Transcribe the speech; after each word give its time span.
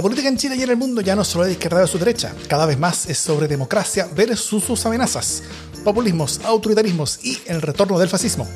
La 0.00 0.02
política 0.02 0.28
en 0.30 0.38
Chile 0.38 0.56
y 0.56 0.62
en 0.62 0.70
el 0.70 0.78
mundo 0.78 1.02
ya 1.02 1.14
no 1.14 1.24
solo 1.24 1.44
es 1.44 1.48
de 1.48 1.52
izquierda 1.52 1.84
o 1.84 1.86
su 1.86 1.98
derecha, 1.98 2.32
cada 2.48 2.64
vez 2.64 2.78
más 2.78 3.04
es 3.10 3.18
sobre 3.18 3.46
democracia 3.46 4.08
versus 4.16 4.64
sus 4.64 4.86
amenazas, 4.86 5.42
populismos, 5.84 6.40
autoritarismos 6.42 7.22
y 7.22 7.38
el 7.44 7.60
retorno 7.60 7.98
del 7.98 8.08
fascismo. 8.08 8.48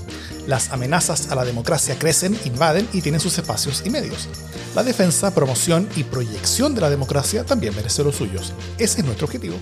Las 0.47 0.73
amenazas 0.73 1.31
a 1.31 1.35
la 1.35 1.45
democracia 1.45 1.99
crecen, 1.99 2.35
invaden 2.47 2.89
y 2.95 3.03
tienen 3.03 3.21
sus 3.21 3.37
espacios 3.37 3.83
y 3.85 3.91
medios. 3.91 4.27
La 4.75 4.83
defensa, 4.83 5.35
promoción 5.35 5.87
y 5.97 6.05
proyección 6.05 6.75
de 6.75 6.81
la 6.81 6.89
democracia 6.89 7.45
también 7.45 7.77
merece 7.77 8.03
los 8.03 8.17
suyos. 8.17 8.55
Ese 8.79 9.01
es 9.01 9.05
nuestro 9.05 9.27
objetivo. 9.27 9.57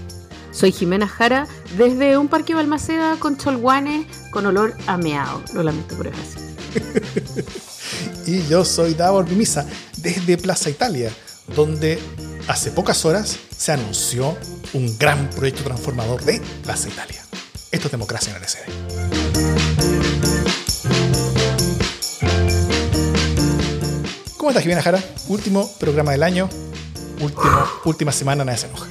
Soy 0.52 0.70
Jimena 0.70 1.08
Jara, 1.08 1.48
desde 1.76 2.16
un 2.16 2.28
parque 2.28 2.54
Balmaceda 2.54 3.16
con 3.18 3.36
cholguanes 3.36 4.06
con 4.30 4.46
olor 4.46 4.76
a 4.86 4.98
meado. 4.98 5.42
Lo 5.52 5.64
lamento, 5.64 5.96
pero 5.98 6.10
es 6.10 6.16
así. 6.16 7.44
y 8.30 8.46
yo 8.46 8.64
soy 8.64 8.94
Davor 8.94 9.28
Mimisa, 9.28 9.66
desde 9.96 10.38
Plaza 10.38 10.70
Italia 10.70 11.10
donde 11.54 11.98
hace 12.48 12.70
pocas 12.70 13.04
horas 13.04 13.38
se 13.56 13.72
anunció 13.72 14.36
un 14.72 14.96
gran 14.98 15.28
proyecto 15.30 15.62
transformador 15.62 16.24
de 16.24 16.40
Plaza 16.62 16.88
Italia. 16.88 17.22
Esto 17.70 17.88
es 17.88 17.92
democracia 17.92 18.34
en 18.34 18.42
el 18.42 18.48
SD. 18.48 18.58
¿Cómo 24.36 24.50
estás, 24.50 24.62
Jimena 24.62 24.82
Jara? 24.82 25.02
Último 25.28 25.70
programa 25.78 26.12
del 26.12 26.22
año, 26.22 26.48
último, 27.20 27.64
última 27.84 28.12
semana, 28.12 28.44
nadie 28.44 28.58
se 28.58 28.66
enoja. 28.66 28.88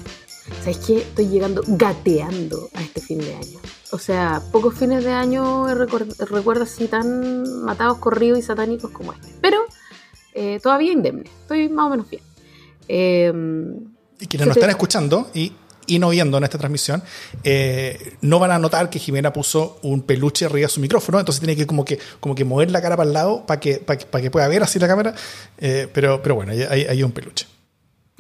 ¿Sabes 0.62 0.78
qué? 0.78 0.98
Estoy 1.00 1.28
llegando 1.28 1.64
gateando 1.68 2.70
a 2.74 2.82
este 2.82 3.02
fin 3.02 3.20
de 3.20 3.36
año. 3.36 3.60
O 3.92 4.00
sea, 4.00 4.42
pocos 4.52 4.76
fines 4.76 5.04
de 5.04 5.12
año 5.12 5.68
recuerdo 5.76 6.64
así 6.64 6.88
tan 6.88 7.64
matados, 7.64 7.98
corridos 7.98 8.40
y 8.40 8.42
satánicos 8.42 8.92
como 8.92 9.12
este. 9.12 9.28
Pero 9.42 9.66
eh, 10.34 10.60
todavía 10.62 10.94
indemne. 10.94 11.30
Estoy 11.42 11.68
más 11.68 11.88
o 11.88 11.90
menos 11.90 12.10
bien. 12.10 12.24
Em, 12.94 13.94
y 14.20 14.28
quienes 14.28 14.50
nos 14.50 14.58
están 14.58 14.70
escuchando 14.70 15.30
y, 15.34 15.54
no 15.98 16.10
viendo 16.10 16.38
en 16.38 16.44
esta 16.44 16.58
transmisión, 16.58 17.02
eh, 17.44 18.18
no 18.22 18.38
van 18.38 18.52
a 18.52 18.60
notar 18.60 18.90
que 18.90 19.00
Jimena 19.00 19.32
puso 19.32 19.80
un 19.84 20.02
peluche 20.02 20.46
arriba 20.46 20.68
de 20.68 20.74
su 20.74 20.82
micrófono, 20.82 21.18
entonces 21.18 21.40
tiene 21.40 21.56
que 21.56 21.66
como 21.66 21.86
que, 21.86 22.00
como 22.20 22.36
que 22.36 22.44
mover 22.44 22.70
la 22.70 22.82
cara 22.82 22.98
para 22.98 23.08
el 23.08 23.14
lado 23.14 23.46
para 23.46 23.62
que, 23.62 23.78
para 23.78 24.22
que, 24.22 24.30
pueda 24.30 24.48
ver 24.50 24.62
así 24.62 24.78
la 24.78 24.88
cámara, 24.88 25.16
eh, 25.58 25.88
pero, 25.94 26.22
pero 26.22 26.36
bueno, 26.36 26.52
hay, 26.52 26.84
hay 26.84 27.04
un 27.04 27.14
peluche. 27.14 27.48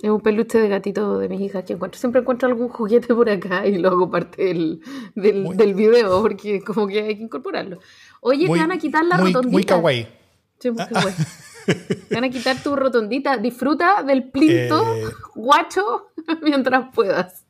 Es 0.02 0.10
un 0.10 0.22
peluche 0.22 0.58
de 0.58 0.70
gatito 0.70 1.20
de 1.20 1.30
mis 1.30 1.42
hijas 1.42 1.64
que 1.64 1.74
encuentro. 1.74 2.00
Siempre 2.00 2.22
encuentro 2.22 2.48
algún 2.48 2.70
juguete 2.70 3.14
por 3.14 3.30
acá 3.30 3.68
y 3.68 3.78
lo 3.78 3.90
hago 3.90 4.10
parte 4.10 4.46
del, 4.46 4.82
del, 5.16 5.74
video 5.76 6.22
porque 6.22 6.62
como 6.62 6.88
que 6.88 7.02
hay 7.02 7.18
que 7.18 7.24
incorporarlo. 7.24 7.80
Oye, 8.22 8.48
te 8.48 8.58
van 8.58 8.72
a 8.72 8.80
quitar 8.80 9.06
la 9.06 9.18
rotondita. 9.18 9.52
Muy 9.52 9.64
kawaii. 9.64 10.08
Sí, 10.60 10.72
muy 10.72 10.86
kawaii. 10.86 11.14
Te 11.14 11.24
van 12.10 12.24
a 12.24 12.30
quitar 12.30 12.62
tu 12.62 12.76
rotondita. 12.76 13.38
Disfruta 13.38 14.04
del 14.04 14.24
plinto 14.24 14.96
eh, 14.96 15.06
guacho 15.36 16.12
mientras 16.42 16.94
puedas. 16.94 17.44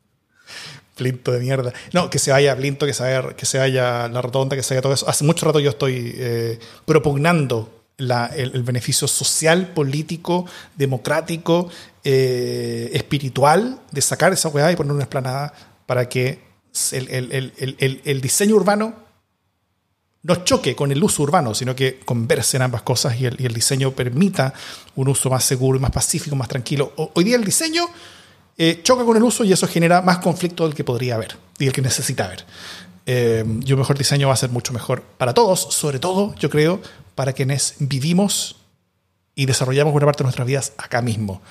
Plinto 0.96 1.32
de 1.32 1.40
mierda. 1.40 1.72
No, 1.92 2.10
que 2.10 2.18
se 2.18 2.30
vaya 2.30 2.56
Plinto, 2.56 2.86
que 2.86 2.92
se 2.92 3.02
vaya, 3.02 3.34
que 3.34 3.46
se 3.46 3.58
vaya 3.58 4.08
la 4.08 4.22
rotonda, 4.22 4.56
que 4.56 4.62
se 4.62 4.74
vaya 4.74 4.82
todo 4.82 4.92
eso. 4.92 5.08
Hace 5.08 5.24
mucho 5.24 5.46
rato 5.46 5.60
yo 5.60 5.70
estoy 5.70 6.12
eh, 6.16 6.58
propugnando 6.84 7.82
el, 7.98 8.62
beneficio 8.62 9.06
social, 9.06 9.68
político, 9.68 10.46
democrático, 10.76 11.70
eh, 12.04 12.90
espiritual 12.92 13.80
de 13.90 14.00
sacar 14.00 14.32
esa 14.32 14.48
weá 14.48 14.72
y 14.72 14.76
poner 14.76 14.92
una 14.92 15.02
esplanada 15.02 15.54
para 15.86 16.08
que 16.08 16.40
el 16.90 18.20
diseño 18.20 18.56
urbano 18.56 18.94
no 20.22 20.36
choque 20.44 20.76
con 20.76 20.92
el 20.92 21.02
uso 21.02 21.22
urbano, 21.22 21.54
sino 21.54 21.74
que 21.74 22.00
conversen 22.00 22.62
ambas 22.62 22.82
cosas 22.82 23.20
y 23.20 23.26
el, 23.26 23.54
diseño 23.54 23.90
permita 23.92 24.54
un 24.94 25.08
uso 25.08 25.28
más 25.28 25.44
seguro 25.44 25.80
más 25.80 25.90
pacífico, 25.90 26.36
más 26.36 26.48
tranquilo. 26.48 26.92
hoy 26.96 27.24
día 27.24 27.36
el 27.36 27.44
diseño 27.44 27.84
eh, 28.56 28.80
choca 28.82 29.04
con 29.04 29.16
el 29.16 29.22
uso 29.22 29.44
y 29.44 29.52
eso 29.52 29.66
genera 29.66 30.00
más 30.02 30.18
conflicto 30.18 30.64
del 30.64 30.74
que 30.74 30.84
podría 30.84 31.16
haber 31.16 31.36
y 31.58 31.66
el 31.66 31.72
que 31.72 31.82
necesita 31.82 32.26
haber. 32.26 32.44
Eh, 33.04 33.44
y 33.64 33.72
un 33.72 33.78
mejor 33.80 33.98
diseño 33.98 34.28
va 34.28 34.34
a 34.34 34.36
ser 34.36 34.50
mucho 34.50 34.72
mejor 34.72 35.02
para 35.02 35.34
todos, 35.34 35.60
sobre 35.60 35.98
todo, 35.98 36.34
yo 36.36 36.48
creo, 36.50 36.80
para 37.16 37.32
quienes 37.32 37.74
vivimos 37.80 38.56
y 39.34 39.46
desarrollamos 39.46 39.92
buena 39.92 40.06
parte 40.06 40.18
de 40.18 40.24
nuestras 40.24 40.46
vidas 40.46 40.72
acá 40.76 41.02
mismo. 41.02 41.42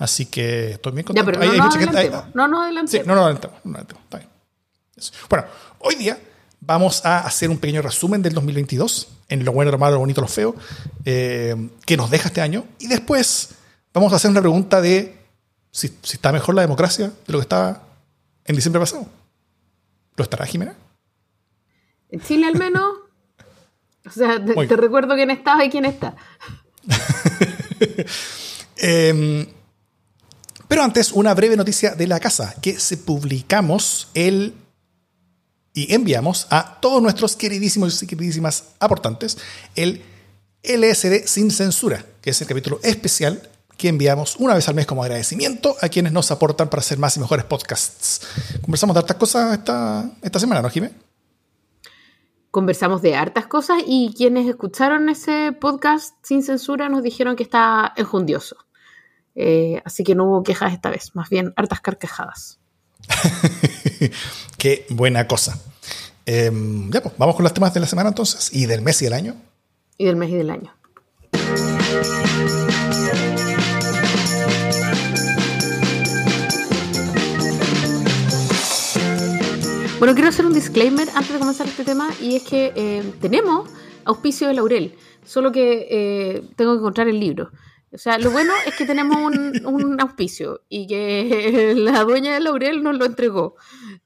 Así 0.00 0.26
que 0.26 0.72
estoy 0.72 0.92
bien 0.92 1.04
contento. 1.04 1.32
Ya, 1.32 1.38
pero 1.38 1.46
no, 1.46 1.68
no, 1.68 1.68
no, 1.68 2.28
no, 2.34 2.48
no 2.48 2.62
adelantemos. 2.62 3.06
no, 3.06 3.14
no 3.14 3.22
adelantemos. 3.22 3.56
No 3.64 3.78
Está 3.78 4.18
bien. 4.18 4.30
Bueno, 5.28 5.46
hoy 5.80 5.94
día 5.94 6.18
vamos 6.60 7.04
a 7.04 7.20
hacer 7.20 7.50
un 7.50 7.58
pequeño 7.58 7.82
resumen 7.82 8.22
del 8.22 8.34
2022, 8.34 9.08
en 9.28 9.44
lo 9.44 9.52
bueno, 9.52 9.70
lo 9.70 9.78
malo, 9.78 9.94
lo 9.94 10.00
bonito, 10.00 10.20
lo 10.20 10.28
feo, 10.28 10.54
eh, 11.04 11.70
que 11.84 11.96
nos 11.96 12.10
deja 12.10 12.28
este 12.28 12.40
año. 12.40 12.64
Y 12.78 12.88
después 12.88 13.50
vamos 13.92 14.12
a 14.12 14.16
hacer 14.16 14.30
una 14.30 14.40
pregunta 14.40 14.80
de 14.80 15.16
si, 15.70 15.92
está 16.04 16.32
mejor 16.32 16.54
la 16.54 16.62
democracia 16.62 17.08
de 17.08 17.32
lo 17.32 17.38
que 17.38 17.42
estaba 17.42 17.82
en 18.44 18.56
diciembre 18.56 18.80
pasado. 18.80 19.06
¿Lo 20.16 20.24
estará 20.24 20.46
Jimena? 20.46 20.74
En 22.08 22.20
Chile 22.20 22.46
al 22.46 22.56
menos. 22.56 22.98
o 24.06 24.10
sea, 24.10 24.42
te, 24.42 24.76
recuerdo 24.76 25.14
quién 25.14 25.30
estaba 25.30 25.64
y 25.64 25.70
quién 25.70 25.84
está. 25.84 26.16
Em, 28.78 29.46
pero 30.68 30.82
antes, 30.82 31.12
una 31.12 31.32
breve 31.32 31.56
noticia 31.56 31.94
de 31.94 32.06
la 32.06 32.20
casa, 32.20 32.54
que 32.60 32.78
se 32.78 32.98
publicamos 32.98 34.08
el 34.12 34.54
y 35.76 35.92
enviamos 35.92 36.46
a 36.48 36.80
todos 36.80 37.02
nuestros 37.02 37.36
queridísimos 37.36 38.02
y 38.02 38.06
queridísimas 38.06 38.70
aportantes 38.80 39.36
el 39.74 40.02
LSD 40.62 41.26
sin 41.26 41.50
censura, 41.50 42.02
que 42.22 42.30
es 42.30 42.40
el 42.40 42.48
capítulo 42.48 42.80
especial 42.82 43.50
que 43.76 43.88
enviamos 43.88 44.36
una 44.36 44.54
vez 44.54 44.66
al 44.70 44.74
mes 44.74 44.86
como 44.86 45.02
agradecimiento 45.02 45.76
a 45.82 45.90
quienes 45.90 46.12
nos 46.12 46.30
aportan 46.30 46.70
para 46.70 46.80
hacer 46.80 46.98
más 46.98 47.18
y 47.18 47.20
mejores 47.20 47.44
podcasts. 47.44 48.26
Conversamos 48.62 48.94
de 48.94 49.00
hartas 49.00 49.16
cosas 49.18 49.58
esta, 49.58 50.10
esta 50.22 50.40
semana, 50.40 50.62
¿no, 50.62 50.70
Jimé? 50.70 50.92
Conversamos 52.50 53.02
de 53.02 53.14
hartas 53.14 53.46
cosas 53.46 53.82
y 53.86 54.14
quienes 54.16 54.48
escucharon 54.48 55.10
ese 55.10 55.52
podcast 55.52 56.14
sin 56.22 56.42
censura 56.42 56.88
nos 56.88 57.02
dijeron 57.02 57.36
que 57.36 57.42
está 57.42 57.92
enjundioso. 57.96 58.56
Eh, 59.34 59.82
así 59.84 60.04
que 60.04 60.14
no 60.14 60.24
hubo 60.24 60.42
quejas 60.42 60.72
esta 60.72 60.88
vez, 60.88 61.14
más 61.14 61.28
bien 61.28 61.52
hartas 61.54 61.82
carcajadas. 61.82 62.60
Qué 64.58 64.86
buena 64.90 65.26
cosa. 65.26 65.60
Em, 66.24 66.90
ya, 66.90 67.02
pues, 67.02 67.14
vamos 67.18 67.36
con 67.36 67.44
los 67.44 67.54
temas 67.54 67.72
de 67.74 67.80
la 67.80 67.86
semana 67.86 68.08
entonces, 68.08 68.52
y 68.52 68.66
del 68.66 68.82
mes 68.82 69.00
y 69.02 69.04
del 69.04 69.14
año. 69.14 69.36
Y 69.98 70.06
del 70.06 70.16
mes 70.16 70.30
y 70.30 70.34
del 70.34 70.50
año. 70.50 70.72
Bueno, 79.98 80.14
quiero 80.14 80.28
hacer 80.28 80.44
un 80.44 80.52
disclaimer 80.52 81.08
antes 81.14 81.32
de 81.32 81.38
comenzar 81.38 81.66
este 81.66 81.82
tema 81.82 82.10
y 82.20 82.36
es 82.36 82.42
que 82.42 82.72
eh, 82.76 83.02
tenemos 83.20 83.70
auspicio 84.04 84.46
de 84.46 84.54
Laurel, 84.54 84.94
solo 85.24 85.52
que 85.52 85.88
eh, 85.90 86.42
tengo 86.54 86.74
que 86.74 86.78
encontrar 86.80 87.08
el 87.08 87.18
libro. 87.18 87.50
O 87.92 87.98
sea, 87.98 88.18
lo 88.18 88.30
bueno 88.30 88.52
es 88.66 88.74
que 88.74 88.84
tenemos 88.84 89.16
un, 89.16 90.00
auspicio 90.00 90.60
y 90.68 90.86
que 90.86 91.74
la 91.76 92.04
dueña 92.04 92.34
de 92.34 92.40
Laurel 92.40 92.82
nos 92.82 92.96
lo 92.98 93.06
entregó. 93.06 93.56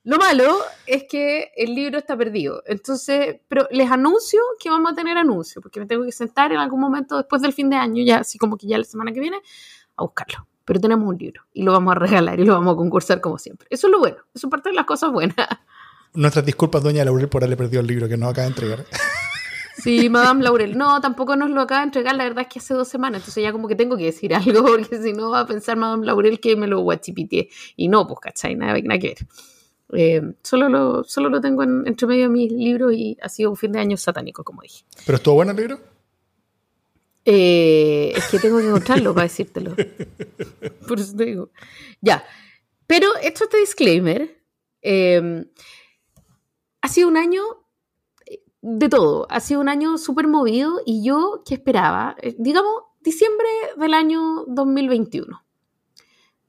Lo 0.05 0.19
malo 0.19 0.59
es 0.87 1.05
que 1.09 1.53
el 1.57 1.75
libro 1.75 1.99
está 1.99 2.17
perdido. 2.17 2.63
Entonces, 2.67 3.41
pero 3.49 3.67
les 3.71 3.91
anuncio 3.91 4.41
que 4.59 4.71
vamos 4.71 4.93
a 4.93 4.95
tener 4.95 5.17
anuncio, 5.17 5.61
porque 5.61 5.81
me 5.81 5.87
tengo 5.87 6.05
que 6.05 6.13
sentar 6.13 6.53
en 6.53 6.59
algún 6.59 6.81
momento 6.81 7.17
después 7.17 7.43
del 7.43 7.53
fin 7.53 7.71
de 7.71 7.77
año, 7.77 8.03
ya 8.05 8.19
así 8.19 8.39
como 8.39 8.57
que 8.57 8.67
ya 8.67 8.79
la 8.79 8.85
semana 8.85 9.13
que 9.13 9.21
viene, 9.21 9.39
a 9.97 10.03
buscarlo. 10.03 10.47
Pero 10.65 10.81
tenemos 10.81 11.09
un 11.09 11.17
libro 11.17 11.43
y 11.53 11.63
lo 11.63 11.73
vamos 11.73 11.93
a 11.93 11.99
regalar 11.99 12.39
y 12.39 12.45
lo 12.45 12.55
vamos 12.55 12.75
a 12.75 12.77
concursar 12.77 13.21
como 13.21 13.39
siempre. 13.39 13.67
Eso 13.71 13.89
es 13.89 13.91
lo 13.93 13.99
bueno, 13.99 14.19
eso 14.35 14.47
es 14.47 14.51
parte 14.51 14.69
de 14.69 14.75
las 14.75 14.85
cosas 14.85 15.11
buenas. 15.13 15.37
Nuestras 16.15 16.45
disculpas, 16.45 16.83
doña 16.83 17.05
Laurel, 17.05 17.29
por 17.29 17.43
haberle 17.43 17.57
perdido 17.57 17.81
el 17.81 17.87
libro 17.87 18.09
que 18.09 18.17
nos 18.17 18.31
acaba 18.31 18.43
de 18.47 18.49
entregar. 18.49 18.85
Sí, 19.81 20.09
Madame 20.11 20.45
Laurel. 20.45 20.77
No, 20.77 21.01
tampoco 21.01 21.37
nos 21.37 21.51
lo 21.51 21.63
acaba 21.63 21.81
de 21.81 21.87
entregar, 21.87 22.15
la 22.15 22.25
verdad 22.25 22.43
es 22.43 22.53
que 22.53 22.59
hace 22.59 22.75
dos 22.75 22.89
semanas, 22.89 23.21
entonces 23.21 23.43
ya 23.43 23.53
como 23.53 23.69
que 23.69 23.77
tengo 23.77 23.97
que 23.97 24.05
decir 24.05 24.35
algo, 24.35 24.63
porque 24.67 25.01
si 25.01 25.13
no 25.13 25.31
va 25.31 25.41
a 25.41 25.47
pensar 25.47 25.77
Madame 25.77 26.07
Laurel 26.07 26.41
que 26.41 26.57
me 26.57 26.67
lo 26.67 26.81
guachipité. 26.81 27.49
Y 27.77 27.89
no, 27.89 28.07
pues, 28.07 28.21
¿cachai? 28.21 28.55
Nada, 28.57 28.79
nada 28.83 28.99
que 28.99 29.09
ver. 29.09 29.19
Eh, 29.93 30.23
solo, 30.43 30.69
lo, 30.69 31.05
solo 31.05 31.29
lo 31.29 31.41
tengo 31.41 31.63
entre 31.63 32.07
medio 32.07 32.23
de 32.25 32.29
mis 32.29 32.53
libros 32.53 32.93
y 32.95 33.17
ha 33.23 33.29
sido 33.29 33.51
un 33.51 33.57
fin 33.57 33.73
de 33.73 33.81
año 33.81 33.97
satánico, 33.97 34.45
como 34.45 34.63
dije. 34.63 34.85
¿Pero 35.05 35.17
estuvo 35.17 35.35
bueno 35.35 35.51
el 35.53 35.57
libro? 35.57 35.81
Eh, 37.25 38.13
es 38.17 38.29
que 38.29 38.39
tengo 38.39 38.59
que 38.59 38.69
encontrarlo 38.69 39.15
para 39.15 39.25
decírtelo. 39.25 39.75
Por 40.89 40.99
eso 40.99 41.17
te 41.17 41.25
digo. 41.25 41.51
Ya. 42.01 42.25
Pero 42.87 43.09
esto 43.23 43.45
este 43.45 43.59
disclaimer. 43.59 44.43
Eh, 44.83 45.45
ha 46.81 46.89
sido 46.89 47.09
un 47.09 47.17
año 47.17 47.43
de 48.63 48.89
todo. 48.89 49.27
Ha 49.31 49.41
sido 49.41 49.61
un 49.61 49.69
año 49.69 49.99
súper 49.99 50.27
movido 50.27 50.81
y 50.85 51.05
yo, 51.05 51.43
¿qué 51.47 51.55
esperaba? 51.55 52.17
Eh, 52.21 52.35
digamos, 52.39 52.73
diciembre 53.01 53.49
del 53.77 53.95
año 53.95 54.45
2021. 54.47 55.45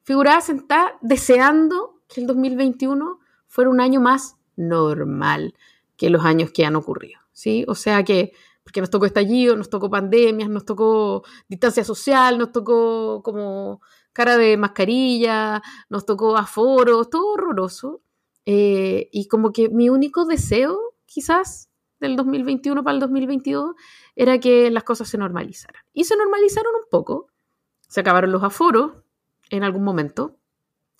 Figuraba 0.03 0.41
sentada 0.41 0.97
deseando 1.01 2.01
que 2.07 2.21
el 2.21 2.27
2021 2.27 3.19
fuera 3.51 3.69
un 3.69 3.81
año 3.81 3.99
más 3.99 4.37
normal 4.55 5.53
que 5.97 6.09
los 6.09 6.23
años 6.23 6.51
que 6.51 6.65
han 6.65 6.77
ocurrido. 6.77 7.19
¿sí? 7.33 7.65
O 7.67 7.75
sea 7.75 8.03
que, 8.03 8.31
porque 8.63 8.79
nos 8.79 8.89
tocó 8.89 9.05
estallido, 9.05 9.57
nos 9.57 9.69
tocó 9.69 9.89
pandemias, 9.89 10.49
nos 10.49 10.63
tocó 10.63 11.23
distancia 11.49 11.83
social, 11.83 12.37
nos 12.37 12.53
tocó 12.53 13.21
como 13.23 13.81
cara 14.13 14.37
de 14.37 14.55
mascarilla, 14.55 15.61
nos 15.89 16.05
tocó 16.05 16.37
aforos, 16.37 17.09
todo 17.09 17.33
horroroso. 17.33 18.01
Eh, 18.45 19.09
y 19.11 19.27
como 19.27 19.51
que 19.51 19.67
mi 19.69 19.89
único 19.89 20.25
deseo, 20.25 20.79
quizás, 21.05 21.69
del 21.99 22.15
2021 22.15 22.83
para 22.85 22.93
el 22.93 23.01
2022, 23.01 23.75
era 24.15 24.39
que 24.39 24.71
las 24.71 24.85
cosas 24.85 25.09
se 25.09 25.17
normalizaran. 25.17 25.83
Y 25.91 26.05
se 26.05 26.15
normalizaron 26.15 26.73
un 26.73 26.89
poco. 26.89 27.27
Se 27.89 27.99
acabaron 27.99 28.31
los 28.31 28.43
aforos 28.43 28.93
en 29.49 29.65
algún 29.65 29.83
momento. 29.83 30.37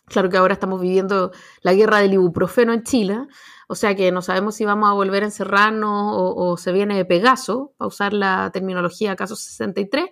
Claro 0.06 0.30
que 0.30 0.38
ahora 0.38 0.54
estamos 0.54 0.82
viviendo 0.82 1.32
la 1.62 1.74
guerra 1.74 2.00
del 2.00 2.14
ibuprofeno 2.14 2.74
en 2.74 2.84
Chile, 2.84 3.28
o 3.68 3.76
sea 3.76 3.96
que 3.96 4.12
no 4.12 4.22
sabemos 4.22 4.56
si 4.56 4.66
vamos 4.66 4.90
a 4.90 4.94
volver 4.94 5.24
a 5.24 5.28
encerrarnos 5.28 6.14
o, 6.14 6.58
se 6.58 6.74
viene 6.74 6.98
de 6.98 7.06
Pegaso, 7.06 7.74
para 7.78 7.88
usar 7.88 8.12
la 8.12 8.50
terminología 8.52 9.16
caso 9.16 9.36
63. 9.36 10.08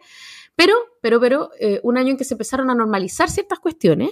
Pero, 0.55 0.73
pero, 1.01 1.19
pero, 1.19 1.49
eh, 1.59 1.79
un 1.83 1.97
año 1.97 2.11
en 2.11 2.17
que 2.17 2.23
se 2.23 2.35
empezaron 2.35 2.69
a 2.69 2.75
normalizar 2.75 3.29
ciertas 3.29 3.59
cuestiones, 3.59 4.11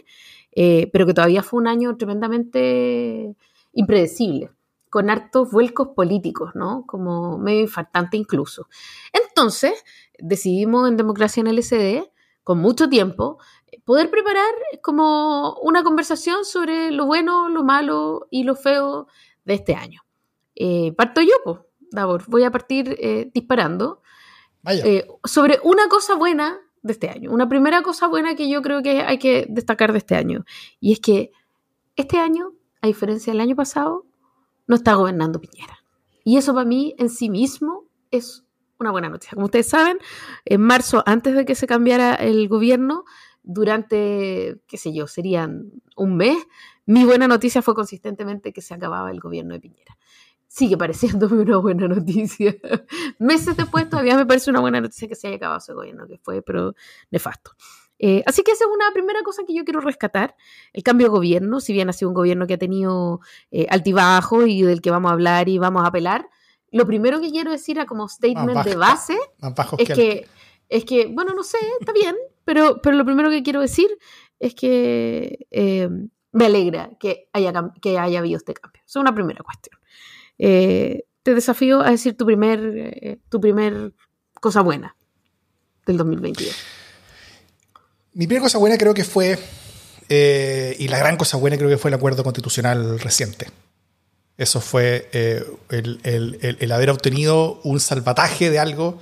eh, 0.51 0.89
pero 0.91 1.05
que 1.05 1.13
todavía 1.13 1.43
fue 1.43 1.59
un 1.59 1.67
año 1.67 1.95
tremendamente 1.97 3.35
impredecible, 3.73 4.51
con 4.89 5.09
hartos 5.09 5.51
vuelcos 5.51 5.89
políticos, 5.89 6.51
¿no? 6.55 6.85
Como 6.87 7.37
medio 7.37 7.61
infartante 7.61 8.17
incluso. 8.17 8.67
Entonces, 9.13 9.73
decidimos 10.17 10.89
en 10.89 10.97
Democracia 10.97 11.41
en 11.41 11.47
LSD, 11.47 12.09
con 12.43 12.59
mucho 12.59 12.89
tiempo, 12.89 13.39
poder 13.85 14.09
preparar 14.09 14.53
como 14.81 15.55
una 15.61 15.83
conversación 15.83 16.45
sobre 16.45 16.91
lo 16.91 17.05
bueno, 17.05 17.49
lo 17.49 17.63
malo 17.63 18.27
y 18.29 18.43
lo 18.43 18.55
feo 18.55 19.07
de 19.45 19.55
este 19.55 19.75
año. 19.75 20.01
Eh, 20.55 20.93
parto 20.97 21.21
yo, 21.21 21.33
pues, 21.43 21.57
Davor, 21.91 22.23
voy 22.27 22.43
a 22.43 22.51
partir 22.51 22.95
eh, 22.99 23.29
disparando 23.33 24.01
eh, 24.65 25.07
sobre 25.23 25.59
una 25.63 25.87
cosa 25.87 26.15
buena 26.15 26.59
de 26.81 26.93
este 26.93 27.09
año, 27.09 27.31
una 27.31 27.47
primera 27.47 27.81
cosa 27.81 28.07
buena 28.07 28.35
que 28.35 28.49
yo 28.49 28.61
creo 28.61 28.81
que 28.81 29.01
hay 29.01 29.17
que 29.17 29.45
destacar 29.49 29.91
de 29.91 29.99
este 29.99 30.15
año, 30.15 30.45
y 30.79 30.93
es 30.93 30.99
que 30.99 31.31
este 31.95 32.19
año, 32.19 32.53
a 32.81 32.87
diferencia 32.87 33.31
del 33.31 33.41
año 33.41 33.55
pasado, 33.55 34.05
no 34.67 34.75
está 34.75 34.95
gobernando 34.95 35.39
Piñera. 35.39 35.83
Y 36.23 36.37
eso 36.37 36.53
para 36.53 36.65
mí 36.65 36.93
en 36.97 37.09
sí 37.09 37.29
mismo 37.29 37.85
es 38.11 38.43
una 38.79 38.91
buena 38.91 39.09
noticia. 39.09 39.33
Como 39.33 39.45
ustedes 39.45 39.69
saben, 39.69 39.97
en 40.45 40.61
marzo, 40.61 41.03
antes 41.05 41.35
de 41.35 41.45
que 41.45 41.55
se 41.55 41.67
cambiara 41.67 42.15
el 42.15 42.47
gobierno, 42.47 43.05
durante, 43.47 44.59
qué 44.67 44.77
sé 44.77 44.93
yo, 44.93 45.07
serían 45.07 45.71
un 45.95 46.17
mes, 46.17 46.37
mi 46.85 47.05
buena 47.05 47.27
noticia 47.27 47.61
fue 47.61 47.73
consistentemente 47.73 48.51
que 48.51 48.61
se 48.61 48.73
acababa 48.73 49.09
el 49.09 49.19
gobierno 49.19 49.53
de 49.53 49.61
Piñera. 49.61 49.97
Sigue 50.47 50.77
pareciéndome 50.77 51.41
una 51.41 51.57
buena 51.57 51.87
noticia. 51.87 52.55
Meses 53.19 53.55
después 53.55 53.89
todavía 53.89 54.17
me 54.17 54.25
parece 54.25 54.49
una 54.49 54.59
buena 54.59 54.81
noticia 54.81 55.07
que 55.07 55.15
se 55.15 55.27
haya 55.27 55.37
acabado 55.37 55.59
ese 55.59 55.73
gobierno, 55.73 56.07
que 56.07 56.17
fue 56.17 56.41
pero 56.41 56.75
nefasto. 57.09 57.51
Eh, 57.99 58.21
así 58.25 58.43
que 58.43 58.51
esa 58.51 58.65
es 58.65 58.69
una 58.71 58.91
primera 58.93 59.23
cosa 59.23 59.43
que 59.47 59.55
yo 59.55 59.63
quiero 59.63 59.79
rescatar, 59.79 60.35
el 60.73 60.83
cambio 60.83 61.07
de 61.07 61.11
gobierno, 61.11 61.59
si 61.61 61.73
bien 61.73 61.89
ha 61.89 61.93
sido 61.93 62.09
un 62.09 62.15
gobierno 62.15 62.47
que 62.47 62.55
ha 62.55 62.59
tenido 62.59 63.21
eh, 63.49 63.65
altibajos 63.69 64.47
y 64.47 64.61
del 64.61 64.81
que 64.81 64.91
vamos 64.91 65.09
a 65.09 65.13
hablar 65.13 65.49
y 65.49 65.57
vamos 65.57 65.83
a 65.83 65.87
apelar, 65.87 66.29
lo 66.71 66.85
primero 66.85 67.21
que 67.21 67.31
quiero 67.31 67.51
decir 67.51 67.79
a 67.79 67.85
como 67.85 68.09
statement 68.09 68.65
de 68.65 68.75
base 68.75 69.17
es 69.77 69.89
que, 69.89 70.27
es 70.69 70.85
que, 70.85 71.07
bueno, 71.07 71.33
no 71.33 71.43
sé, 71.43 71.57
está 71.79 71.93
bien, 71.93 72.15
pero, 72.47 72.81
pero 72.81 72.95
lo 72.95 73.03
primero 73.03 73.29
que 73.29 73.43
quiero 73.43 73.59
decir 73.59 73.89
es 74.39 74.55
que 74.55 75.47
eh, 75.51 75.89
me 76.31 76.45
alegra 76.45 76.91
que 76.97 77.27
haya, 77.33 77.51
que 77.81 77.99
haya 77.99 78.19
habido 78.19 78.37
este 78.37 78.53
cambio. 78.53 78.81
Es 78.87 78.95
una 78.95 79.13
primera 79.13 79.43
cuestión. 79.43 79.77
Eh, 80.37 81.03
te 81.23 81.35
desafío 81.35 81.81
a 81.81 81.91
decir 81.91 82.15
tu 82.15 82.25
primer, 82.25 82.61
eh, 82.73 83.19
tu 83.27 83.41
primer 83.41 83.91
cosa 84.39 84.61
buena 84.61 84.95
del 85.85 85.97
2022. 85.97 86.55
Mi 88.13 88.27
primera 88.27 88.43
cosa 88.43 88.59
buena 88.59 88.77
creo 88.77 88.93
que 88.93 89.03
fue, 89.03 89.37
y 90.07 90.87
la 90.87 90.99
gran 90.99 91.17
cosa 91.17 91.35
buena 91.35 91.57
creo 91.57 91.69
que 91.69 91.77
fue 91.77 91.89
el 91.89 91.95
acuerdo 91.95 92.23
constitucional 92.23 92.97
reciente. 93.01 93.47
Eso 94.37 94.61
fue 94.61 95.09
el, 95.69 95.99
el, 96.61 96.71
haber 96.71 96.91
obtenido 96.91 97.59
un 97.65 97.81
salvataje 97.81 98.49
de 98.49 98.59
algo 98.59 98.99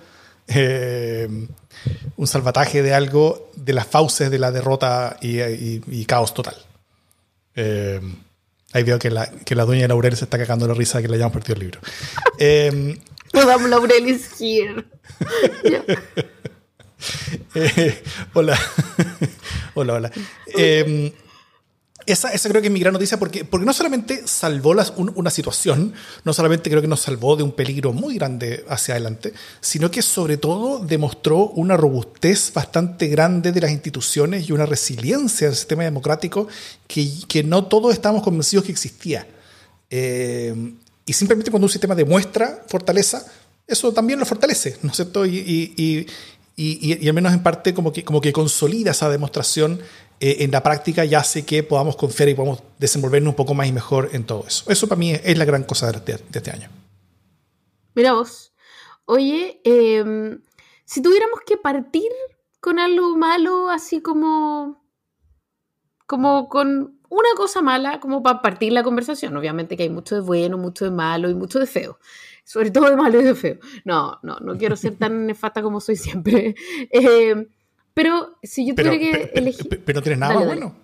un 0.48 2.28
salvataje 2.28 2.82
de 2.82 2.94
algo 2.94 3.52
de 3.56 3.74
las 3.74 3.88
fauces 3.88 4.30
de 4.30 4.40
la 4.40 4.52
derrota 4.52 5.18
y, 5.22 6.06
caos 6.06 6.34
total. 6.34 6.56
Eh, 7.56 8.02
ahí 8.74 8.84
veo 8.84 9.00
que 9.00 9.10
la, 9.10 9.30
que 9.30 9.56
la 9.56 9.66
doña 9.66 9.88
Laurel 9.88 10.16
se 10.16 10.26
está 10.26 10.38
cagando 10.38 10.68
la 10.68 10.74
risa 10.74 10.98
de 10.98 11.04
que 11.04 11.10
le 11.10 11.16
hayamos 11.16 11.34
perdido 11.34 11.54
el 11.56 11.60
libro. 11.62 11.80
Eh, 12.38 12.98
Madame 13.34 13.70
Laurel 13.70 14.08
is 14.08 14.30
here. 14.40 14.86
Eh, 17.54 18.04
hola. 18.34 18.58
hola, 19.74 19.94
hola. 19.94 20.12
Eh, 20.58 21.14
esa, 22.06 22.30
creo 22.50 22.62
que 22.62 22.68
es 22.68 22.74
mi 22.74 22.80
gran 22.80 22.94
noticia 22.94 23.18
porque, 23.18 23.46
porque 23.46 23.66
no 23.66 23.74
solamente 23.74 24.28
salvó 24.28 24.76
una 25.16 25.30
situación, 25.30 25.94
no 26.24 26.34
solamente 26.34 26.70
creo 26.70 26.82
que 26.82 26.88
nos 26.88 27.02
salvó 27.02 27.36
de 27.36 27.44
un 27.44 27.52
peligro 27.52 27.94
muy 27.94 28.16
grande 28.16 28.64
hacia 28.70 28.94
adelante, 28.94 29.34
sino 29.60 29.90
que 29.90 30.02
sobre 30.02 30.38
todo 30.38 30.80
demostró 30.80 31.48
una 31.50 31.78
robustez 31.78 32.54
bastante 32.54 33.08
grande 33.08 33.52
de 33.52 33.62
las 33.62 33.72
instituciones 33.72 34.48
y 34.48 34.52
una 34.52 34.66
resiliencia 34.66 35.48
del 35.48 35.56
sistema 35.56 35.84
democrático 35.84 36.48
que, 36.88 37.10
que 37.28 37.44
no 37.44 37.66
todos 37.66 37.94
estábamos 37.94 38.24
convencidos 38.24 38.66
que 38.66 38.72
existía. 38.72 39.28
Eh, 39.90 40.74
y 41.06 41.14
simplemente 41.14 41.52
cuando 41.52 41.66
un 41.66 41.72
sistema 41.72 41.96
demuestra 41.96 42.64
fortaleza, 42.68 43.26
eso 43.68 43.92
también 43.94 44.20
lo 44.20 44.26
fortalece, 44.26 44.78
¿no 44.82 44.92
es 44.92 44.96
cierto? 44.96 45.26
Y, 45.26 45.38
y, 45.38 46.08
y, 46.58 46.98
y, 47.04 47.08
al 47.08 47.14
menos 47.14 47.34
en 47.34 47.44
parte 47.44 47.74
como 47.74 47.92
que, 47.92 48.04
como 48.04 48.22
que 48.22 48.32
consolida 48.32 48.92
esa 48.92 49.10
demostración 49.10 49.80
eh, 50.20 50.38
en 50.40 50.52
la 50.52 50.64
práctica 50.64 51.04
y 51.06 51.14
hace 51.14 51.46
que 51.46 51.64
podamos 51.64 51.96
confiar 51.96 52.30
y 52.30 52.36
podamos 52.36 52.64
desenvolvernos 52.78 53.32
un 53.32 53.36
poco 53.36 53.54
más 53.54 53.68
y 53.68 53.72
mejor 53.72 54.10
en 54.14 54.26
todo 54.26 54.46
eso. 54.48 54.70
Eso 54.70 54.88
para 54.88 55.00
mí 55.00 55.12
es 55.12 55.38
la 55.38 55.46
gran 55.46 55.64
cosa 55.64 55.92
de, 55.92 56.20
este 56.34 56.52
año. 56.52 56.70
Mira 57.94 58.14
vos, 58.14 58.54
oye, 59.06 59.62
em, 59.64 60.42
si 60.86 61.02
tuviéramos 61.02 61.40
que 61.46 61.58
partir 61.58 62.12
con 62.60 62.80
algo 62.80 63.18
malo, 63.18 63.70
así 63.70 64.02
como, 64.02 64.84
como 66.06 66.50
con 66.50 67.00
una 67.10 67.30
cosa 67.36 67.62
mala, 67.62 68.00
como 68.00 68.24
para 68.24 68.42
partir 68.42 68.74
la 68.74 68.84
conversación, 68.84 69.36
obviamente 69.36 69.78
que 69.78 69.84
hay 69.84 69.90
mucho 69.90 70.16
de 70.16 70.22
bueno, 70.22 70.58
mucho 70.58 70.86
de 70.86 70.92
malo 70.92 71.30
y 71.30 71.36
mucho 71.36 71.60
de 71.60 71.68
feo 71.68 72.00
sobre 72.46 72.70
todo 72.70 72.90
de 72.90 72.96
malo 72.96 73.20
y 73.20 73.24
de 73.24 73.36
feo. 73.36 73.58
No, 73.84 74.20
no, 74.22 74.38
no 74.40 74.56
quiero 74.58 74.76
ser 74.76 74.96
tan 74.96 75.26
nefasta 75.28 75.62
como 75.62 75.82
soy 75.82 75.98
siempre. 75.98 76.56
Eh, 76.92 77.48
pero 77.96 78.38
si 78.44 78.68
yo 78.68 78.76
tuviera 78.76 79.00
que 79.00 79.32
elegir. 79.34 79.84
Pero 79.84 79.98
no 79.98 80.04
tienes 80.04 80.20
nada 80.20 80.36
bueno. 80.36 80.76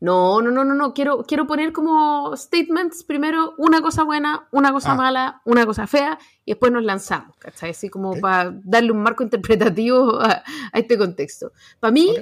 No, 0.00 0.42
no, 0.42 0.50
no, 0.50 0.64
no, 0.64 0.74
no. 0.74 0.94
Quiero, 0.94 1.22
quiero 1.22 1.46
poner 1.46 1.72
como 1.72 2.36
statements 2.36 3.04
primero 3.04 3.54
una 3.56 3.80
cosa 3.80 4.02
buena, 4.02 4.48
una 4.50 4.70
cosa 4.72 4.92
ah. 4.92 4.96
mala, 4.96 5.42
una 5.44 5.64
cosa 5.64 5.86
fea, 5.86 6.18
y 6.44 6.50
después 6.50 6.70
nos 6.72 6.84
lanzamos, 6.84 7.36
¿cachai? 7.38 7.70
Así 7.70 7.88
como 7.88 8.20
para 8.20 8.52
darle 8.64 8.92
un 8.92 9.02
marco 9.02 9.22
interpretativo 9.22 10.20
a, 10.20 10.42
este 10.74 10.98
contexto. 10.98 11.52
Para 11.80 11.92
mí, 11.92 12.14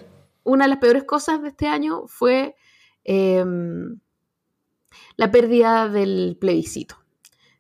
una 0.44 0.66
de 0.66 0.68
las 0.68 0.78
peores 0.78 1.04
cosas 1.04 1.42
de 1.42 1.49
este 1.49 1.66
año 1.66 2.04
fue 2.06 2.54
em, 3.02 3.99
la 5.16 5.30
pérdida 5.30 5.88
del 5.88 6.37
plebiscito. 6.40 6.96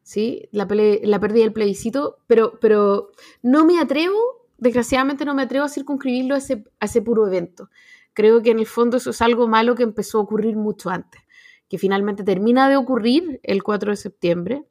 ¿Sí? 0.02 0.48
La, 0.52 0.68
la 1.02 1.20
pérdida 1.20 1.44
del 1.44 1.52
plebiscito, 1.52 2.18
pero, 2.26 2.58
pero 2.60 3.10
no 3.42 3.64
me 3.64 3.78
atrevo 3.80 4.39
desgraciadamente 4.60 5.24
no 5.24 5.34
me 5.34 5.42
atrevo 5.42 5.64
a 5.64 5.68
circunscribirlo 5.68 6.34
a 6.34 6.38
ese, 6.38 7.02
puro 7.02 7.26
evento. 7.26 7.70
Creo 8.12 8.42
que 8.42 8.50
en 8.50 8.58
el 8.58 8.66
fondo 8.66 8.98
eso 8.98 9.10
es 9.10 9.22
algo 9.22 9.48
malo 9.48 9.74
que 9.74 9.82
empezó 9.82 10.18
a 10.18 10.22
ocurrir 10.22 10.56
mucho 10.56 10.90
antes, 10.90 11.20
que 11.68 11.78
finalmente 11.78 12.22
termina 12.22 12.68
de 12.68 12.76
ocurrir 12.76 13.40
el 13.42 13.62
4 13.62 13.90
de 13.90 13.96
septiembre, 13.96 14.64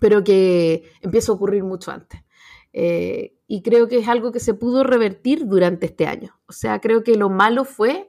pero 0.00 0.24
que 0.24 0.90
empieza 1.00 1.32
a 1.32 1.34
ocurrir 1.34 1.64
mucho 1.64 1.90
antes. 1.90 2.20
Eh, 2.72 3.36
y 3.46 3.62
creo 3.62 3.86
que 3.86 3.98
es 3.98 4.08
algo 4.08 4.32
que 4.32 4.40
se 4.40 4.54
pudo 4.54 4.82
revertir 4.82 5.46
durante 5.46 5.86
este 5.86 6.06
año. 6.06 6.40
O 6.46 6.52
sea, 6.52 6.80
creo 6.80 7.04
que 7.04 7.16
lo 7.16 7.28
malo 7.28 7.64
fue 7.64 8.08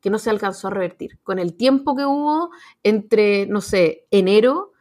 que 0.00 0.10
no 0.10 0.18
se 0.18 0.28
alcanzó 0.28 0.68
a 0.68 0.72
revertir. 0.72 1.18
Con 1.22 1.38
el 1.38 1.56
tiempo 1.56 1.96
que 1.96 2.04
hubo 2.04 2.50
entre, 2.82 3.46
no 3.46 3.62
sé, 3.62 4.06
enero 4.10 4.71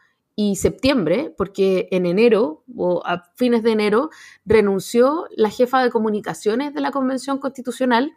y 0.44 0.56
septiembre, 0.56 1.32
porque 1.38 1.88
en 1.92 2.08
enero 2.08 2.64
o 2.76 3.04
a 3.06 3.26
fines 3.36 3.62
de 3.62 3.74
enero 3.74 4.10
renunció 4.44 5.28
la 5.36 5.52
jefa 5.52 5.84
de 5.84 5.92
comunicaciones 5.92 6.74
de 6.74 6.82
la 6.82 6.90
Convención 6.90 7.38
Constitucional 7.38 8.14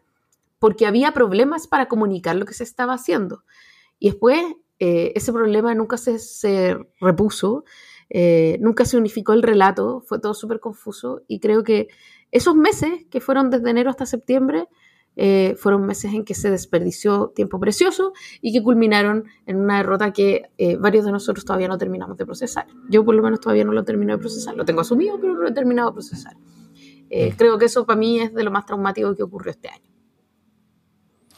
porque 0.59 0.87
había 0.87 1.13
problemas 1.13 1.67
para 1.67 1.87
comunicar 1.87 2.37
lo 2.37 2.47
que 2.47 2.55
se 2.55 2.65
estaba 2.65 2.95
haciendo. 2.95 3.45
Y 3.99 4.09
después 4.09 4.43
eh, 4.79 5.13
ese 5.15 5.35
problema 5.35 5.75
nunca 5.75 5.99
se, 5.99 6.79
repuso, 6.99 7.65
eh, 8.09 8.57
nunca 8.59 8.87
se 8.87 8.97
unificó 8.97 9.35
el 9.35 9.43
relato, 9.43 10.01
fue 10.01 10.19
todo 10.19 10.33
súper 10.33 10.61
confuso 10.61 11.23
y 11.29 11.41
creo 11.41 11.63
que 11.63 11.89
esos 12.33 12.55
meses 12.55 13.05
que 13.11 13.21
fueron 13.21 13.51
desde 13.51 13.69
enero 13.69 13.91
hasta 13.91 14.07
septiembre 14.07 14.67
eh, 15.17 15.55
fueron 15.59 15.87
meses 15.87 16.13
en 16.13 16.25
que 16.25 16.35
se 16.35 16.51
desperdició 16.51 17.33
tiempo 17.35 17.61
precioso 17.61 18.13
y 18.41 18.53
que 18.53 18.63
culminaron 18.63 19.25
en 19.47 19.57
una 19.57 19.77
derrota 19.79 20.13
que 20.13 20.51
eh, 20.59 20.77
varios 20.77 21.05
de 21.05 21.13
nosotros 21.13 21.45
todavía 21.45 21.69
no 21.69 21.79
terminamos 21.79 22.17
de 22.17 22.27
procesar. 22.27 22.67
Yo 22.89 23.05
por 23.05 23.15
lo 23.15 23.23
menos 23.23 23.41
todavía 23.41 23.65
no 23.65 23.73
lo 23.73 23.85
termino 23.85 24.13
de 24.15 24.19
procesar, 24.19 24.55
lo 24.57 24.65
tengo 24.65 24.81
asumido, 24.81 25.19
pero 25.21 25.35
no 25.35 25.43
lo 25.43 25.49
he 25.49 25.53
terminado 25.53 25.91
de 25.91 25.95
procesar. 25.95 26.37
Eh, 27.11 27.35
creo 27.37 27.59
que 27.59 27.67
eso 27.67 27.87
para 27.87 27.99
mí 27.99 28.19
es 28.21 28.35
de 28.35 28.43
lo 28.43 28.51
más 28.51 28.67
traumático 28.67 29.15
que 29.15 29.23
ocurrió 29.23 29.53
este 29.53 29.69
año. 29.69 29.91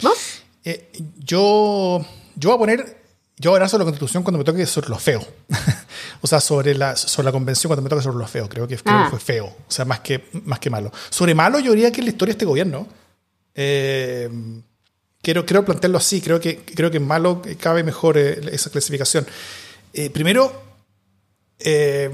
¿Vos? 0.02 0.42
Eh, 0.64 0.90
yo, 1.18 2.04
yo 2.36 2.48
voy 2.50 2.54
a 2.56 2.58
poner, 2.58 2.96
yo 3.36 3.50
voy 3.50 3.56
a 3.56 3.58
hablar 3.58 3.68
sobre 3.68 3.84
la 3.84 3.90
constitución 3.90 4.22
cuando 4.22 4.38
me 4.38 4.44
toque 4.44 4.64
sobre 4.66 4.88
lo 4.88 4.96
feo. 4.98 5.20
o 6.22 6.26
sea, 6.26 6.40
sobre 6.40 6.74
la, 6.74 6.96
sobre 6.96 7.26
la 7.26 7.32
convención 7.32 7.68
cuando 7.68 7.82
me 7.82 7.88
toque 7.88 8.02
sobre 8.02 8.18
lo 8.18 8.26
feo. 8.26 8.48
Creo 8.48 8.66
que, 8.66 8.76
creo 8.76 8.96
Ah. 8.96 9.04
que 9.04 9.10
fue 9.10 9.20
feo, 9.20 9.46
o 9.46 9.70
sea, 9.70 9.84
más 9.84 10.00
que, 10.00 10.24
más 10.44 10.58
que 10.60 10.70
malo. 10.70 10.90
Sobre 11.10 11.34
malo, 11.34 11.58
yo 11.58 11.72
diría 11.72 11.92
que 11.92 12.00
en 12.00 12.06
la 12.06 12.10
historia 12.10 12.32
de 12.32 12.36
este 12.36 12.46
gobierno. 12.46 12.86
Eh, 13.56 14.28
quiero, 15.22 15.44
quiero 15.44 15.64
plantearlo 15.64 15.98
así, 15.98 16.20
creo 16.20 16.38
que, 16.40 16.58
creo 16.64 16.90
que 16.90 17.00
malo 17.00 17.42
cabe 17.58 17.82
mejor 17.82 18.16
eh, 18.18 18.38
esa 18.52 18.70
clasificación. 18.70 19.26
Eh, 19.92 20.10
primero, 20.10 20.52
eh, 21.58 22.10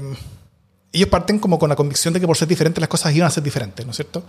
ellos 0.91 1.09
parten 1.09 1.39
como 1.39 1.59
con 1.59 1.69
la 1.69 1.75
convicción 1.75 2.13
de 2.13 2.19
que 2.19 2.27
por 2.27 2.37
ser 2.37 2.47
diferentes 2.47 2.79
las 2.79 2.87
cosas 2.89 3.13
iban 3.13 3.27
a 3.27 3.31
ser 3.31 3.43
diferentes, 3.43 3.85
¿no 3.85 3.91
es 3.91 3.97
cierto? 3.97 4.23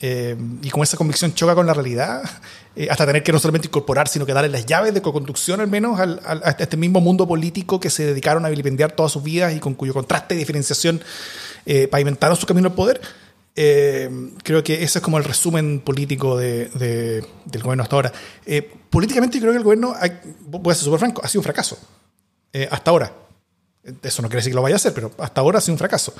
Eh, 0.00 0.36
y 0.62 0.70
como 0.70 0.84
esa 0.84 0.96
convicción 0.96 1.34
choca 1.34 1.56
con 1.56 1.66
la 1.66 1.74
realidad, 1.74 2.22
eh, 2.76 2.86
hasta 2.88 3.04
tener 3.04 3.22
que 3.24 3.32
no 3.32 3.38
solamente 3.40 3.66
incorporar, 3.66 4.06
sino 4.06 4.24
que 4.24 4.32
darle 4.32 4.48
las 4.50 4.64
llaves 4.64 4.94
de 4.94 5.02
co-conducción 5.02 5.60
al 5.60 5.66
menos 5.66 5.98
al- 5.98 6.20
al- 6.24 6.42
a 6.44 6.50
este 6.50 6.76
mismo 6.76 7.00
mundo 7.00 7.26
político 7.26 7.80
que 7.80 7.90
se 7.90 8.06
dedicaron 8.06 8.46
a 8.46 8.48
vilipendiar 8.48 8.92
todas 8.92 9.10
sus 9.10 9.24
vidas 9.24 9.54
y 9.56 9.58
con 9.58 9.74
cuyo 9.74 9.92
contraste 9.92 10.36
y 10.36 10.38
diferenciación 10.38 11.00
eh, 11.66 11.88
pavimentaron 11.88 12.36
su 12.36 12.46
camino 12.46 12.68
al 12.68 12.74
poder. 12.74 13.00
Eh, 13.60 14.08
creo 14.44 14.62
que 14.62 14.84
ese 14.84 14.98
es 14.98 15.02
como 15.02 15.18
el 15.18 15.24
resumen 15.24 15.80
político 15.80 16.36
de- 16.36 16.66
de- 16.66 17.24
del 17.44 17.62
gobierno 17.62 17.82
hasta 17.82 17.96
ahora. 17.96 18.12
Eh, 18.46 18.62
políticamente 18.88 19.40
creo 19.40 19.50
que 19.50 19.58
el 19.58 19.64
gobierno, 19.64 19.94
hay- 19.98 20.12
voy 20.46 20.70
a 20.70 20.74
ser 20.76 20.84
súper 20.84 21.00
franco, 21.00 21.22
ha 21.24 21.28
sido 21.28 21.40
un 21.40 21.44
fracaso. 21.44 21.76
Eh, 22.52 22.68
hasta 22.70 22.90
ahora. 22.92 23.12
Eso 24.02 24.22
no 24.22 24.28
quiere 24.28 24.38
decir 24.40 24.52
que 24.52 24.56
lo 24.56 24.62
vaya 24.62 24.76
a 24.76 24.82
hacer, 24.82 24.92
pero 24.94 25.10
hasta 25.18 25.40
ahora 25.40 25.58
ha 25.58 25.60
sido 25.60 25.74
un 25.74 25.78
fracaso. 25.78 26.14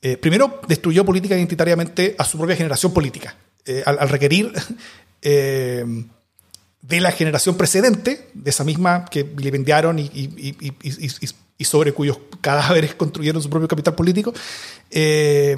Eh, 0.00 0.16
primero, 0.16 0.60
destruyó 0.68 1.04
política 1.04 1.36
identitariamente 1.36 2.14
a 2.16 2.24
su 2.24 2.38
propia 2.38 2.54
generación 2.54 2.92
política, 2.92 3.34
eh, 3.64 3.82
al, 3.84 3.98
al 3.98 4.08
requerir 4.08 4.52
eh, 5.22 5.84
de 6.80 7.00
la 7.00 7.10
generación 7.10 7.56
precedente, 7.56 8.30
de 8.34 8.50
esa 8.50 8.62
misma 8.62 9.04
que 9.06 9.24
vilipendiaron 9.24 9.98
y- 9.98 10.10
y- 10.14 10.54
y- 10.82 11.30
y 11.58 11.64
sobre 11.64 11.92
cuyos 11.92 12.18
cadáveres 12.40 12.94
construyeron 12.96 13.42
su 13.42 13.50
propio 13.50 13.66
capital 13.68 13.94
político, 13.96 14.32
eh, 14.90 15.56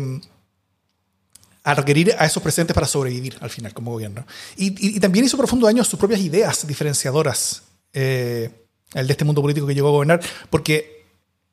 a 1.65 1.75
requerir 1.75 2.15
a 2.19 2.27
esos 2.27 2.43
precedentes 2.43 2.75
para 2.75 2.87
sobrevivir 2.87 3.37
al 3.41 3.51
final 3.51 3.73
como 3.75 3.91
gobierno. 3.93 4.27
Y, 4.57 4.67
y- 4.69 4.97
y 4.97 5.01
también 5.01 5.25
hizo 5.25 5.37
profundo 5.37 5.67
daño 5.67 5.83
a 5.83 5.85
sus 5.85 5.99
propias 5.99 6.21
ideas 6.21 6.67
diferenciadoras, 6.67 7.63
eh, 7.93 8.51
el 8.93 9.07
de 9.07 9.13
este 9.13 9.25
mundo 9.25 9.41
político 9.43 9.67
que 9.67 9.75
llegó 9.75 9.89
a 9.89 9.93
gobernar, 9.93 10.21
porque 10.51 11.05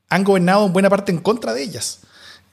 han 0.09 0.23
gobernado 0.23 0.65
en 0.65 0.73
buena 0.73 0.89
parte 0.89 1.11
en 1.11 1.19
contra 1.19 1.53
de 1.53 1.63
ellas. 1.63 1.99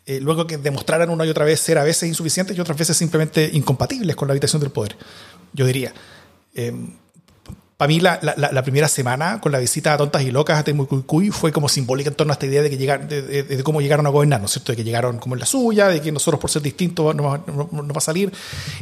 Eh, 0.07 0.21
luego 0.21 0.47
que 0.47 0.57
demostraran 0.57 1.11
una 1.11 1.27
y 1.27 1.29
otra 1.29 1.45
vez 1.45 1.61
ser 1.61 1.77
a 1.77 1.85
veces 1.85 2.09
insuficientes 2.09 2.57
y 2.57 2.61
otras 2.61 2.79
veces 2.79 2.97
simplemente 2.97 3.51
incompatibles 3.53 4.17
con 4.17 4.27
la 4.29 4.33
habitación 4.33 4.61
del 4.63 4.71
poder, 4.71 4.97
yo 5.53 5.67
diría. 5.67 5.93
Para 7.79 7.89
mí 7.89 8.01
la, 8.01 8.19
la- 8.23 8.63
primera 8.65 8.89
semana 8.89 9.41
con 9.41 9.53
la 9.53 9.59
visita 9.61 9.95
a 9.95 9.97
tontas 9.97 10.23
y 10.23 10.33
locas 10.33 10.59
a 10.59 10.65
Temucuicuy 10.65 11.31
fue 11.31 11.53
como 11.53 11.69
simbólica 11.69 12.11
en 12.11 12.17
torno 12.17 12.33
a 12.33 12.35
esta 12.35 12.45
idea 12.47 12.61
de, 12.61 12.71
que 12.71 12.77
llegar, 12.77 13.07
de, 13.07 13.63
cómo 13.63 13.81
llegaron 13.81 14.05
a 14.05 14.11
gobernar, 14.11 14.41
¿no 14.41 14.47
es 14.47 14.53
cierto? 14.53 14.73
De 14.73 14.77
que 14.77 14.83
llegaron 14.83 15.19
como 15.19 15.37
en 15.37 15.41
la 15.41 15.47
suya, 15.47 15.87
de 15.87 16.01
que 16.03 16.11
nosotros 16.11 16.41
por 16.41 16.51
ser 16.51 16.61
distintos 16.61 17.15
no, 17.15 17.23
no- 17.47 17.95
va 17.95 17.99
a 17.99 18.01
salir. 18.01 18.33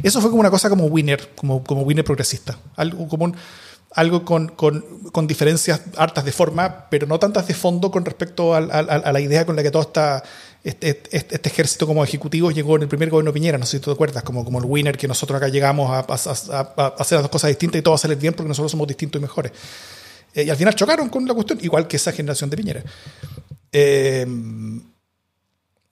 Eso 0.01 0.19
fue 0.19 0.31
como 0.31 0.39
una 0.39 0.49
cosa 0.49 0.67
como 0.67 0.85
winner, 0.87 1.29
como, 1.35 1.63
como 1.63 1.83
winner 1.83 2.03
progresista. 2.03 2.57
Algo 2.75 3.07
como 3.07 3.31
algo 3.93 4.25
con, 4.25 4.47
con- 4.49 4.83
con 5.11 5.27
diferencias 5.27 5.81
hartas 5.95 6.25
de 6.25 6.31
forma, 6.31 6.87
pero 6.89 7.05
no 7.07 7.19
tantas 7.19 7.47
de 7.47 7.53
fondo 7.53 7.89
con 7.91 8.03
respecto 8.03 8.53
al- 8.55 8.69
a, 8.71 9.11
la 9.11 9.19
idea 9.19 9.45
con 9.45 9.55
la 9.55 9.63
que 9.63 9.71
todo 9.71 9.83
esta, 9.83 10.23
este, 10.69 11.01
este- 11.11 11.35
este 11.35 11.49
ejército 11.49 11.87
como 11.87 12.03
ejecutivo 12.03 12.51
llegó 12.51 12.75
en 12.75 12.83
el 12.83 12.87
primer 12.87 13.09
gobierno 13.09 13.31
Piñera, 13.33 13.57
no 13.57 13.65
sé 13.65 13.77
si 13.77 13.79
tú 13.79 13.91
te 13.91 13.95
acuerdas, 13.95 14.23
como, 14.23 14.43
como 14.45 14.59
el 14.59 14.65
winner 14.65 14.97
que 14.97 15.07
nosotros 15.07 15.37
acá 15.37 15.47
llegamos 15.47 15.89
a, 15.91 15.99
a- 15.99 16.57
a- 16.59 16.73
a 16.77 16.87
hacer 16.99 17.15
las 17.17 17.23
dos 17.23 17.31
cosas 17.31 17.49
distintas 17.49 17.79
y 17.79 17.81
todo 17.81 17.93
va 17.93 17.95
a 17.95 17.99
salir 17.99 18.17
bien 18.17 18.33
porque 18.33 18.47
nosotros 18.49 18.71
somos 18.71 18.87
distintos 18.87 19.19
y 19.19 19.21
mejores. 19.21 19.51
Eh, 20.33 20.43
y 20.43 20.49
al 20.49 20.57
final 20.57 20.75
chocaron 20.75 21.09
con 21.09 21.25
la 21.27 21.33
cuestión, 21.33 21.59
igual 21.61 21.87
que 21.87 21.95
esa 21.97 22.11
generación 22.11 22.49
de 22.49 22.57
Piñera. 22.57 22.83
Eh, 23.71 24.25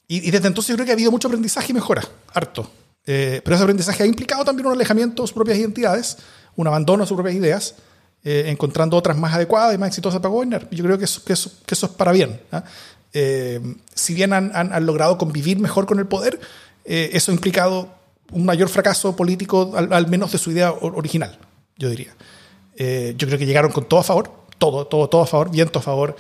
y, 0.08 0.28
y 0.28 0.32
desde 0.32 0.48
entonces 0.48 0.70
yo 0.70 0.76
creo 0.76 0.86
que 0.86 0.92
ha 0.92 0.96
habido 0.96 1.12
mucho 1.12 1.28
aprendizaje 1.28 1.72
y 1.72 1.74
mejora, 1.74 2.04
harto. 2.34 2.70
Eh, 3.08 3.42
pero 3.44 3.56
ese 3.56 3.64
aprendizaje 3.64 4.04
ha 4.04 4.06
implicado 4.06 4.44
también 4.44 4.68
un 4.68 4.74
alejamiento 4.74 5.24
de 5.24 5.28
sus 5.28 5.34
propias 5.34 5.58
identidades, 5.58 6.18
un 6.56 6.68
abandono 6.68 7.04
de 7.04 7.08
sus 7.08 7.16
propias 7.16 7.36
ideas, 7.36 7.76
eh, 8.24 8.46
encontrando 8.48 8.98
otras 8.98 9.18
más 9.18 9.34
adecuadas 9.34 9.76
y 9.76 9.78
más 9.78 9.90
exitosas 9.90 10.20
para 10.20 10.30
gobernar. 10.32 10.68
Yo 10.72 10.84
creo 10.84 10.98
que 10.98 11.06
eso, 11.06 11.24
que 11.24 11.34
eso, 11.34 11.52
que 11.66 11.74
eso 11.76 11.86
es 11.88 11.92
para 11.94 12.12
bien. 12.12 12.40
Eh, 13.18 13.62
si 13.94 14.14
bien 14.14 14.34
han, 14.34 14.86
logrado 14.86 15.18
convivir 15.18 15.58
mejor 15.58 15.86
con 15.86 16.00
el 16.00 16.06
poder, 16.06 16.38
eh, 16.84 17.12
eso 17.14 17.32
ha 17.32 17.34
implicado 17.34 17.88
un 18.34 18.44
mayor 18.44 18.68
fracaso 18.68 19.16
político, 19.16 19.74
al, 19.78 20.08
menos 20.08 20.34
de 20.34 20.38
su 20.38 20.52
idea 20.52 20.74
original, 20.74 21.40
yo 21.78 21.90
diría. 21.90 22.14
Eh, 22.76 23.14
yo 23.18 23.26
creo 23.26 23.40
que 23.40 23.46
llegaron 23.46 23.72
con 23.72 23.86
todo 23.86 24.02
a 24.02 24.04
favor, 24.04 24.30
todo, 24.58 24.86
todo, 24.88 25.08
todo 25.08 25.22
a 25.22 25.28
favor, 25.28 25.50
viento 25.50 25.80
a 25.80 25.82
favor, 25.82 26.18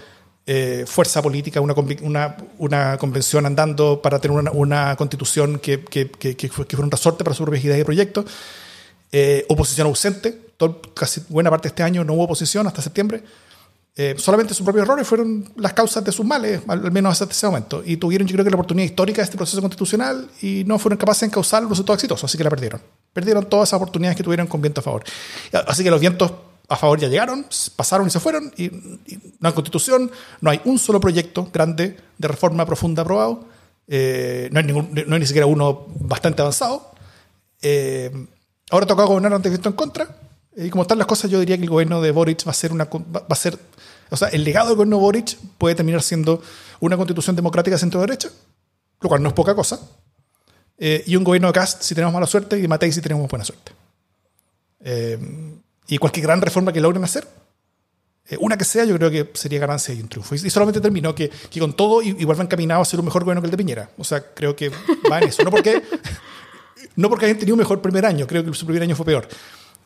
fuerza 0.85 1.21
política, 1.21 1.59
una, 1.59 2.97
convención 2.97 3.45
andando 3.45 4.01
para 4.01 4.19
tener 4.19 4.37
una, 4.53 4.95
constitución 4.95 5.59
que, 5.59 5.83
que, 5.83 6.49
fue- 6.49 6.65
un 6.77 6.91
resorte 6.91 7.25
para 7.25 7.35
sus 7.35 7.43
propias 7.43 7.65
ideas 7.65 7.79
y 7.79 7.83
proyectos. 7.83 8.25
Oposición 9.49 9.87
ausente, 9.87 10.39
casi 10.93 11.23
buena 11.27 11.49
parte 11.49 11.67
de 11.67 11.69
este 11.69 11.83
año 11.83 12.05
no 12.05 12.13
hubo 12.13 12.23
oposición 12.23 12.67
hasta 12.67 12.81
septiembre. 12.81 13.21
Eh, 13.97 14.15
solamente 14.17 14.53
sus 14.53 14.65
propios 14.65 14.83
errores 14.83 15.07
fueron 15.07 15.49
las 15.55 15.71
causas 15.71 16.03
de 16.03 16.11
sus 16.11 16.25
males, 16.25 16.61
al, 16.67 16.91
menos 16.91 17.21
hasta 17.21 17.31
ese 17.33 17.45
momento. 17.45 17.81
Y 17.85 17.95
tuvieron, 17.95 18.27
yo 18.27 18.33
creo 18.33 18.43
que, 18.43 18.51
la 18.51 18.57
oportunidad 18.57 18.85
histórica 18.85 19.21
de 19.21 19.23
este 19.23 19.37
proceso 19.37 19.61
constitucional 19.61 20.29
y 20.41 20.63
no 20.65 20.77
fueron 20.77 20.97
capaces 20.97 21.21
de 21.21 21.27
encauzar 21.27 21.63
un 21.63 21.69
resultado 21.69 21.95
exitoso, 21.95 22.25
así 22.25 22.37
que 22.37 22.43
la 22.43 22.49
perdieron. 22.49 22.81
Perdieron 23.13 23.45
todas 23.45 23.69
esas 23.69 23.77
oportunidades 23.77 24.17
que 24.17 24.23
tuvieron 24.23 24.47
con 24.47 24.61
viento 24.61 24.81
a 24.81 24.83
favor. 24.83 25.03
Así 25.65 25.83
que 25.83 25.89
los 25.89 26.01
vientos 26.01 26.31
a 26.67 26.75
favor 26.75 26.99
ya 26.99 27.07
llegaron, 27.07 27.45
pasaron 27.75 28.07
y 28.07 28.09
se 28.09 28.19
fueron, 28.19 28.51
y, 28.57 28.69
no 29.39 29.47
hay 29.47 29.53
constitución, 29.53 30.11
no 30.41 30.49
hay 30.49 30.59
un 30.65 30.77
solo 30.77 30.99
proyecto 30.99 31.49
grande 31.53 31.95
de 32.17 32.27
reforma 32.27 32.65
profunda 32.65 33.03
aprobado, 33.03 33.45
eh, 33.87 34.49
no, 34.51 34.59
hay 34.59 34.65
ningún, 34.65 34.89
no 35.07 35.13
hay 35.13 35.19
ni 35.19 35.27
siquiera 35.27 35.45
uno 35.45 35.85
bastante 35.99 36.41
avanzado. 36.41 36.91
Eh, 37.61 38.11
ahora 38.71 38.85
toca 38.85 39.03
gobernar 39.03 39.33
ante 39.33 39.49
viento 39.49 39.69
en 39.69 39.75
contra. 39.75 40.07
Y 40.57 40.69
como 40.69 40.83
están 40.83 40.97
las 40.97 41.07
cosas, 41.07 41.29
yo 41.29 41.39
diría 41.39 41.57
que 41.57 41.63
el 41.63 41.69
gobierno 41.69 42.01
de 42.01 42.11
Boric 42.11 42.47
va 42.47 42.51
a 42.51 42.53
ser 42.53 42.71
una 42.71 42.85
va 42.85 43.25
a 43.29 43.35
ser, 43.35 43.59
o 44.09 44.17
sea, 44.17 44.27
el 44.29 44.43
legado 44.43 44.67
del 44.67 44.77
gobierno 44.77 44.99
Boric 44.99 45.37
puede 45.57 45.75
terminar 45.75 46.01
siendo 46.01 46.41
una 46.79 46.97
constitución 46.97 47.35
democrática 47.35 47.77
centro 47.77 48.01
derecha, 48.01 48.29
lo 49.01 49.09
cual 49.09 49.21
no 49.21 49.29
es 49.29 49.33
poca 49.33 49.55
cosa. 49.55 49.79
Eh, 50.77 51.03
y 51.07 51.15
un 51.15 51.23
gobierno 51.23 51.47
de 51.47 51.53
Cast 51.53 51.83
si 51.83 51.95
tenemos 51.95 52.13
mala 52.13 52.27
suerte 52.27 52.57
y 52.57 52.61
de 52.61 52.67
Matei 52.67 52.91
si 52.91 53.01
tenemos 53.01 53.29
buena 53.29 53.45
suerte. 53.45 53.71
Eh, 54.81 55.17
y 55.87 55.97
cualquier 55.97 56.25
gran 56.25 56.41
reforma 56.41 56.73
que 56.73 56.81
logren 56.81 57.03
hacer, 57.03 57.27
eh, 58.27 58.37
una 58.39 58.57
que 58.57 58.65
sea, 58.65 58.85
yo 58.85 58.95
creo 58.97 59.11
que 59.11 59.29
sería 59.33 59.59
ganancia 59.59 59.93
y 59.93 60.01
un 60.01 60.09
triunfo. 60.09 60.35
Y, 60.35 60.49
solamente 60.49 60.81
terminó 60.81 61.13
que, 61.13 61.29
que 61.29 61.59
con 61.59 61.73
todo 61.73 62.01
igual 62.01 62.39
va 62.39 62.43
encaminado 62.43 62.81
a 62.81 62.85
ser 62.85 62.99
un 62.99 63.05
mejor 63.05 63.23
gobierno 63.23 63.41
que 63.41 63.45
el 63.45 63.51
de 63.51 63.57
Piñera. 63.57 63.89
O 63.97 64.03
sea, 64.03 64.33
creo 64.33 64.55
que 64.55 64.71
va 65.09 65.19
en 65.19 65.29
eso. 65.29 65.43
No 65.43 65.51
porque, 65.51 65.81
no 66.95 67.09
porque 67.09 67.25
hayan 67.25 67.37
tenido 67.37 67.55
un 67.55 67.59
mejor 67.59 67.81
primer 67.81 68.05
año, 68.05 68.25
creo 68.25 68.43
que 68.43 68.53
su 68.53 68.65
primer 68.65 68.83
año 68.83 68.95
fue 68.95 69.05
peor. 69.05 69.27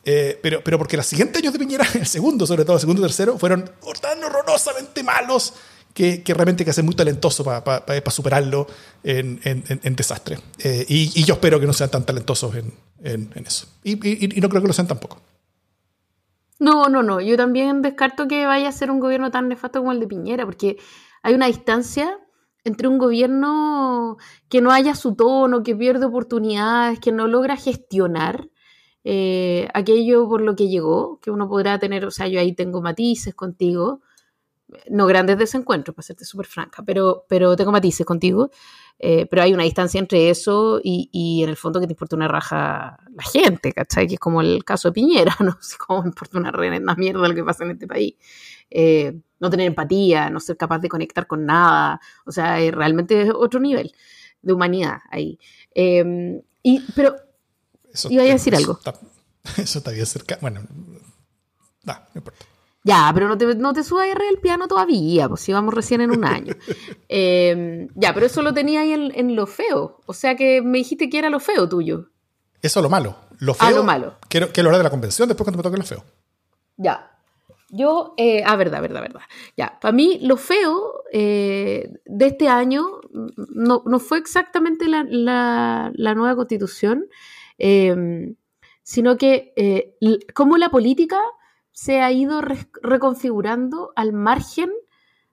Eh, 0.04 0.38
pero, 0.42 0.62
pero 0.64 0.78
porque 0.78 0.96
los 0.96 1.06
siguientes 1.06 1.40
años 1.42 1.52
de 1.52 1.58
Piñera, 1.58 1.86
el 1.94 2.06
segundo, 2.06 2.46
sobre 2.46 2.64
todo 2.64 2.76
el 2.76 2.80
segundo 2.80 3.02
y 3.02 3.04
tercero, 3.04 3.38
fueron 3.38 3.70
tan 4.00 4.22
horrorosamente 4.24 5.02
malos 5.02 5.54
que, 5.92 6.22
que 6.22 6.32
realmente 6.34 6.62
hay 6.62 6.66
que 6.66 6.72
ser 6.72 6.84
muy 6.84 6.94
talentoso 6.94 7.44
para 7.44 8.10
superarlo 8.10 8.66
en, 9.02 9.40
en- 9.44 9.64
en- 9.82 9.96
desastre. 9.96 10.38
Eh, 10.58 10.86
y, 10.88 11.10
y 11.20 11.24
yo 11.24 11.34
espero 11.34 11.58
que 11.60 11.66
no 11.66 11.72
sean 11.72 11.90
tan 11.90 12.06
talentosos 12.06 12.54
en, 12.54 12.72
en- 13.02 13.30
en 13.34 13.46
eso. 13.46 13.66
Y, 13.82 13.92
y- 14.08 14.38
y 14.38 14.40
no 14.40 14.48
creo 14.48 14.62
que 14.62 14.68
lo 14.68 14.72
sean 14.74 14.86
tampoco. 14.88 15.20
No, 16.58 16.88
no, 16.88 17.02
no. 17.02 17.20
Yo 17.20 17.36
también 17.36 17.82
descarto 17.82 18.28
que 18.28 18.46
vaya 18.46 18.68
a 18.68 18.72
ser 18.72 18.90
un 18.90 19.00
gobierno 19.00 19.30
tan 19.30 19.48
nefasto 19.48 19.80
como 19.80 19.92
el 19.92 20.00
de 20.00 20.06
Piñera, 20.06 20.44
porque 20.44 20.76
hay 21.22 21.34
una 21.34 21.46
distancia 21.46 22.18
entre 22.64 22.86
un 22.88 22.98
gobierno 22.98 24.18
que 24.48 24.60
no 24.60 24.70
haya 24.70 24.94
su 24.94 25.14
tono, 25.14 25.62
que 25.62 25.74
pierde 25.74 26.06
oportunidades, 26.06 27.00
que 27.00 27.12
no 27.12 27.26
logra 27.26 27.56
gestionar 27.56 28.48
eh, 29.04 29.68
aquello 29.74 30.28
por 30.28 30.42
lo 30.42 30.56
que 30.56 30.68
llegó, 30.68 31.18
que 31.20 31.30
uno 31.30 31.48
podrá 31.48 31.78
tener, 31.78 32.04
o 32.04 32.10
sea, 32.10 32.28
yo 32.28 32.40
ahí 32.40 32.52
tengo 32.52 32.82
matices 32.82 33.34
contigo, 33.34 34.02
no 34.88 35.06
grandes 35.06 35.38
desencuentros, 35.38 35.94
para 35.94 36.06
serte 36.06 36.24
súper 36.24 36.46
franca, 36.46 36.82
pero, 36.84 37.24
pero 37.28 37.56
tengo 37.56 37.72
matices 37.72 38.06
contigo, 38.06 38.50
eh, 38.98 39.26
pero 39.26 39.42
hay 39.42 39.54
una 39.54 39.64
distancia 39.64 39.98
entre 39.98 40.30
eso 40.30 40.80
y, 40.82 41.08
y 41.12 41.42
en 41.42 41.48
el 41.50 41.56
fondo 41.56 41.80
que 41.80 41.86
te 41.86 41.94
importa 41.94 42.16
una 42.16 42.28
raja 42.28 42.98
la 43.14 43.22
gente, 43.22 43.72
¿cachai? 43.72 44.06
Que 44.06 44.14
es 44.14 44.20
como 44.20 44.40
el 44.42 44.64
caso 44.64 44.88
de 44.88 44.92
Piñera, 44.92 45.34
no 45.40 45.56
sé 45.60 45.76
cómo 45.78 46.02
me 46.02 46.08
importa 46.08 46.38
una 46.38 46.50
reverenda 46.50 46.94
mierda 46.94 47.26
lo 47.26 47.34
que 47.34 47.44
pasa 47.44 47.64
en 47.64 47.72
este 47.72 47.86
país. 47.86 48.14
Eh, 48.70 49.18
no 49.40 49.50
tener 49.50 49.66
empatía, 49.66 50.30
no 50.30 50.38
ser 50.38 50.56
capaz 50.56 50.80
de 50.80 50.88
conectar 50.88 51.26
con 51.26 51.46
nada, 51.46 52.00
o 52.26 52.32
sea, 52.32 52.58
realmente 52.70 53.22
es 53.22 53.30
otro 53.34 53.58
nivel 53.58 53.92
de 54.42 54.52
humanidad 54.52 54.98
ahí. 55.10 55.38
Eh, 55.74 56.42
y, 56.62 56.80
pero 56.94 57.16
Eso 57.92 58.08
Iba 58.10 58.22
a 58.22 58.26
decir 58.26 58.54
eso 58.54 58.60
algo. 58.62 58.78
Está, 58.78 58.94
eso 59.62 59.78
está 59.78 59.90
bien 59.90 60.06
cerca. 60.06 60.38
Bueno, 60.40 60.60
no, 61.84 61.92
no 61.94 62.00
importa. 62.14 62.44
Ya, 62.82 63.10
pero 63.12 63.28
no 63.28 63.36
te, 63.36 63.54
no 63.56 63.74
te 63.74 63.84
subas 63.84 64.06
arriba 64.10 64.24
del 64.30 64.38
piano 64.40 64.66
todavía, 64.66 65.28
pues 65.28 65.42
si 65.42 65.52
vamos 65.52 65.74
recién 65.74 66.00
en 66.00 66.10
un 66.12 66.24
año. 66.24 66.54
Eh, 67.12 67.88
ya, 67.96 68.14
pero 68.14 68.26
eso 68.26 68.40
lo 68.40 68.54
tenía 68.54 68.80
ahí 68.82 68.92
en, 68.92 69.12
en 69.14 69.34
lo 69.36 69.46
feo. 69.46 70.00
O 70.06 70.14
sea 70.14 70.36
que 70.36 70.62
me 70.62 70.78
dijiste 70.78 71.10
que 71.10 71.18
era 71.18 71.28
lo 71.28 71.40
feo 71.40 71.68
tuyo. 71.68 72.08
Eso 72.62 72.78
es 72.80 72.82
lo 72.84 72.88
malo. 72.88 73.16
Lo 73.40 73.52
Ah, 73.58 73.66
feo. 73.66 73.76
lo 73.78 73.82
malo. 73.82 74.16
Quiero, 74.28 74.50
quiero 74.52 74.68
hablar 74.68 74.78
de 74.78 74.84
la 74.84 74.90
convención 74.90 75.26
después 75.28 75.44
cuando 75.44 75.56
me 75.58 75.62
toque 75.64 75.76
lo 75.76 75.82
feo. 75.84 76.04
Ya. 76.76 77.10
Yo, 77.70 78.14
eh, 78.16 78.42
ah, 78.46 78.54
verdad, 78.56 78.80
verdad, 78.80 79.00
verdad. 79.00 79.20
Ya, 79.56 79.78
para 79.80 79.92
mí 79.92 80.18
lo 80.22 80.36
feo 80.36 81.02
eh, 81.12 81.90
de 82.06 82.26
este 82.26 82.48
año 82.48 83.00
mm, 83.12 83.26
no, 83.54 83.82
no 83.86 83.98
fue 83.98 84.18
exactamente 84.18 84.86
la, 84.88 85.04
la- 85.08 85.90
la 85.94 86.14
nueva 86.14 86.36
constitución, 86.36 87.06
eh, 87.60 88.34
sino 88.82 89.16
que 89.16 89.52
eh, 89.56 89.96
cómo 90.34 90.56
la 90.58 90.70
política 90.70 91.20
se 91.70 92.00
ha 92.00 92.10
ido 92.12 92.40
re- 92.40 92.66
reconfigurando 92.82 93.92
al 93.94 94.12
margen 94.12 94.70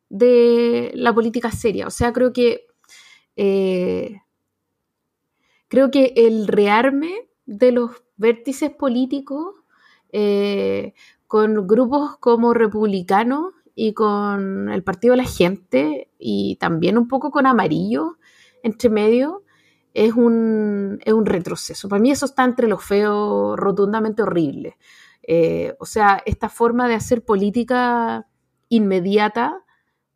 de 0.09 0.91
la 0.95 1.13
política 1.13 1.51
seria. 1.51 1.87
O 1.87 1.91
sea, 1.91 2.13
creo 2.13 2.31
que 2.33 2.67
eh, 3.35 4.21
creo 5.67 5.91
que 5.91 6.13
el 6.15 6.47
rearme 6.47 7.29
de 7.45 7.71
los 7.71 7.91
vértices 8.17 8.71
políticos 8.71 9.55
eh, 10.11 10.93
con 11.27 11.67
grupos 11.67 12.17
como 12.19 12.53
republicanos 12.53 13.53
y 13.75 13.93
con 13.93 14.69
el 14.69 14.83
Partido 14.83 15.13
de 15.13 15.17
la 15.17 15.29
Gente 15.29 16.09
y 16.17 16.55
también 16.55 16.97
un 16.97 17.07
poco 17.07 17.31
con 17.31 17.45
amarillo 17.45 18.17
entre 18.63 18.89
medio, 18.89 19.43
es 19.97 20.13
un, 20.13 20.99
es 21.03 21.13
un 21.13 21.25
retroceso. 21.25 21.89
Para 21.89 21.99
mí 21.99 22.11
eso 22.11 22.25
está 22.27 22.43
entre 22.43 22.67
lo 22.67 22.77
feo, 22.77 23.55
rotundamente 23.55 24.21
horrible. 24.21 24.77
Eh, 25.23 25.75
o 25.79 25.85
sea, 25.87 26.21
esta 26.25 26.49
forma 26.49 26.87
de 26.87 26.93
hacer 26.93 27.25
política 27.25 28.27
inmediata, 28.69 29.63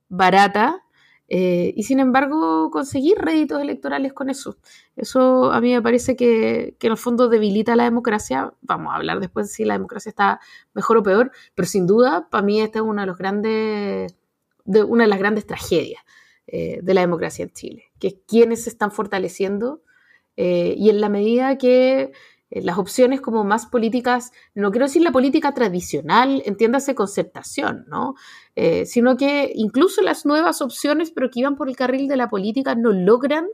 barata, 0.07 0.83
eh, 1.29 1.73
y 1.75 1.83
sin 1.83 1.99
embargo 1.99 2.69
conseguir 2.71 3.17
réditos 3.17 3.59
electorales 3.59 4.13
con 4.13 4.29
eso. 4.29 4.57
Eso 4.95 5.51
a 5.51 5.59
mí 5.61 5.73
me 5.73 5.81
parece 5.81 6.15
que, 6.15 6.75
que 6.77 6.87
en 6.87 6.91
el 6.91 6.97
fondo 6.97 7.27
debilita 7.27 7.75
la 7.75 7.85
democracia. 7.85 8.53
Vamos 8.61 8.93
a 8.93 8.97
hablar 8.97 9.19
después 9.19 9.47
de 9.47 9.53
si 9.53 9.65
la 9.65 9.73
democracia 9.73 10.09
está 10.11 10.39
mejor 10.73 10.97
o 10.97 11.03
peor, 11.03 11.31
pero 11.55 11.67
sin 11.67 11.87
duda 11.87 12.29
para 12.29 12.43
mí 12.43 12.61
esta 12.61 12.79
es 12.79 12.85
una 12.85 13.03
de, 13.03 13.07
los 13.07 13.17
grandes, 13.17 14.15
de, 14.65 14.83
una 14.83 15.05
de 15.05 15.09
las 15.09 15.19
grandes 15.19 15.47
tragedias 15.47 16.03
eh, 16.45 16.81
de 16.83 16.93
la 16.93 17.01
democracia 17.01 17.43
en 17.43 17.51
Chile, 17.51 17.90
que 18.01 18.07
es 18.09 18.15
quienes 18.27 18.65
se 18.65 18.69
están 18.71 18.91
fortaleciendo 18.91 19.83
eh, 20.35 20.73
y 20.77 20.89
en 20.89 20.99
la 20.99 21.07
medida 21.07 21.57
que 21.57 22.11
eh, 22.51 22.61
las 22.61 22.77
opciones 22.77 23.21
como 23.21 23.45
más 23.45 23.65
políticas, 23.65 24.31
no 24.53 24.71
quiero 24.71 24.85
decir 24.85 25.01
la 25.01 25.13
política 25.13 25.53
tradicional, 25.53 26.43
entiéndase 26.45 26.95
concertación, 26.95 27.85
¿no? 27.87 28.15
Eh, 28.57 28.85
sino 28.85 29.15
que 29.15 29.53
incluso 29.55 30.01
las 30.01 30.25
nuevas 30.25 30.61
opciones, 30.61 31.11
pero 31.11 31.29
que 31.29 31.39
iban 31.39 31.55
por 31.55 31.69
el 31.69 31.77
carril 31.77 32.09
de 32.09 32.17
la 32.17 32.29
política, 32.29 32.75
no 32.75 32.91
logran 32.91 33.47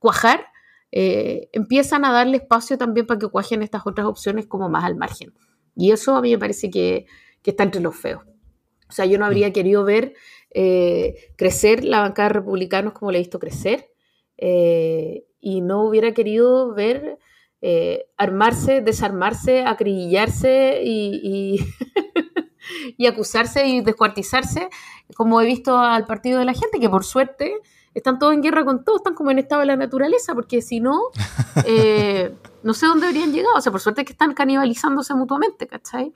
cuajar, 0.00 0.46
eh, 0.90 1.48
empiezan 1.52 2.04
a 2.04 2.12
darle 2.12 2.38
espacio 2.38 2.76
también 2.76 3.06
para 3.06 3.20
que 3.20 3.28
cuajen 3.28 3.62
estas 3.62 3.86
otras 3.86 4.08
opciones 4.08 4.46
como 4.46 4.68
más 4.68 4.84
al 4.84 4.96
margen. 4.96 5.32
Y 5.76 5.92
eso 5.92 6.16
a 6.16 6.20
mí 6.20 6.32
me 6.32 6.38
parece 6.38 6.68
que, 6.68 7.06
que 7.42 7.50
está 7.50 7.62
entre 7.62 7.80
los 7.80 7.96
feos. 7.96 8.24
O 8.88 8.92
sea, 8.92 9.06
yo 9.06 9.18
no 9.18 9.24
habría 9.24 9.52
querido 9.52 9.84
ver 9.84 10.14
eh, 10.54 11.32
crecer 11.36 11.84
la 11.84 12.00
bancada 12.00 12.28
de 12.28 12.34
republicanos 12.34 12.92
como 12.92 13.10
la 13.10 13.18
he 13.18 13.20
visto 13.20 13.38
crecer, 13.38 13.90
eh, 14.36 15.24
y 15.40 15.60
no 15.60 15.84
hubiera 15.84 16.12
querido 16.12 16.74
ver 16.74 17.18
eh, 17.60 18.06
armarse, 18.16 18.80
desarmarse, 18.80 19.64
acribillarse 19.64 20.82
y, 20.84 21.20
y, 21.22 22.94
y, 22.98 23.06
acusarse 23.06 23.66
y 23.66 23.80
descuartizarse, 23.80 24.68
como 25.16 25.40
he 25.40 25.46
visto 25.46 25.78
al 25.78 26.06
partido 26.06 26.38
de 26.38 26.44
la 26.44 26.54
gente, 26.54 26.80
que 26.80 26.90
por 26.90 27.04
suerte 27.04 27.54
están 27.94 28.18
todos 28.18 28.34
en 28.34 28.42
guerra 28.42 28.64
con 28.64 28.84
todos, 28.84 29.00
están 29.00 29.14
como 29.14 29.30
en 29.30 29.38
estado 29.38 29.60
de 29.60 29.66
la 29.66 29.76
naturaleza, 29.76 30.34
porque 30.34 30.62
si 30.62 30.80
no, 30.80 31.00
no 32.62 32.74
sé 32.74 32.86
dónde 32.86 33.06
habrían 33.06 33.32
llegado. 33.32 33.56
O 33.56 33.60
sea, 33.60 33.72
por 33.72 33.80
suerte 33.80 34.04
que 34.04 34.12
están 34.12 34.34
canibalizándose 34.34 35.14
mutuamente, 35.14 35.66
¿cachai? 35.66 36.12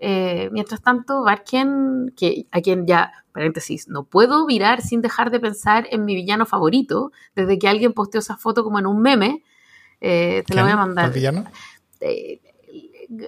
Eh, 0.00 0.48
mientras 0.50 0.80
tanto, 0.82 1.22
Barken, 1.22 2.14
que, 2.16 2.46
a 2.50 2.62
quien 2.62 2.86
ya, 2.86 3.12
paréntesis, 3.32 3.88
no 3.88 4.04
puedo 4.04 4.46
virar 4.46 4.82
sin 4.82 5.02
dejar 5.02 5.30
de 5.30 5.40
pensar 5.40 5.86
en 5.90 6.04
mi 6.04 6.14
villano 6.14 6.46
favorito, 6.46 7.12
desde 7.34 7.58
que 7.58 7.68
alguien 7.68 7.92
posteó 7.92 8.20
esa 8.20 8.36
foto 8.36 8.64
como 8.64 8.78
en 8.78 8.86
un 8.86 9.00
meme, 9.00 9.42
eh, 10.00 10.44
te 10.46 10.54
la 10.54 10.62
voy 10.62 10.72
a 10.72 10.76
mandar. 10.76 11.06
¿El 11.06 11.12
villano? 11.12 11.44
Eh, 12.00 12.40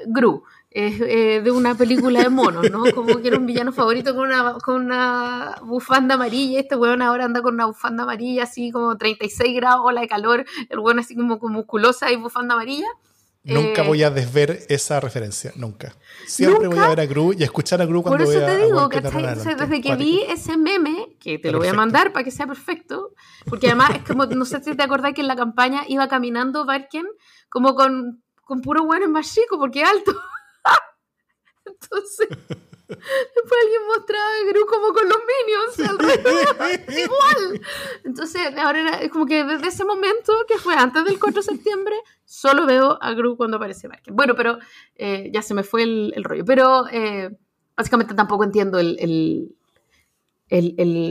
Gru, 0.07 0.45
eh, 0.71 1.41
de 1.43 1.51
una 1.51 1.75
película 1.75 2.23
de 2.23 2.31
monos, 2.31 2.71
¿no? 2.71 2.85
Como 2.95 3.21
que 3.21 3.29
era 3.29 3.37
un 3.37 3.47
villano 3.47 3.73
favorito 3.73 4.15
con 4.15 4.29
una, 4.29 4.55
con 4.55 4.77
una 4.77 5.57
bufanda 5.63 6.15
amarilla. 6.15 6.61
Este 6.61 6.77
weón 6.77 7.03
ahora 7.03 7.25
anda 7.25 7.43
con 7.43 7.55
una 7.55 7.67
bufanda 7.67 8.05
amarilla, 8.05 8.45
así 8.45 8.71
como 8.71 8.97
36 8.97 9.55
grados, 9.57 9.83
ola 9.85 10.01
de 10.01 10.09
calor. 10.09 10.47
El 10.71 10.79
weón 10.79 10.99
así 10.99 11.15
como, 11.15 11.39
como 11.39 11.55
musculosa 11.55 12.11
y 12.11 12.17
bufanda 12.17 12.55
amarilla. 12.55 12.87
Nunca 13.45 13.83
Eh, 13.83 13.87
voy 13.89 14.03
a 14.05 14.11
desver 14.11 14.67
esa 14.69 15.01
referencia, 15.01 15.53
nunca. 15.57 15.97
Siempre 16.27 16.65
¿Nunca? 16.69 16.77
voy 16.77 16.85
a 16.87 16.89
ver 16.91 17.01
a 17.01 17.07
Gru 17.07 17.33
y 17.37 17.43
a 17.43 17.47
escuchar 17.47 17.83
a 17.83 17.87
Gru 17.87 18.03
cuando 18.03 18.25
Por 18.25 18.33
eso 18.35 18.39
vea 18.45 18.57
te 18.57 18.65
digo, 18.67 18.89
¿cachai? 18.89 19.11
adelante. 19.11 19.41
Entonces, 19.41 19.57
desde 19.59 19.83
que 19.83 19.89
Cuático. 19.89 20.09
vi 20.11 20.23
ese 20.29 20.57
meme, 20.57 21.17
que 21.19 21.39
te 21.41 21.51
lo 21.51 21.59
voy 21.59 21.67
a 21.67 21.71
perfecto. 21.71 21.77
mandar 21.77 22.13
para 22.13 22.25
que 22.25 22.31
sea 22.31 22.47
perfecto, 22.47 23.15
porque 23.47 23.67
además 23.67 23.91
es 23.97 24.03
como, 24.05 24.27
no 24.27 24.45
sé 24.45 24.63
si 24.63 24.77
te 24.77 24.83
acordás 24.85 25.13
que 25.15 25.23
en 25.23 25.27
la 25.29 25.35
campaña 25.37 25.83
iba 25.89 26.07
caminando 26.07 26.65
Barken 26.65 27.07
como 27.49 27.75
con, 27.75 28.23
con 28.43 28.61
puro 28.61 28.85
buenos 28.85 29.09
más 29.11 29.33
chicos, 29.35 29.59
porque 29.59 29.83
alto. 29.83 30.13
Entonces, 31.65 32.29
después 33.35 33.61
alguien 33.63 33.87
mostraba 33.89 34.25
a 34.27 34.51
Gru 34.53 34.67
como 34.67 34.93
con 34.93 35.09
los 35.09 35.19
minions, 35.19 35.91
alrededor, 35.91 36.81
igual. 36.89 37.61
Entonces, 38.05 38.43
ahora 38.59 38.81
era, 38.81 39.01
es 39.03 39.11
como 39.11 39.27
que 39.27 39.45
desde 39.45 39.69
ese 39.69 39.85
momento, 39.85 40.33
que 40.49 40.59
fue 40.59 40.75
antes 40.75 41.05
del 41.05 41.19
4 41.19 41.41
de 41.41 41.47
septiembre, 41.47 41.95
solo 42.25 42.67
veo 42.67 42.99
a 43.01 43.13
Gru 43.15 43.37
cuando 43.37 43.57
aparece 43.57 43.89
Barken. 43.89 44.15
Bueno, 44.17 44.35
pero 44.35 44.59
eh, 44.97 45.31
ya 45.33 45.43
se 45.43 45.55
me 45.55 45.63
fue 45.63 45.83
el, 45.85 46.13
el 46.17 46.25
rollo. 46.25 46.45
Pero 46.45 46.87
eh, 46.91 47.31
básicamente 47.77 48.15
tampoco 48.15 48.45
entiendo 48.45 48.79
el, 48.79 48.97
el- 49.01 49.55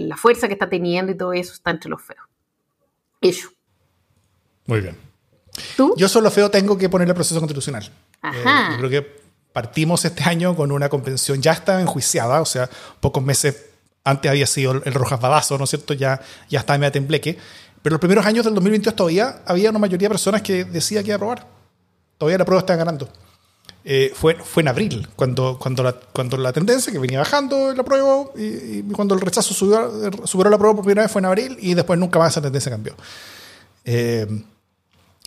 la 0.07 0.17
fuerza 0.17 0.47
que 0.47 0.53
está 0.53 0.69
teniendo 0.69 1.11
y 1.11 1.17
todo 1.17 1.33
eso 1.33 1.53
está 1.53 1.71
entre 1.71 1.89
los 1.89 2.01
feos. 2.01 2.25
Ello. 3.21 3.49
Muy 4.67 4.81
bien. 4.81 4.95
¿Tú? 5.75 5.93
Yo 5.97 6.07
solo 6.07 6.29
feo 6.31 6.49
tengo 6.51 6.77
que 6.77 6.89
poner 6.89 7.07
el 7.07 7.15
proceso 7.15 7.39
constitucional. 7.39 7.91
Ajá. 8.21 8.67
Eh, 8.67 8.71
yo 8.73 8.77
creo 8.77 8.89
que 8.89 9.21
partimos 9.53 10.05
este 10.05 10.23
año 10.23 10.55
con 10.55 10.71
una 10.71 10.89
convención 10.89 11.41
ya 11.41 11.51
estaba 11.51 11.81
enjuiciada, 11.81 12.41
o 12.41 12.45
sea, 12.45 12.69
pocos 12.99 13.23
meses 13.23 13.65
antes 14.03 14.29
había 14.31 14.47
sido 14.47 14.71
el, 14.71 14.93
Rojas 14.93 15.19
Badazo, 15.21 15.57
¿no 15.57 15.65
es 15.65 15.69
cierto? 15.69 15.93
Ya, 15.93 16.19
ya 16.49 16.59
estaba 16.59 16.77
media 16.79 16.91
tembleque. 16.91 17.37
Pero 17.81 17.93
los 17.95 17.99
primeros 17.99 18.25
años 18.25 18.45
del 18.45 18.53
2022 18.55 18.95
todavía 18.95 19.41
había 19.45 19.69
una 19.69 19.79
mayoría 19.79 20.07
de 20.07 20.13
personas 20.13 20.41
que 20.41 20.63
decía 20.65 21.01
que 21.01 21.07
iba 21.07 21.15
a 21.15 21.17
aprobar. 21.17 21.47
Todavía 22.17 22.37
la 22.37 22.45
prueba 22.45 22.59
estaba 22.59 22.77
ganando. 22.77 23.09
Eh, 23.83 24.11
fue, 24.15 24.35
fue 24.35 24.61
en 24.61 24.67
abril, 24.67 25.07
cuando, 25.15 25.57
cuando, 25.59 25.81
la, 25.81 25.93
cuando 25.93 26.37
la 26.37 26.53
tendencia 26.53 26.93
que 26.93 26.99
venía 26.99 27.17
bajando 27.19 27.73
la 27.73 27.83
prueba 27.83 28.25
y, 28.37 28.43
y 28.79 28.83
cuando 28.93 29.15
el 29.15 29.21
rechazo 29.21 29.53
subió, 29.55 29.91
superó 30.25 30.51
la 30.51 30.57
prueba 30.59 30.75
por 30.75 30.85
primera 30.85 31.01
vez 31.03 31.11
fue 31.11 31.19
en 31.19 31.25
abril 31.25 31.57
y 31.59 31.73
después 31.73 31.97
nunca 31.99 32.19
más 32.19 32.31
esa 32.33 32.41
tendencia 32.41 32.71
cambió. 32.71 32.95
Eh, 33.85 34.27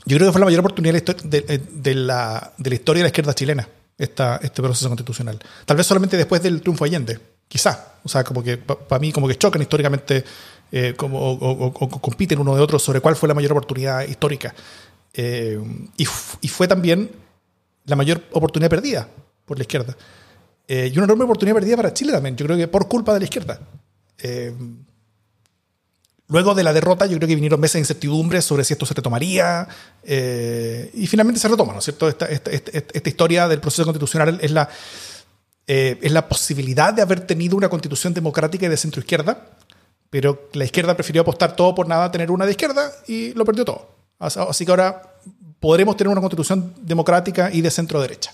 yo 0.07 0.17
creo 0.17 0.29
que 0.29 0.33
fue 0.33 0.41
la 0.41 0.45
mayor 0.47 0.61
oportunidad 0.61 0.95
de 0.95 1.15
de, 1.25 1.41
de- 1.41 1.59
de 1.59 1.95
la, 1.95 2.53
de 2.59 2.71
la 2.71 2.75
historia 2.77 3.01
de 3.01 3.05
la 3.05 3.09
izquierda 3.09 3.35
chilena, 3.35 3.69
esta, 3.99 4.37
este 4.43 4.63
proceso 4.63 4.89
constitucional. 4.89 5.39
Tal 5.65 5.77
vez 5.77 5.87
solamente 5.87 6.17
después 6.17 6.43
del 6.43 6.61
triunfo 6.61 6.85
de 6.85 6.91
Allende, 6.91 7.21
quizá. 7.49 7.95
O 8.03 8.09
sea, 8.09 8.25
como 8.25 8.43
que 8.43 8.57
para 8.59 8.99
mí 8.99 9.13
como 9.13 9.29
que 9.29 9.37
chocan 9.37 9.63
históricamente 9.63 10.25
eh, 10.73 10.95
como, 10.97 11.19
o, 11.21 11.33
o- 11.35 11.67
o- 11.67 11.89
compiten 12.01 12.39
uno 12.39 12.55
de 12.57 12.61
otro 12.63 12.79
sobre 12.79 13.01
cuál 13.01 13.17
fue 13.17 13.29
la 13.29 13.35
mayor 13.35 13.53
oportunidad 13.53 14.03
histórica. 14.07 14.55
Eh, 15.13 15.61
y, 15.97 16.03
y 16.41 16.49
fue 16.49 16.67
también 16.67 17.11
la 17.85 17.97
mayor 17.97 18.23
oportunidad 18.33 18.71
perdida 18.71 19.09
por 19.45 19.59
la 19.59 19.63
izquierda. 19.63 19.97
Eh, 20.67 20.91
y 20.93 20.97
una 20.99 21.05
enorme 21.05 21.25
oportunidad 21.25 21.55
perdida 21.55 21.77
para 21.77 21.93
Chile 21.95 22.11
también, 22.13 22.37
yo 22.37 22.47
creo 22.47 22.57
que 22.57 22.67
por 22.69 22.89
culpa 22.89 23.13
de 23.15 23.21
la 23.21 23.25
izquierda. 23.25 23.61
Luego 26.29 26.55
de 26.55 26.63
la 26.63 26.73
derrota, 26.73 27.05
yo 27.05 27.17
creo 27.19 27.29
que 27.29 27.35
vinieron 27.35 27.61
meses 27.61 27.75
de 27.75 27.81
incertidumbre 27.81 28.41
sobre 28.41 28.65
si 28.65 28.73
esto 28.73 28.87
se 28.87 28.95
retomaría, 28.95 29.69
eh, 30.03 30.91
y 30.95 31.07
finalmente 31.07 31.39
se 31.39 31.49
retoma, 31.49 31.75
¿no 31.75 31.81
es 31.81 31.85
cierto? 31.85 32.09
Esta, 32.09 33.09
historia 33.09 33.47
del 33.47 33.61
proceso 33.61 33.85
constitucional 33.85 34.39
es 34.41 34.51
la, 34.51 34.69
eh, 35.67 35.99
es 36.01 36.13
la 36.13 36.27
posibilidad 36.27 36.95
de 36.95 37.03
haber 37.03 37.21
tenido 37.21 37.57
una 37.57 37.69
constitución 37.69 38.15
democrática 38.15 38.65
y 38.65 38.69
de 38.71 38.77
centro 38.79 39.01
izquierda, 39.01 39.49
pero 40.09 40.49
la 40.55 40.65
izquierda 40.65 40.95
prefirió 40.95 41.23
apostar 41.23 41.57
todo 41.57 41.75
por 41.75 41.89
nada 41.89 42.07
a 42.07 42.11
tener 42.11 42.31
una 42.31 42.47
de 42.47 42.53
izquierda 42.53 42.91
y 43.07 43.35
lo 43.35 43.45
perdió 43.45 43.67
todo. 43.67 43.91
Así 44.19 44.65
que 44.65 44.71
ahora 44.71 45.03
podremos 45.61 45.97
tener 45.97 46.11
una 46.11 46.21
constitución 46.23 46.73
democrática 46.81 47.51
y 47.53 47.61
de 47.61 47.71
centro 47.71 48.01
derecha. 48.01 48.33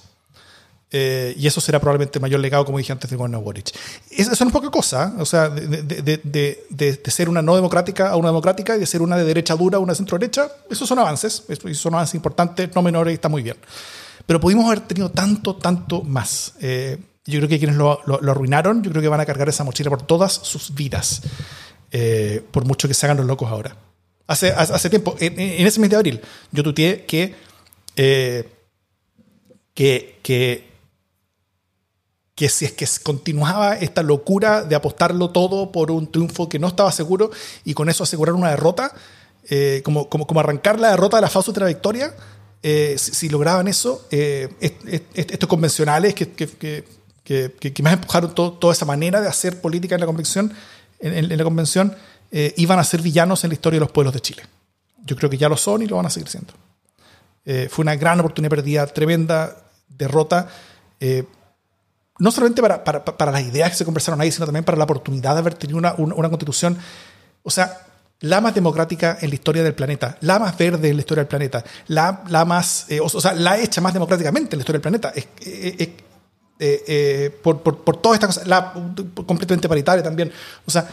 Eh, 0.92 1.34
y 1.38 1.46
eso 1.46 1.60
será 1.60 1.78
probablemente 1.78 2.18
el 2.18 2.22
mayor 2.22 2.40
legado, 2.40 2.64
como 2.64 2.78
dije 2.78 2.90
antes, 2.90 3.08
de 3.08 3.16
Gobernador 3.16 3.44
Boric. 3.44 3.70
Eso, 4.10 4.30
no 4.44 4.48
es 4.48 4.52
poca 4.52 4.70
cosa, 4.70 5.14
¿eh? 5.16 5.22
o 5.22 5.24
sea, 5.24 5.48
de, 5.48 5.66
de- 5.82 6.20
de- 6.24 6.64
de- 6.68 7.10
ser 7.10 7.28
una 7.28 7.42
no 7.42 7.54
democrática 7.54 8.10
a 8.10 8.16
una 8.16 8.28
democrática 8.30 8.74
y 8.76 8.80
de 8.80 8.86
ser 8.86 9.00
una 9.00 9.16
de 9.16 9.22
derecha 9.24 9.54
dura 9.54 9.76
a 9.76 9.80
una 9.80 9.94
centro 9.94 10.18
derecha, 10.18 10.50
esos 10.68 10.88
son 10.88 10.98
avances, 10.98 11.44
esos 11.48 11.78
son 11.78 11.94
avances 11.94 12.16
importantes, 12.16 12.70
no 12.74 12.82
menores, 12.82 13.14
está 13.14 13.28
muy 13.28 13.42
bien. 13.42 13.56
Pero 14.26 14.40
pudimos 14.40 14.66
haber 14.66 14.80
tenido 14.80 15.10
tanto, 15.10 15.54
tanto 15.56 16.02
más. 16.02 16.54
Eh, 16.60 16.98
yo 17.24 17.38
creo 17.38 17.48
que 17.48 17.58
quienes 17.58 17.76
lo, 17.76 18.00
lo- 18.06 18.20
lo 18.20 18.32
arruinaron, 18.32 18.82
yo 18.82 18.90
creo 18.90 19.00
que 19.02 19.08
van 19.08 19.20
a 19.20 19.26
cargar 19.26 19.48
esa 19.48 19.62
mochila 19.62 19.90
por 19.90 20.02
todas 20.02 20.32
sus 20.32 20.74
vidas, 20.74 21.22
eh, 21.92 22.42
por 22.50 22.64
mucho 22.64 22.88
que 22.88 22.94
se 22.94 23.06
hagan 23.06 23.16
los 23.18 23.26
locos 23.26 23.48
ahora. 23.48 23.76
Hace, 24.26 24.50
hace, 24.50 24.90
tiempo, 24.90 25.14
en, 25.20 25.38
en 25.38 25.66
ese 25.66 25.78
mes 25.80 25.90
de 25.90 25.96
abril, 25.96 26.20
yo 26.50 26.62
tuiteé 26.64 27.04
que 27.04 27.34
que, 29.74 30.18
que, 30.22 30.69
que 32.40 32.48
si 32.48 32.64
es 32.64 32.72
que 32.72 32.88
continuaba 33.02 33.76
esta 33.76 34.02
locura 34.02 34.62
de 34.62 34.74
apostarlo 34.74 35.28
todo 35.28 35.70
por 35.70 35.90
un 35.90 36.10
triunfo 36.10 36.48
que 36.48 36.58
no 36.58 36.68
estaba 36.68 36.90
seguro 36.90 37.30
y 37.66 37.74
con 37.74 37.90
eso 37.90 38.04
asegurar 38.04 38.34
una 38.34 38.48
derrota, 38.48 38.94
como, 39.84 40.08
como, 40.08 40.26
como, 40.26 40.40
arrancar 40.40 40.80
la 40.80 40.88
derrota 40.88 41.18
de 41.18 41.20
la 41.20 41.28
falsa 41.28 41.50
otra 41.50 41.66
victoria, 41.66 42.14
si, 42.96 43.28
lograban 43.28 43.68
eso, 43.68 44.06
estos 44.10 45.48
convencionales 45.50 46.14
que, 46.14 46.30
que, 46.30 46.48
que, 47.22 47.72
que, 47.74 47.82
más 47.82 47.92
empujaron 47.92 48.34
toda 48.34 48.72
esa 48.72 48.86
manera 48.86 49.20
de 49.20 49.28
hacer 49.28 49.60
política 49.60 49.96
en 49.96 50.00
la 50.00 50.06
convención, 50.06 50.50
en, 50.98 51.36
la 51.36 51.44
convención 51.44 51.94
eh, 52.32 52.54
iban 52.56 52.78
a 52.78 52.84
ser 52.84 53.02
villanos 53.02 53.44
en 53.44 53.50
la 53.50 53.54
historia 53.54 53.76
de 53.76 53.80
los 53.80 53.92
pueblos 53.92 54.14
de 54.14 54.20
Chile. 54.20 54.42
Yo 55.04 55.14
creo 55.14 55.28
que 55.28 55.36
ya 55.36 55.50
lo 55.50 55.58
son 55.58 55.82
y 55.82 55.86
lo 55.86 55.96
van 55.96 56.06
a 56.06 56.10
seguir 56.10 56.28
siendo. 56.28 56.54
Eh, 57.44 57.68
fue 57.70 57.82
una 57.82 57.96
gran 57.96 58.20
oportunidad 58.20 58.50
perdida, 58.50 58.86
tremenda 58.86 59.56
derrota, 59.88 60.48
eh, 61.00 61.24
no 62.20 62.30
solamente 62.30 62.62
para, 62.62 62.84
para, 62.84 63.04
para, 63.04 63.32
las 63.32 63.42
ideas 63.42 63.70
que 63.70 63.76
se 63.76 63.84
conversaron 63.84 64.20
ahí, 64.20 64.30
sino 64.30 64.46
también 64.46 64.64
para 64.64 64.78
la 64.78 64.84
oportunidad 64.84 65.32
de 65.32 65.40
haber 65.40 65.54
tenido 65.54 65.78
una, 65.78 65.94
una, 65.96 66.28
constitución, 66.28 66.78
o 67.42 67.50
sea, 67.50 67.86
la 68.20 68.40
más 68.40 68.54
democrática 68.54 69.18
en 69.20 69.30
la 69.30 69.34
historia 69.34 69.62
del 69.62 69.74
planeta, 69.74 70.16
la 70.20 70.38
más 70.38 70.56
verde 70.56 70.90
en 70.90 70.96
la 70.96 71.00
historia 71.00 71.22
del 71.22 71.28
planeta, 71.28 71.64
la, 71.88 72.22
la 72.28 72.44
más, 72.44 72.86
o, 73.02 73.08
sea, 73.20 73.32
la 73.32 73.58
hecha 73.58 73.80
más 73.80 73.92
democráticamente 73.92 74.54
en 74.54 74.58
la 74.58 74.62
historia 74.62 74.78
del 74.78 74.82
planeta. 74.82 75.12
Eh, 76.62 76.84
eh, 76.86 77.30
por, 77.42 77.62
por, 77.62 77.82
por, 77.82 77.96
todas 77.96 78.16
estas 78.16 78.36
cosas, 78.36 78.46
la, 78.46 78.74
completamente 79.26 79.66
paritaria 79.66 80.02
también. 80.02 80.30
O 80.66 80.70
sea, 80.70 80.86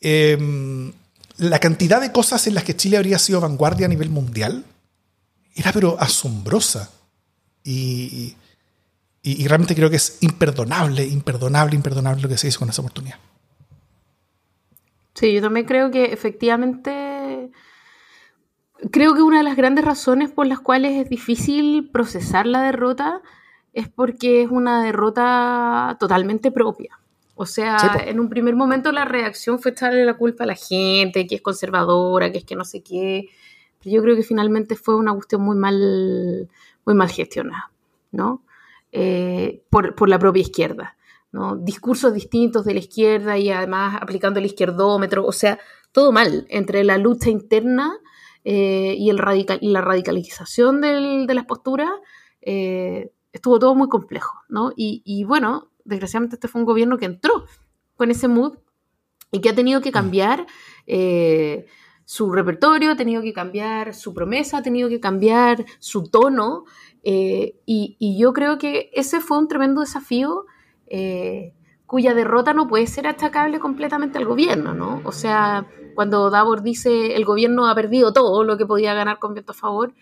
em, 0.00 0.92
la 1.38 1.58
cantidad 1.58 2.00
de 2.00 2.12
cosas 2.12 2.46
en 2.46 2.54
las 2.54 2.62
que 2.62 2.76
Chile 2.76 2.96
habría 2.96 3.18
sido 3.18 3.40
vanguardia 3.40 3.86
a 3.86 3.88
nivel 3.88 4.08
mundial 4.08 4.64
era 5.56 5.72
pero 5.72 5.96
asombrosa. 5.98 6.90
Y, 7.64 8.36
realmente 9.22 9.74
creo 9.74 9.90
que 9.90 9.96
es 9.96 10.18
imperdonable, 10.22 11.06
imperdonable, 11.06 11.76
imperdonable 11.76 12.22
lo 12.22 12.28
que 12.28 12.38
se 12.38 12.48
hizo 12.48 12.60
con 12.60 12.68
esa 12.68 12.82
oportunidad. 12.82 13.18
Sí, 15.14 15.32
yo 15.32 15.42
también 15.42 15.66
creo 15.66 15.90
que 15.90 16.06
efectivamente, 16.06 17.50
creo 18.90 19.14
que 19.14 19.22
una 19.22 19.38
de 19.38 19.44
las 19.44 19.56
grandes 19.56 19.84
razones 19.84 20.30
por 20.30 20.46
las 20.46 20.60
cuales 20.60 20.92
es 20.92 21.10
difícil 21.10 21.90
procesar 21.92 22.46
la 22.46 22.62
derrota 22.62 23.20
es 23.72 23.88
porque 23.88 24.42
es 24.42 24.50
una 24.50 24.82
derrota 24.82 25.96
totalmente 26.00 26.50
propia. 26.50 26.98
O 27.34 27.46
sea, 27.46 27.78
en 28.04 28.20
un 28.20 28.28
primer 28.28 28.54
momento 28.54 28.92
la 28.92 29.04
reacción 29.04 29.58
fue 29.58 29.70
echarle 29.70 30.04
la 30.04 30.14
culpa 30.14 30.44
a 30.44 30.46
la 30.46 30.54
gente, 30.54 31.26
que 31.26 31.36
es 31.36 31.42
conservadora, 31.42 32.30
que 32.30 32.38
es 32.38 32.44
que 32.44 32.56
no 32.56 32.64
sé 32.64 32.82
qué. 32.82 33.28
Pero 33.78 33.96
yo 33.96 34.02
creo 34.02 34.16
que 34.16 34.22
finalmente 34.22 34.76
fue 34.76 34.96
una 34.96 35.14
cuestión 35.14 35.40
muy 35.42 35.56
mal, 35.56 36.50
muy 36.84 36.94
mal 36.94 37.10
gestionada, 37.10 37.72
¿no? 38.12 38.42
Eh, 38.92 39.64
por, 39.70 40.08
la 40.08 40.18
propia 40.18 40.40
izquierda, 40.40 40.96
¿no? 41.32 41.56
Discursos 41.56 42.12
distintos 42.12 42.64
de 42.64 42.74
la 42.74 42.80
izquierda 42.80 43.38
y 43.38 43.50
además 43.50 43.98
aplicando 44.00 44.40
el 44.40 44.46
izquierdómetro, 44.46 45.24
o 45.24 45.32
sea, 45.32 45.58
todo 45.92 46.10
mal 46.12 46.46
entre 46.48 46.82
la 46.82 46.98
lucha 46.98 47.30
interna 47.30 47.98
eh, 48.44 48.96
y, 48.98 49.12
la 49.12 49.80
radicalización 49.80 50.80
de 50.80 51.34
las 51.34 51.44
posturas. 51.46 51.90
Eh, 52.42 53.12
estuvo 53.32 53.58
todo 53.58 53.74
muy 53.74 53.88
complejo. 53.88 54.38
Y, 54.76 55.24
bueno, 55.24 55.70
desgraciadamente 55.84 56.36
este 56.36 56.48
fue 56.48 56.60
un 56.60 56.66
gobierno 56.66 56.98
que 56.98 57.06
entró 57.06 57.44
con 57.96 58.10
ese 58.10 58.28
mood 58.28 58.58
y 59.32 59.40
que 59.40 59.50
ha 59.50 59.54
tenido 59.54 59.80
que 59.80 59.92
cambiar 59.92 60.46
eh, 60.86 61.66
su 62.04 62.32
repertorio, 62.32 62.92
ha 62.92 62.96
tenido 62.96 63.22
que 63.22 63.32
cambiar 63.32 63.94
su 63.94 64.12
promesa, 64.12 64.58
ha 64.58 64.62
tenido 64.62 64.88
que 64.88 65.00
cambiar 65.00 65.64
su 65.78 66.10
tono. 66.10 66.64
Eh, 67.02 67.56
y, 67.64 68.18
yo 68.18 68.32
creo 68.32 68.58
que 68.58 68.90
ese 68.92 69.20
fue 69.20 69.38
un 69.38 69.48
tremendo 69.48 69.80
desafío 69.80 70.44
eh, 70.86 71.54
cuya 71.86 72.14
derrota 72.14 72.52
no 72.52 72.68
puede 72.68 72.86
ser 72.86 73.06
achacable 73.06 73.58
completamente 73.58 74.18
al 74.18 74.26
gobierno, 74.26 74.74
¿no? 74.74 75.00
O 75.04 75.12
sea, 75.12 75.66
cuando 75.94 76.30
Davor 76.30 76.62
dice 76.62 77.16
el 77.16 77.24
gobierno 77.24 77.66
ha 77.66 77.74
perdido 77.74 78.12
todo 78.12 78.44
lo 78.44 78.56
que 78.56 78.66
podía 78.66 78.94
ganar 78.94 79.18
con 79.18 79.34
viento 79.34 79.52
a 79.52 79.56
favor, 79.56 79.94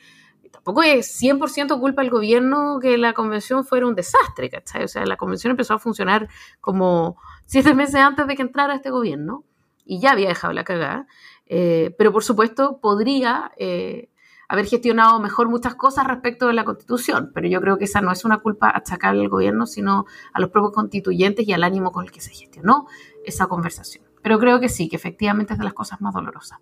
tampoco 0.50 0.82
es 0.82 1.06
100% 1.22 1.78
culpa 1.78 2.02
del 2.02 2.11
gobierno 2.11 2.78
que 2.80 2.98
la 2.98 3.12
convención 3.12 3.64
fuera 3.64 3.87
un 3.87 3.94
desastre, 3.94 4.50
¿cachai? 4.50 4.84
O 4.84 4.88
sea, 4.88 5.06
la 5.06 5.16
convención 5.16 5.52
empezó 5.52 5.74
a 5.74 5.78
funcionar 5.78 6.28
como 6.61 7.16
siete 7.46 7.74
meses 7.74 7.96
antes 7.96 8.26
de 8.26 8.37
que 8.37 8.42
entrara 8.42 8.74
este 8.74 8.90
gobierno 8.90 9.44
y 9.84 10.00
ya 10.00 10.12
había 10.12 10.28
dejado 10.28 10.52
la 10.52 10.64
cagada. 10.64 11.06
Eh, 11.46 11.94
pero 11.96 12.12
por 12.12 12.22
supuesto 12.22 12.78
podría 12.80 13.52
eh, 13.56 14.11
haber 14.48 14.66
gestionado 14.66 15.20
mejor 15.20 15.48
muchas 15.48 15.74
cosas 15.74 16.06
respecto 16.06 16.46
de 16.46 16.54
la 16.54 16.64
constitución, 16.64 17.30
pero 17.34 17.46
yo 17.48 17.61
creo 17.61 17.76
que 17.76 17.84
esa 17.84 18.00
no 18.00 18.11
es 18.11 18.24
una 18.24 18.38
culpa 18.38 18.72
achacable 18.74 19.20
al 19.20 19.28
gobierno, 19.28 19.66
sino 19.66 20.06
a 20.32 20.40
los 20.40 20.50
propios 20.50 20.72
constituyentes 20.72 21.46
y 21.46 21.52
al 21.52 21.62
ánimo 21.62 21.92
con 21.92 22.04
el 22.04 22.11
que 22.11 22.22
se 22.22 22.30
gestionó 22.30 22.87
esa 23.24 23.46
conversación. 23.46 24.04
Pero 24.22 24.38
creo 24.38 24.58
que 24.58 24.68
sí, 24.68 24.88
que 24.88 24.96
efectivamente 24.96 25.52
es 25.52 25.58
de 25.58 25.64
las 25.64 25.74
cosas 25.74 26.00
más 26.00 26.14
dolorosas. 26.14 26.58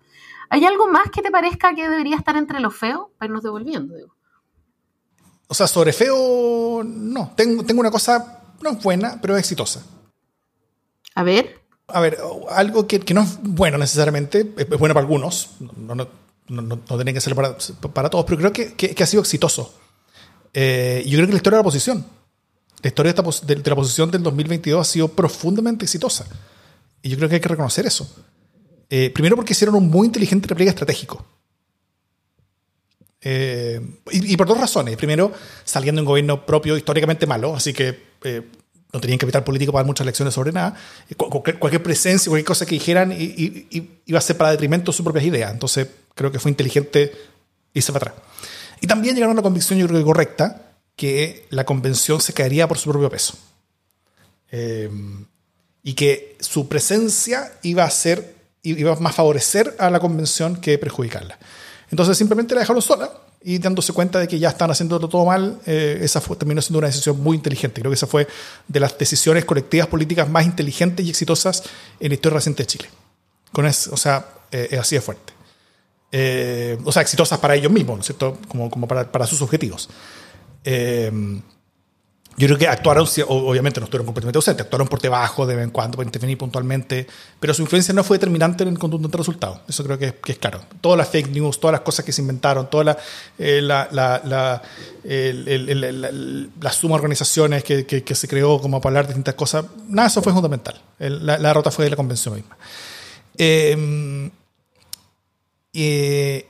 ¿Hay 0.49 0.65
algo 0.65 0.87
más 0.87 1.09
que 1.09 1.21
te 1.21 1.31
parezca 1.31 1.73
que 1.73 1.89
debería 1.89 2.17
estar 2.17 2.35
entre 2.35 2.59
los 2.59 2.75
feos 2.75 3.07
para 3.17 3.27
irnos 3.27 3.43
devolviendo? 3.43 3.95
Digo? 3.95 4.15
O 5.47 5.53
sea, 5.53 5.65
sobre 5.65 5.93
feo, 5.93 6.83
no. 6.83 7.31
Tengo, 7.35 7.63
tengo 7.63 7.79
una 7.79 7.91
cosa, 7.91 8.41
no 8.61 8.71
es 8.71 8.83
buena, 8.83 9.19
pero 9.21 9.35
es 9.35 9.39
exitosa. 9.39 9.83
A 11.15 11.23
ver. 11.23 11.61
A 11.87 12.01
ver, 12.01 12.17
algo 12.49 12.85
que, 12.85 12.99
que 12.99 13.13
no 13.13 13.21
es 13.21 13.39
bueno 13.41 13.77
necesariamente, 13.77 14.53
es, 14.57 14.69
bueno 14.69 14.93
para 14.93 14.99
algunos, 14.99 15.55
no, 15.77 15.95
no, 15.95 16.07
no, 16.47 16.61
no 16.61 16.77
tiene 16.77 17.13
que 17.13 17.21
ser 17.21 17.35
para, 17.35 17.57
para, 17.93 18.09
todos, 18.09 18.25
pero 18.25 18.37
creo 18.37 18.53
que, 18.53 18.73
que, 18.73 19.03
ha 19.03 19.07
sido 19.07 19.21
exitoso. 19.21 19.73
Eh, 20.53 21.03
yo 21.05 21.17
creo 21.17 21.27
que 21.27 21.33
la 21.33 21.37
historia 21.37 21.57
de 21.57 21.63
la 21.63 21.67
oposición, 21.67 22.05
la 22.81 22.87
historia 22.87 23.13
de, 23.13 23.21
esta, 23.21 23.45
de, 23.45 23.55
de 23.55 23.69
la 23.69 23.73
oposición 23.73 24.11
del 24.11 24.23
2022 24.23 24.81
ha 24.81 24.89
sido 24.89 25.07
profundamente 25.09 25.85
exitosa. 25.85 26.25
Y 27.01 27.09
yo 27.09 27.17
creo 27.17 27.29
que 27.29 27.35
hay 27.35 27.41
que 27.41 27.49
reconocer 27.49 27.85
eso. 27.85 28.09
Eh, 28.89 29.09
primero 29.13 29.35
porque 29.35 29.53
hicieron 29.53 29.75
un 29.75 29.89
muy 29.89 30.07
inteligente 30.07 30.47
repliegue 30.47 30.69
estratégico. 30.69 31.25
Eh, 33.21 33.81
y, 34.11 34.37
por 34.37 34.47
dos 34.47 34.57
razones. 34.57 34.95
Primero, 34.95 35.31
saliendo 35.63 36.01
un 36.01 36.05
gobierno 36.05 36.45
propio 36.45 36.77
históricamente 36.77 37.25
malo, 37.25 37.55
así 37.55 37.73
que 37.73 37.99
eh, 38.23 38.41
no 38.93 39.01
tenían 39.01 39.19
capital 39.19 39.43
político 39.43 39.71
para 39.71 39.81
dar 39.81 39.87
muchas 39.87 40.05
lecciones 40.05 40.33
sobre 40.33 40.51
nada. 40.51 40.75
Cualquier, 41.17 41.83
presencia, 41.83 42.29
cualquier 42.29 42.45
cosa 42.45 42.65
que 42.65 42.75
dijeran 42.75 43.13
iba 43.17 44.17
a 44.19 44.21
ser 44.21 44.37
para 44.37 44.51
detrimento 44.51 44.91
de 44.91 44.95
sus 44.95 45.03
propias 45.03 45.25
ideas. 45.25 45.51
Entonces, 45.51 45.87
creo 46.17 46.31
que 46.31 46.39
fue 46.39 46.51
inteligente 46.51 47.13
irse 47.73 47.93
para 47.93 48.11
atrás. 48.11 48.25
Y 48.81 48.87
también 48.87 49.15
llegaron 49.15 49.31
a 49.31 49.39
una 49.39 49.43
convicción, 49.43 49.79
yo 49.79 49.87
creo 49.87 49.99
que 49.99 50.05
correcta, 50.05 50.73
que 50.95 51.45
la 51.51 51.65
convención 51.65 52.19
se 52.19 52.33
caería 52.33 52.67
por 52.67 52.77
su 52.77 52.89
propio 52.89 53.09
peso. 53.09 53.37
y 55.83 55.93
que 55.93 56.35
su 56.41 56.67
presencia 56.67 57.53
iba 57.61 57.83
a 57.85 57.89
ser 57.89 58.35
iba 58.63 58.95
más 58.97 59.15
favorecer 59.15 59.75
a 59.79 59.89
la 59.89 59.99
convención 59.99 60.57
que 60.57 60.77
perjudicarla. 60.77 61.37
Entonces 61.89 62.17
simplemente 62.17 62.53
la 62.53 62.61
dejaron 62.61 62.81
sola 62.81 63.11
y 63.41 63.59
dándose 63.59 63.93
cuenta 63.93 64.19
de 64.19 64.27
que 64.27 64.39
ya 64.39 64.49
están 64.49 64.71
haciendo 64.71 64.99
todo 64.99 65.25
mal, 65.25 65.59
eh, 65.65 65.99
esa 66.01 66.19
fue, 66.19 66.35
terminó 66.35 66.61
siendo 66.61 66.79
una 66.79 66.87
decisión 66.87 67.21
muy 67.21 67.37
inteligente. 67.37 67.81
Creo 67.81 67.91
que 67.91 67.95
esa 67.95 68.07
fue 68.07 68.27
de 68.67 68.79
las 68.79 68.97
decisiones 68.97 69.45
colectivas 69.45 69.87
políticas 69.87 70.29
más 70.29 70.45
inteligentes 70.45 71.05
y 71.05 71.09
exitosas 71.09 71.63
en 71.99 72.09
la 72.09 72.15
historia 72.15 72.37
reciente 72.37 72.63
de 72.63 72.67
Chile. 72.67 72.89
Con 73.53 73.65
eso, 73.65 73.91
o 73.93 73.97
sea, 73.97 74.25
eh, 74.51 74.77
así 74.79 74.95
de 74.95 75.01
fuerte. 75.01 75.36
Eh, 76.11 76.77
o 76.83 76.91
sea, 76.91 77.01
exitosas 77.01 77.39
para 77.39 77.55
ellos 77.55 77.71
mismos, 77.71 77.97
¿no 77.97 78.01
es 78.01 78.07
cierto? 78.07 78.37
Como, 78.47 78.69
como 78.69 78.87
para, 78.87 79.11
para 79.11 79.27
sus 79.27 79.41
objetivos. 79.41 79.89
Yo 82.39 82.45
creo 82.45 82.59
que 82.59 82.67
actuaron, 82.67 83.07
obviamente 83.29 83.79
no 83.79 83.85
estuvieron 83.85 84.05
completamente 84.05 84.37
ausentes, 84.37 84.63
actuaron 84.63 84.87
por 84.87 85.01
debajo 85.01 85.47
de 85.47 85.55
vez 85.55 85.63
en 85.63 85.71
cuando 85.71 85.95
para 85.97 86.05
intervenir 86.05 86.37
puntualmente, 86.37 87.07
pero 87.39 87.51
su 87.51 87.63
influencia 87.63 87.95
no 87.95 88.03
fue 88.03 88.17
determinante 88.17 88.61
en 88.61 88.69
el 88.69 88.77
contundente 88.77 89.17
resultado. 89.17 89.61
Eso 89.67 89.83
creo 89.83 89.97
que, 89.97 90.13
es 90.23 90.37
claro. 90.37 90.61
Todas 90.79 90.99
las 90.99 91.09
fake 91.09 91.29
news, 91.31 91.59
todas 91.59 91.71
las 91.71 91.81
cosas 91.81 92.05
que 92.05 92.11
se 92.11 92.21
inventaron, 92.21 92.69
todas 92.69 92.85
las 92.85 92.97
eh, 93.39 93.59
la, 93.59 93.89
la, 93.91 94.61
suma 96.71 96.93
de 96.93 96.95
organizaciones 96.95 97.63
que, 97.63 97.87
que, 97.87 98.15
se 98.15 98.27
creó 98.27 98.61
como 98.61 98.79
para 98.81 98.91
hablar 98.91 99.05
de 99.05 99.13
distintas 99.13 99.33
cosas, 99.33 99.65
nada 99.87 100.07
eso 100.07 100.21
fue 100.21 100.31
fundamental. 100.31 100.79
la, 100.99 101.39
derrota 101.39 101.71
fue 101.71 101.85
de 101.85 101.89
la 101.89 101.97
convención 101.97 102.35
misma. 102.35 102.55
Em, 105.73 106.43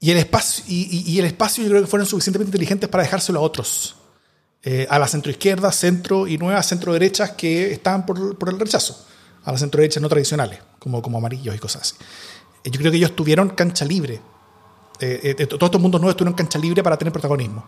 y, 0.00 0.10
el 0.10 0.18
espacio, 0.18 0.64
y, 0.68 1.18
el 1.18 1.24
espacio 1.24 1.64
yo 1.64 1.70
creo 1.70 1.82
que 1.82 1.88
fueron 1.88 2.06
suficientemente 2.06 2.50
inteligentes 2.50 2.88
para 2.88 3.02
dejárselo 3.02 3.40
a 3.40 3.42
otros 3.42 3.96
eh, 4.62 4.86
a 4.90 4.98
la 4.98 5.08
centroizquierda, 5.08 5.72
centro 5.72 6.26
y 6.26 6.38
nuevas 6.38 6.66
centro 6.66 6.92
derechas 6.92 7.32
que 7.32 7.72
estaban 7.72 8.04
por, 8.06 8.18
el 8.48 8.60
rechazo, 8.60 9.06
a 9.44 9.52
las 9.52 9.60
centro 9.60 9.80
derechas 9.80 10.02
no 10.02 10.08
tradicionales, 10.08 10.60
como, 10.78 11.02
como 11.02 11.18
amarillos 11.18 11.54
y 11.54 11.58
cosas 11.58 11.82
así. 11.82 11.94
Eh, 12.64 12.70
yo 12.70 12.78
creo 12.78 12.90
que 12.90 12.98
ellos 12.98 13.16
tuvieron 13.16 13.50
cancha 13.50 13.84
libre. 13.84 14.20
Eh, 15.00 15.46
todos 15.48 15.62
estos 15.62 15.80
mundos 15.80 16.00
nuevos 16.00 16.16
tuvieron 16.16 16.34
cancha 16.34 16.58
libre 16.58 16.82
para 16.82 16.96
tener 16.96 17.12
protagonismo. 17.12 17.64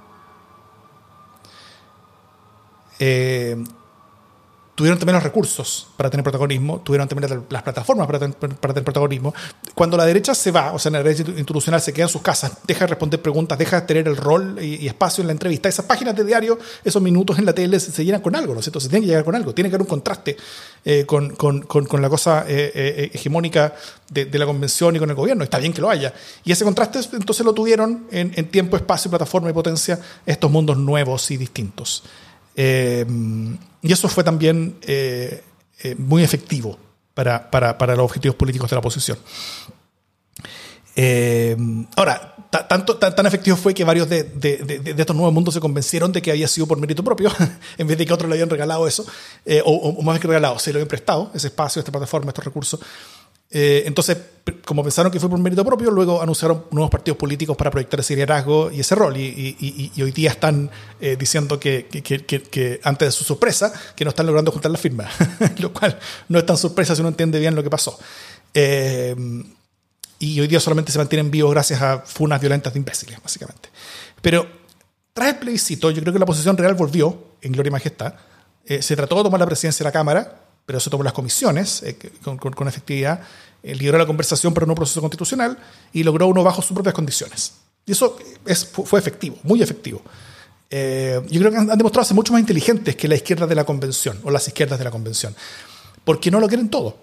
Tuvieron 4.81 4.99
también 4.99 5.16
los 5.16 5.23
recursos 5.23 5.88
para 5.95 6.09
tener 6.09 6.25
protagonismo, 6.25 6.81
tuvieron 6.81 7.07
también 7.07 7.45
las 7.51 7.62
plataformas 7.62 8.07
para 8.07 8.19
tener, 8.19 8.83
protagonismo. 8.83 9.35
Cuando 9.75 9.99
la 9.99 10.07
derecha 10.07 10.35
se 10.35 10.51
va, 10.51 10.73
o 10.73 10.79
sea, 10.79 10.90
la 10.90 11.03
derecha 11.03 11.23
institucional 11.37 11.83
se 11.83 11.93
queda 11.93 12.07
en 12.07 12.09
sus 12.09 12.23
casas, 12.23 12.53
deja 12.66 12.87
de 12.87 12.87
responder 12.87 13.21
preguntas, 13.21 13.59
deja 13.59 13.83
de 13.83 13.87
tener 13.87 14.09
el 14.09 14.16
rol 14.16 14.57
y, 14.59 14.87
espacio 14.87 15.21
en 15.21 15.27
la 15.27 15.33
entrevista, 15.33 15.69
esas 15.69 15.85
páginas 15.85 16.16
de 16.16 16.25
diario, 16.25 16.59
esos 16.83 17.03
minutos 17.03 17.38
en 17.38 17.45
la 17.45 17.53
tele 17.53 17.79
se, 17.79 18.03
llenan 18.03 18.23
con 18.23 18.35
algo, 18.35 18.55
¿no 18.55 18.61
es 18.61 18.64
cierto? 18.64 18.81
Se 18.81 18.88
tiene 18.88 19.03
que 19.03 19.09
llegar 19.09 19.23
con 19.23 19.35
algo, 19.35 19.53
tiene 19.53 19.69
que 19.69 19.77
haber 19.77 19.83
un 19.83 19.88
contraste 19.88 20.38
eh, 20.87 21.05
con, 21.05 21.37
con, 21.37 21.61
con, 21.61 22.01
la 22.01 22.09
cosa 22.09 22.47
eh, 22.49 22.73
eh, 22.75 23.11
hegemónica 23.12 23.75
de, 24.09 24.25
de, 24.25 24.38
la 24.38 24.47
convención 24.47 24.97
y 24.97 24.99
con 24.99 25.11
el 25.11 25.16
gobierno. 25.16 25.45
Está 25.45 25.59
bien 25.59 25.75
que 25.75 25.83
lo 25.83 25.90
haya. 25.90 26.14
Y 26.43 26.53
ese 26.53 26.64
contraste 26.64 27.01
entonces 27.12 27.45
lo 27.45 27.53
tuvieron 27.53 28.07
en, 28.11 28.33
en 28.35 28.49
tiempo, 28.49 28.79
espacio, 28.79 29.11
plataforma 29.11 29.51
y 29.51 29.53
potencia 29.53 30.01
estos 30.25 30.51
mundos 30.51 30.79
nuevos 30.79 31.31
y 31.31 31.37
distintos. 31.37 32.03
Eh, 32.57 33.05
y 33.83 33.93
eso 33.93 34.09
fue 34.09 34.25
también 34.25 34.77
eh, 34.83 35.43
eh, 35.83 35.95
muy 35.97 36.23
efectivo 36.23 36.79
para, 37.14 37.51
para, 37.51 37.77
para, 37.79 37.97
los 37.97 38.05
objetivos 38.05 38.37
políticos 38.37 38.71
de 38.71 38.77
la 38.77 38.81
oposición. 38.81 39.19
ahora, 41.97 42.35
tanto, 42.69 42.97
tan, 42.97 43.27
efectivo 43.27 43.57
fue 43.57 43.75
que 43.75 43.85
varios 43.85 44.09
de, 44.09 44.25
de, 44.25 44.59
de, 44.59 44.95
estos 45.01 45.16
nuevos 45.16 45.33
mundos 45.33 45.55
se 45.55 45.61
convencieron 45.61 46.12
de 46.12 46.21
que 46.21 46.31
había 46.31 46.49
sido 46.49 46.66
por 46.66 46.79
mérito 46.79 47.03
propio, 47.03 47.31
en 47.79 47.87
vez 47.87 47.97
de 47.97 48.07
que 48.07 48.12
otros 48.12 48.29
le 48.29 48.35
habían 48.35 48.51
regalado 48.51 48.87
eso, 48.87 49.05
o, 49.64 49.73
o, 49.73 50.03
más 50.03 50.19
que 50.21 50.29
regalado, 50.29 50.59
se 50.59 50.73
lo 50.73 50.79
habían 50.79 50.88
prestado, 50.88 51.31
ese 51.35 51.49
espacio, 51.49 51.81
esta 51.81 51.93
plataforma, 51.93 52.31
estos 52.31 52.45
recursos. 52.45 52.81
Eh, 53.53 53.83
entonces, 53.87 54.17
como 54.65 54.83
pensaron 54.83 55.11
que 55.11 55.19
fue 55.19 55.29
por 55.29 55.39
mérito 55.39 55.65
propio, 55.65 55.91
luego 55.91 56.23
anunciaron 56.23 56.67
nuevos 56.71 56.91
partidos 56.91 57.19
políticos 57.19 57.57
para 57.57 57.71
proyectar 57.71 57.99
ese 57.99 58.15
liderazgo 58.15 58.71
y 58.71 58.81
ese 58.81 58.95
rol. 58.95 59.17
Y, 59.17 59.91
hoy 60.01 60.13
día 60.13 60.31
están 60.31 60.71
eh, 61.01 61.17
diciendo 61.19 61.59
que, 61.59 61.87
que, 61.87 62.81
antes 62.85 63.09
de 63.09 63.13
su 63.13 63.25
sorpresa, 63.25 63.73
que 63.97 64.05
no 64.05 64.11
están 64.11 64.27
logrando 64.27 64.53
juntar 64.53 64.71
la 64.71 64.79
firma, 64.79 65.09
lo 65.59 65.73
cual 65.73 65.99
no 66.29 66.39
es 66.39 66.47
tan 66.47 66.57
sorpresa 66.57 66.95
si 66.95 67.01
uno 67.01 67.09
entiende 67.09 67.39
bien 67.41 67.55
lo 67.55 67.63
que 67.63 67.71
pasó. 67.71 67.99
Eh, 68.55 69.17
y 70.19 70.41
hoy 70.41 70.47
día 70.47 70.61
solamente 70.61 70.93
se 70.93 70.99
mantienen 70.99 71.31
vivos 71.31 71.51
gracias 71.51 71.81
a 71.83 72.01
funas 72.01 72.41
violentas 72.41 72.73
de 72.73 72.79
imbéciles, 72.79 73.21
básicamente. 73.23 73.69
Pero 74.23 74.47
tras 75.13 75.31
el 75.31 75.37
plebiscito, 75.37 75.91
yo 75.91 76.01
creo 76.03 76.13
que 76.13 76.19
la 76.19 76.25
oposición 76.25 76.57
real 76.57 76.75
volvió 76.75 77.31
en 77.43 77.53
gloria 77.53 77.69
y 77.69 77.73
majestad. 77.73 78.15
se 78.65 78.97
trató 78.97 79.17
de 79.17 79.23
tomar 79.25 79.41
la 79.41 79.47
presidencia 79.47 79.83
de 79.83 79.89
la 79.89 79.93
Cámara, 79.93 80.50
pero 80.70 80.78
eso 80.78 80.88
tomó 80.88 81.02
las 81.02 81.12
comisiones 81.12 81.83
eh, 81.83 81.96
con, 82.22 82.68
efectividad, 82.68 83.20
eh, 83.61 83.74
lideró 83.74 83.98
la 83.98 84.06
conversación 84.06 84.54
para 84.54 84.66
un 84.66 84.74
proceso 84.76 85.00
constitucional 85.00 85.59
y 85.92 86.04
logró 86.04 86.28
uno 86.28 86.44
bajo 86.44 86.62
sus 86.62 86.74
propias 86.74 86.94
condiciones. 86.94 87.54
Y 87.85 87.90
eso 87.90 88.16
es, 88.46 88.64
fue 88.66 89.00
efectivo, 89.00 89.37
muy 89.42 89.61
efectivo. 89.64 90.00
Eh, 90.70 91.20
yo 91.28 91.40
creo 91.40 91.50
que 91.50 91.56
han, 91.56 91.66
demostrado 91.76 92.04
ser 92.04 92.14
mucho 92.14 92.33
más 92.33 92.38
inteligentes 92.38 92.94
que 92.94 93.09
la 93.09 93.16
izquierda 93.16 93.48
de 93.48 93.56
la 93.56 93.64
convención 93.64 94.20
o 94.22 94.30
las 94.30 94.46
izquierdas 94.46 94.78
de 94.78 94.85
la 94.85 94.92
convención, 94.92 95.35
porque 96.04 96.30
no 96.30 96.38
lo 96.38 96.46
quieren 96.46 96.68
todo. 96.68 96.96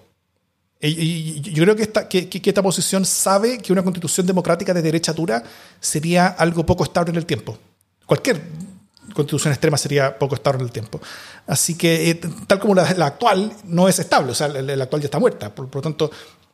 Y, 0.80 1.42
yo 1.42 1.62
creo 1.64 1.76
que 1.76 1.82
esta, 1.82 2.08
que, 2.08 2.30
que 2.30 2.48
esta 2.48 2.62
posición 2.62 3.04
sabe 3.04 3.58
que 3.58 3.70
una 3.70 3.82
constitución 3.82 4.26
democrática 4.26 4.72
de 4.72 4.80
derecha 4.80 5.12
dura 5.12 5.44
sería 5.78 6.28
algo 6.28 6.64
poco 6.64 6.84
estable 6.84 7.10
en 7.10 7.16
el 7.16 7.26
tiempo. 7.26 7.58
Cualquier 8.06 8.40
constitución 9.18 9.52
extrema 9.52 9.76
sería 9.76 10.16
poco 10.16 10.36
estable 10.36 10.60
en 10.60 10.66
el 10.66 10.72
tiempo. 10.72 11.00
Así 11.46 11.76
que, 11.76 12.10
eh, 12.10 12.20
tal 12.46 12.60
como 12.60 12.74
la, 12.74 12.82
actual 12.82 13.52
no 13.64 13.88
es 13.88 13.98
estable, 13.98 14.30
o 14.32 14.34
sea, 14.34 14.48
la, 14.48 14.84
actual 14.84 15.02
ya 15.02 15.06
está 15.06 15.18
muerta. 15.18 15.52
Por, 15.52 15.74
lo 15.74 15.82
tanto, 15.82 16.10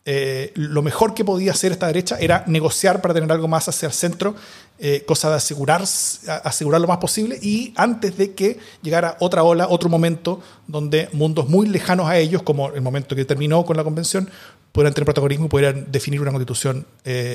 eh, 0.06 0.50
lo 0.54 0.80
mejor 0.80 1.12
que 1.12 1.24
podía 1.24 1.52
hacer 1.52 1.72
esta 1.72 1.86
derecha 1.86 2.16
era 2.18 2.42
negociar 2.46 3.02
para 3.02 3.12
tener 3.12 3.30
algo 3.30 3.48
más 3.48 3.68
hacia 3.68 3.86
el 3.86 3.92
centro, 3.92 4.34
eh, 4.78 5.04
cosa 5.06 5.28
de 5.28 5.36
asegurar, 5.36 5.82
asegurar 5.82 6.80
lo 6.80 6.88
más 6.88 6.98
posible 6.98 7.38
y 7.40 7.74
antes 7.76 8.16
de 8.16 8.32
que 8.32 8.58
llegara 8.82 9.16
otra 9.20 9.42
ola, 9.42 9.68
otro 9.68 9.90
momento 9.90 10.40
donde 10.66 11.10
mundos 11.12 11.48
muy 11.48 11.66
lejanos 11.66 12.08
a 12.08 12.16
ellos, 12.16 12.42
como 12.42 12.70
el 12.72 12.80
momento 12.80 13.14
que 13.14 13.26
terminó 13.26 13.64
con 13.66 13.76
la 13.76 13.84
convención, 13.84 14.30
pudieran 14.72 14.94
tener 14.94 15.04
protagonismo 15.04 15.46
y 15.46 15.48
pudieran 15.48 15.92
definir 15.92 16.20
una 16.22 16.30
constitución 16.30 16.86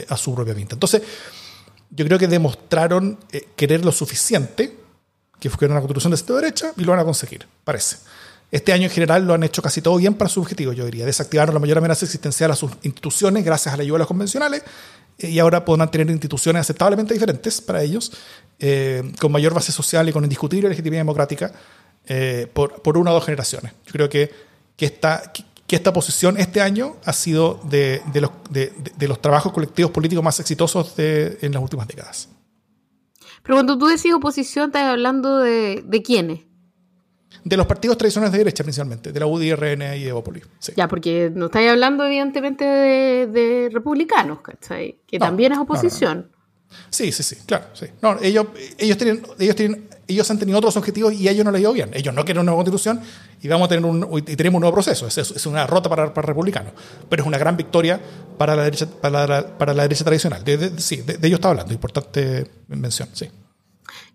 a 0.09 0.17
su 0.17 0.33
propia 0.33 0.55
pinta. 0.55 0.75
Entonces, 0.75 1.03
yo 1.91 2.05
creo 2.05 2.19
que 2.19 2.27
demostraron 2.27 3.17
querer 3.55 3.85
lo 3.85 3.91
suficiente 3.91 4.88
que 5.39 5.49
fue 5.49 5.67
una 5.67 5.79
constitución 5.79 6.11
de 6.11 6.17
centro-derecha 6.17 6.73
y 6.77 6.83
lo 6.83 6.91
van 6.91 7.01
a 7.01 7.05
conseguir, 7.05 7.47
parece. 7.63 7.97
Este 8.51 8.73
año 8.73 8.85
en 8.85 8.89
general 8.89 9.25
lo 9.25 9.33
han 9.33 9.43
hecho 9.43 9.61
casi 9.61 9.81
todo 9.81 9.97
bien 9.97 10.15
para 10.15 10.27
su 10.27 10.41
objetivo, 10.41 10.73
yo 10.73 10.85
diría. 10.85 11.05
Desactivaron 11.05 11.53
la 11.53 11.59
mayor 11.59 11.77
amenaza 11.77 12.05
existencial 12.05 12.51
a 12.51 12.55
sus 12.55 12.71
instituciones 12.81 13.45
gracias 13.45 13.73
a 13.73 13.77
la 13.77 13.83
ayuda 13.83 13.95
de 13.95 13.99
los 13.99 14.07
convencionales 14.07 14.63
eh, 15.19 15.29
y 15.29 15.39
ahora 15.39 15.63
podrán 15.63 15.91
tener 15.91 16.09
instituciones 16.09 16.61
aceptablemente 16.61 17.13
diferentes 17.13 17.61
para 17.61 17.83
ellos, 17.83 18.11
eh, 18.59 19.11
con 19.19 19.31
mayor 19.31 19.53
base 19.53 19.71
social 19.71 20.09
y 20.09 20.11
con 20.11 20.23
indiscutible 20.23 20.67
legitimidad 20.67 21.01
democrática 21.01 21.51
eh, 22.07 22.47
por, 22.51 22.81
por, 22.81 22.97
una 22.97 23.11
o 23.11 23.13
dos 23.13 23.25
generaciones. 23.25 23.73
Yo 23.85 23.91
creo 23.91 24.09
que, 24.09 24.31
que, 24.75 24.85
esta, 24.87 25.31
que, 25.31 25.75
esta 25.75 25.93
posición 25.93 26.37
este 26.37 26.59
año 26.59 26.95
ha 27.05 27.13
sido 27.13 27.61
de, 27.65 28.01
de, 28.11 28.21
los, 28.21 28.31
de, 28.49 28.73
de 28.97 29.07
los 29.07 29.21
trabajos 29.21 29.53
colectivos 29.53 29.91
políticos 29.91 30.23
más 30.23 30.39
exitosos 30.39 30.95
en 30.97 31.51
las 31.51 31.61
últimas 31.61 31.87
décadas. 31.87 32.29
Pero 33.49 33.55
cuando 33.55 33.79
tú 33.79 33.87
decís 33.87 34.13
oposición, 34.13 34.67
estás 34.67 34.83
hablando 34.83 35.39
de, 35.39 35.81
de 35.83 36.03
quiénes. 36.03 36.41
De 37.43 37.57
los 37.57 37.65
partidos 37.65 37.97
tradicionales 37.97 38.31
de 38.31 38.37
derecha, 38.37 38.63
principalmente, 38.63 39.11
de 39.11 39.19
la 39.19 39.25
UDI, 39.25 39.55
RN 39.55 39.97
y 39.97 40.03
Evópolis. 40.03 40.43
Ya, 40.75 40.87
porque 40.87 41.31
no 41.33 41.47
estáis 41.47 41.71
hablando, 41.71 42.05
evidentemente, 42.05 42.63
de, 42.63 43.71
republicanos, 43.73 44.41
¿cachai? 44.41 44.99
Que 45.07 45.17
también 45.17 45.53
es 45.53 45.57
oposición. 45.57 46.29
Sí, 46.91 47.11
sí, 47.11 47.23
sí, 47.23 47.37
claro. 47.47 47.65
Sí. 47.73 47.87
No, 48.03 48.19
ellos, 48.21 48.45
ellos, 48.77 48.99
tienen, 48.99 49.23
ellos, 49.39 49.55
tienen, 49.55 49.89
ellos 50.09 50.29
han 50.31 50.39
tenido 50.39 50.57
otros 50.57 50.75
objetivos 50.75 51.13
y 51.13 51.27
a 51.27 51.31
ellos 51.31 51.45
no 51.45 51.51
les 51.51 51.61
dio 51.61 51.71
bien. 51.71 51.91
Ellos 51.93 52.13
no 52.13 52.25
quieren 52.25 52.41
una 52.41 52.51
nueva 52.51 52.63
constitución 52.63 53.01
y 53.41 53.47
vamos 53.47 53.67
a 53.67 53.69
tener 53.69 53.89
y 54.27 54.35
tenemos 54.35 54.57
un 54.57 54.61
nuevo 54.61 54.73
proceso. 54.73 55.07
Es, 55.07 55.45
una 55.45 55.67
rota 55.67 55.89
para, 55.89 56.13
para, 56.13 56.25
republicanos, 56.25 56.73
pero 57.07 57.23
es 57.23 57.27
una 57.27 57.37
gran 57.37 57.55
victoria 57.55 57.99
para 58.37 58.55
la 58.55 58.63
derecha, 58.63 58.87
para 59.01 59.27
la, 59.27 59.83
derecha 59.83 60.03
tradicional. 60.03 60.43
sí, 60.77 61.01
de, 61.03 61.13
ellos 61.21 61.37
está 61.37 61.49
hablando, 61.49 61.73
importante 61.73 62.49
mención, 62.67 63.09
sí. 63.13 63.29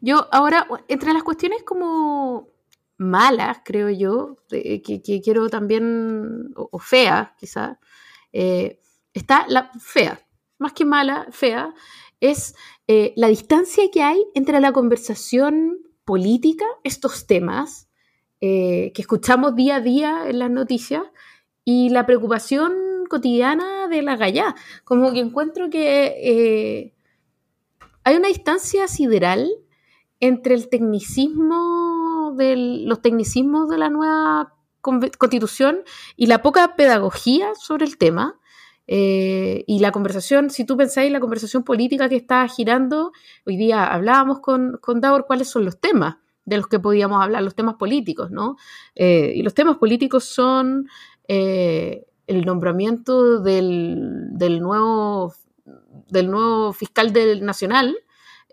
Yo 0.01 0.29
ahora, 0.33 0.67
entre 0.89 1.13
las 1.13 1.23
cuestiones 1.23 1.63
como 1.63 2.49
malas, 2.97 3.59
creo 3.65 3.91
yo, 3.91 4.39
que, 4.49 5.21
quiero 5.23 5.49
también, 5.49 6.53
o, 6.57 6.79
fea 6.79 7.35
quizá, 7.39 7.79
eh, 8.33 8.81
está 9.13 9.47
la 9.49 9.71
fea, 9.79 10.21
más 10.59 10.73
que 10.73 10.85
mala, 10.85 11.27
fea, 11.31 11.73
es 12.31 12.55
eh, 12.87 13.13
la 13.17 13.29
distancia 13.29 13.91
que 13.93 14.03
hay 14.03 14.25
entre 14.35 14.61
la 14.61 14.73
conversación 14.73 15.79
política, 16.05 16.65
estos 16.83 17.27
temas 17.27 17.89
eh, 18.41 18.93
que 18.95 19.03
escuchamos 19.03 19.55
día 19.55 19.77
a 19.77 19.81
día 19.81 20.29
en 20.29 20.39
las 20.39 20.51
noticias, 20.51 21.03
y 21.65 21.89
la 21.89 22.05
preocupación 22.07 22.73
cotidiana 23.09 23.89
de 23.89 24.03
la 24.03 24.17
gallá. 24.17 24.55
Como 24.85 25.13
que 25.13 25.21
encuentro 25.21 25.71
que 25.71 26.15
eh, 26.23 26.95
hay 28.05 28.17
una 28.17 28.29
distancia 28.29 28.87
sideral 28.89 29.51
entre 30.21 30.55
el 30.55 30.69
tecnicismo, 30.69 32.35
de 32.37 32.57
los 32.57 33.01
tecnicismos 33.01 33.69
de 33.69 33.79
la 33.79 33.91
nueva 33.91 34.55
constitución 34.81 35.83
y 36.17 36.27
la 36.27 36.43
poca 36.43 36.77
pedagogía 36.77 37.55
sobre 37.55 37.87
el 37.87 37.97
tema. 37.97 38.39
Eh, 38.87 39.65
y 39.67 39.79
la 39.79 39.93
conversación, 39.93 40.51
si 40.51 40.65
tú 40.65 40.77
pensáis 40.77 41.11
la 41.11 41.21
conversación 41.21 41.65
política 41.65 42.09
que 42.09 42.17
está 42.17 42.47
girando, 42.49 43.13
hoy 43.47 43.57
día 43.57 43.85
hablábamos 43.87 44.41
con, 44.41 44.79
con 44.81 45.01
Davor 45.01 45.27
cuáles 45.27 45.49
son 45.49 45.65
los 45.65 45.81
temas 45.81 46.17
de 46.45 46.59
los 46.59 46.67
que 46.67 46.79
podíamos 46.79 47.23
hablar, 47.23 47.43
los 47.43 47.55
temas 47.55 47.77
políticos, 47.77 48.31
¿no? 48.31 48.57
Eh, 48.95 49.33
y 49.35 49.43
los 49.43 49.55
temas 49.55 49.79
políticos 49.79 50.25
son 50.25 50.89
eh, 51.27 52.05
el 52.27 52.45
nombramiento 52.45 53.41
del, 53.41 54.29
del, 54.33 54.61
nuevo, 54.61 55.35
del 56.09 56.31
nuevo 56.31 56.73
fiscal 56.75 57.13
del 57.13 57.45
nacional, 57.45 57.97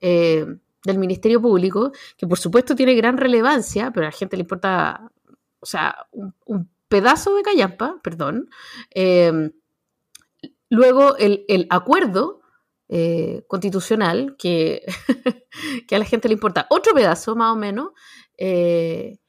del 0.01 0.97
Ministerio 0.97 1.39
Público, 1.39 1.91
que 2.17 2.25
por 2.25 2.39
supuesto 2.39 2.75
tiene 2.75 2.95
gran 2.95 3.17
relevancia, 3.17 3.91
pero 3.93 4.07
a 4.07 4.09
la 4.09 4.15
gente 4.15 4.35
le 4.35 4.41
importa, 4.41 5.11
o 5.59 5.65
sea, 5.65 6.07
un, 6.11 6.33
un 6.45 6.71
pedazo 6.87 7.35
de 7.35 7.43
callampa, 7.43 7.99
perdón. 8.01 8.49
Luego 10.71 11.17
el, 11.17 11.67
acuerdo 11.69 12.39
eh, 12.87 13.43
constitucional, 13.49 14.37
que, 14.39 14.85
que, 15.87 15.95
a 15.95 15.99
la 15.99 16.05
gente 16.05 16.29
le 16.29 16.35
importa 16.35 16.65
otro 16.69 16.93
pedazo 16.93 17.35
más 17.35 17.51
o 17.51 17.57
menos, 17.57 17.89
eh, 18.37 19.19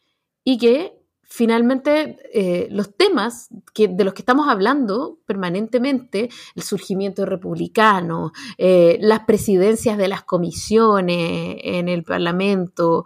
y 0.44 0.56
que 0.56 0.92
finalmente 1.24 2.16
eh, 2.32 2.68
los 2.70 2.96
temas 2.96 3.48
que, 3.74 3.88
de 3.88 4.04
los 4.04 4.14
que 4.14 4.22
estamos 4.22 4.46
hablando 4.48 5.18
permanentemente, 5.26 6.28
el 6.54 6.62
surgimiento 6.62 7.26
republicano, 7.26 8.30
las 8.56 9.20
presidencias 9.26 9.98
de 9.98 10.06
las 10.06 10.22
comisiones 10.22 11.56
en 11.64 11.88
el 11.88 12.04
Parlamento, 12.04 13.04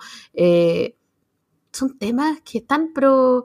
son 1.73 1.99
temas 1.99 2.43
que 2.43 2.59
están 2.59 2.93
pro... 2.93 3.45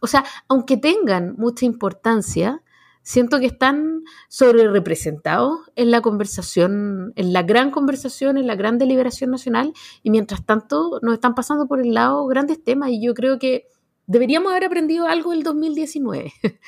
O 0.00 0.06
sea, 0.08 0.24
aunque 0.48 0.76
tengan 0.76 1.36
mucha 1.38 1.64
importancia, 1.66 2.62
siento 3.08 3.40
que 3.40 3.46
están 3.46 4.04
sobre 4.28 4.68
representados 4.68 5.60
en 5.76 5.90
la 5.90 6.02
conversación, 6.02 7.14
en 7.16 7.32
la 7.32 7.42
gran 7.42 7.70
conversación, 7.70 8.36
en 8.36 8.46
la 8.46 8.54
gran 8.54 8.76
deliberación 8.76 9.30
nacional, 9.30 9.72
y 10.02 10.10
mientras 10.10 10.44
tanto 10.44 11.00
nos 11.00 11.14
están 11.14 11.34
pasando 11.34 11.66
por 11.66 11.80
el 11.80 11.94
lado 11.94 12.26
grandes 12.26 12.62
temas, 12.62 12.90
y 12.90 13.02
yo 13.02 13.14
creo 13.14 13.38
que 13.38 13.66
deberíamos 14.06 14.52
haber 14.52 14.66
aprendido 14.66 15.06
algo 15.06 15.32
el 15.32 15.42
2019, 15.42 16.34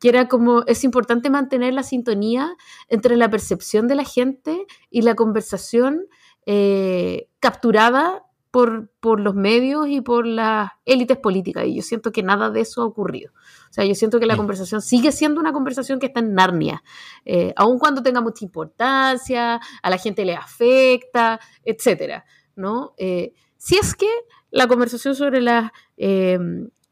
que 0.00 0.08
era 0.08 0.26
como 0.26 0.64
es 0.66 0.82
importante 0.82 1.30
mantener 1.30 1.74
la 1.74 1.84
sintonía 1.84 2.56
entre 2.88 3.16
la 3.16 3.30
percepción 3.30 3.86
de 3.86 3.94
la 3.94 4.04
gente 4.04 4.66
y 4.90 5.02
la 5.02 5.14
conversación 5.14 6.08
eh, 6.44 7.28
capturada 7.38 8.24
por, 8.54 8.88
por, 9.00 9.18
los 9.18 9.34
medios 9.34 9.88
y 9.88 10.00
por 10.00 10.28
las 10.28 10.70
élites 10.84 11.18
políticas. 11.18 11.66
Y 11.66 11.74
yo 11.74 11.82
siento 11.82 12.12
que 12.12 12.22
nada 12.22 12.50
de 12.50 12.60
eso 12.60 12.82
ha 12.82 12.84
ocurrido. 12.84 13.32
O 13.68 13.72
sea, 13.72 13.84
yo 13.84 13.96
siento 13.96 14.20
que 14.20 14.26
la 14.26 14.36
conversación 14.36 14.80
sigue 14.80 15.10
siendo 15.10 15.40
una 15.40 15.52
conversación 15.52 15.98
que 15.98 16.06
está 16.06 16.20
en 16.20 16.34
Narnia, 16.34 16.84
eh, 17.24 17.52
aun 17.56 17.80
cuando 17.80 18.00
tenga 18.00 18.20
mucha 18.20 18.44
importancia, 18.44 19.60
a 19.82 19.90
la 19.90 19.98
gente 19.98 20.24
le 20.24 20.36
afecta, 20.36 21.40
etcétera, 21.64 22.26
¿no? 22.54 22.94
Eh, 22.96 23.32
si 23.56 23.74
es 23.74 23.96
que 23.96 24.08
la 24.52 24.68
conversación 24.68 25.16
sobre 25.16 25.40
las 25.40 25.72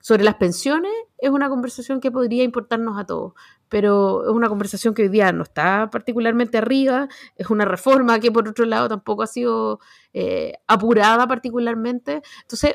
sobre 0.01 0.25
las 0.25 0.35
pensiones 0.35 0.90
es 1.18 1.31
una 1.31 1.48
conversación 1.48 2.01
que 2.01 2.11
podría 2.11 2.42
importarnos 2.42 2.98
a 2.98 3.07
todos, 3.07 3.35
pero 3.72 4.24
es 4.24 4.30
una 4.30 4.50
conversación 4.50 4.92
que 4.92 5.00
hoy 5.00 5.08
día 5.08 5.32
no 5.32 5.44
está 5.44 5.88
particularmente 5.90 6.58
arriba, 6.58 7.08
es 7.37 7.48
una 7.48 7.64
reforma 7.64 8.20
que 8.20 8.30
por 8.30 8.46
otro 8.46 8.66
lado 8.66 8.87
tampoco 8.87 9.22
ha 9.22 9.26
sido 9.26 9.80
eh, 10.12 10.52
apurada 10.66 11.26
particularmente. 11.26 12.20
Entonces, 12.42 12.74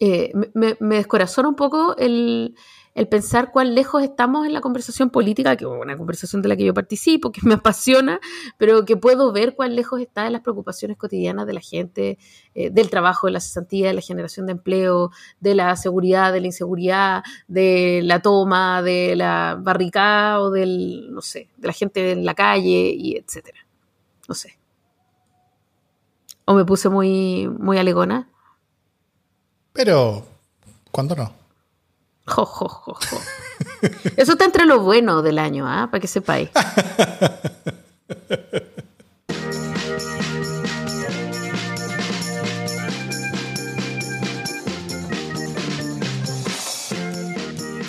eh, 0.00 0.32
me, 0.54 0.78
me, 0.80 0.96
descorazona 0.96 1.50
un 1.50 1.54
poco 1.54 1.94
el, 1.98 2.54
el 2.94 3.08
pensar 3.08 3.50
cuán 3.50 3.74
lejos 3.74 4.02
estamos 4.02 4.46
en 4.46 4.52
la 4.52 4.60
conversación 4.60 5.10
política, 5.10 5.56
que 5.56 5.64
es 5.64 5.70
una 5.70 5.96
conversación 5.96 6.42
de 6.42 6.48
la 6.48 6.56
que 6.56 6.64
yo 6.64 6.72
participo, 6.72 7.32
que 7.32 7.40
me 7.42 7.54
apasiona, 7.54 8.20
pero 8.56 8.84
que 8.84 8.96
puedo 8.96 9.32
ver 9.32 9.56
cuán 9.56 9.74
lejos 9.74 10.00
está 10.00 10.24
de 10.24 10.30
las 10.30 10.42
preocupaciones 10.42 10.96
cotidianas 10.96 11.46
de 11.46 11.52
la 11.52 11.60
gente, 11.60 12.18
eh, 12.54 12.70
del 12.70 12.90
trabajo, 12.90 13.26
de 13.26 13.32
la 13.32 13.40
cesantía, 13.40 13.88
de 13.88 13.94
la 13.94 14.00
generación 14.00 14.46
de 14.46 14.52
empleo, 14.52 15.10
de 15.40 15.54
la 15.56 15.74
seguridad, 15.76 16.32
de 16.32 16.40
la 16.40 16.46
inseguridad, 16.46 17.24
de 17.48 18.00
la 18.04 18.22
toma, 18.22 18.80
de 18.82 19.16
la 19.16 19.58
barricada 19.60 20.40
o 20.40 20.50
del, 20.50 21.12
no 21.12 21.20
sé, 21.20 21.48
de 21.56 21.66
la 21.66 21.72
gente 21.72 22.12
en 22.12 22.24
la 22.24 22.34
calle 22.34 22.94
y 22.96 23.16
etcétera. 23.16 23.58
No 24.28 24.34
sé. 24.34 24.58
O 26.44 26.54
me 26.54 26.64
puse 26.64 26.88
muy, 26.88 27.48
muy 27.48 27.78
alegona. 27.78 28.30
Pero, 29.72 30.24
¿cuándo 30.92 31.16
no? 31.16 31.43
Jo, 32.26 32.46
jo, 32.46 32.68
jo, 32.68 32.96
Eso 34.16 34.32
está 34.32 34.44
entre 34.46 34.64
lo 34.64 34.80
bueno 34.80 35.20
del 35.22 35.38
año, 35.38 35.66
¿ah? 35.68 35.88
Para 35.90 36.00
que 36.00 36.08
sepáis. 36.08 36.48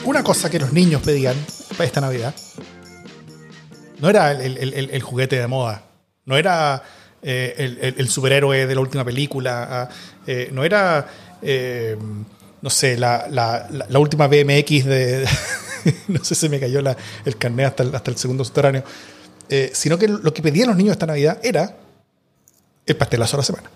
Una 0.04 0.24
cosa 0.24 0.50
que 0.50 0.60
los 0.60 0.72
niños 0.72 1.02
pedían 1.02 1.36
para 1.72 1.86
esta 1.86 2.02
Navidad 2.02 2.36
no 4.00 4.10
era 4.10 4.32
el, 4.32 5.02
juguete 5.02 5.40
de 5.40 5.48
moda, 5.48 5.84
no 6.26 6.38
era 6.38 6.84
eh, 7.22 7.94
el, 7.98 8.08
superhéroe 8.08 8.68
de 8.68 8.76
la 8.76 8.82
última 8.82 9.04
película, 9.04 9.68
ah, 9.70 9.90
eh, 10.28 10.50
no 10.52 10.64
era 10.64 11.08
eh, 11.42 11.98
no 12.66 12.72
sé, 12.72 12.98
la, 12.98 13.28
la, 13.30 13.68
la, 13.70 14.00
última 14.00 14.26
BMX 14.28 14.86
de... 14.86 15.28
no 16.08 16.24
sé 16.24 16.34
si 16.34 16.50
me 16.50 16.60
cayó 16.60 16.80
el 16.80 17.38
carnet 17.38 17.68
hasta 17.68 17.84
el, 17.84 17.94
hasta 17.94 18.10
el 18.10 18.18
segundo 18.18 18.44
subterráneo. 18.44 18.84
Eh, 19.50 19.70
sino 19.72 20.00
que 20.00 20.08
lo 20.08 20.34
que 20.34 20.42
pedían 20.42 20.70
los 20.70 20.76
niños 20.76 20.94
esta 20.94 21.06
Navidad 21.06 21.40
era 21.44 21.78
el 22.88 22.96
pastelazo 22.96 23.38
de 23.38 23.42
la 23.42 23.46
semana. 23.46 23.70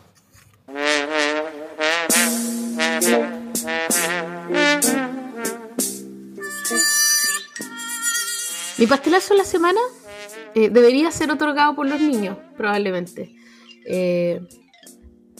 Mi 8.79 8.87
pastelazo 8.87 9.35
de 9.35 9.37
la 9.37 9.45
semana 9.45 9.81
eh, 10.55 10.71
debería 10.71 11.11
ser 11.11 11.29
otorgado 11.29 11.75
por 11.75 11.85
los 11.85 12.01
niños, 12.01 12.39
probablemente. 12.57 13.35
Eh, 13.85 14.41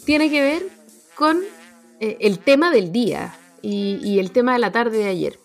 tiene 0.05 0.29
que 0.29 0.39
ver 0.39 0.63
con 1.15 1.41
el 1.99 2.39
tema 2.39 2.71
del 2.71 2.93
día 2.93 3.35
y, 3.61 4.19
el 4.19 4.31
tema 4.31 4.53
de 4.53 4.59
la 4.59 4.71
tarde 4.71 4.97
de 4.99 5.07
ayer. 5.07 5.39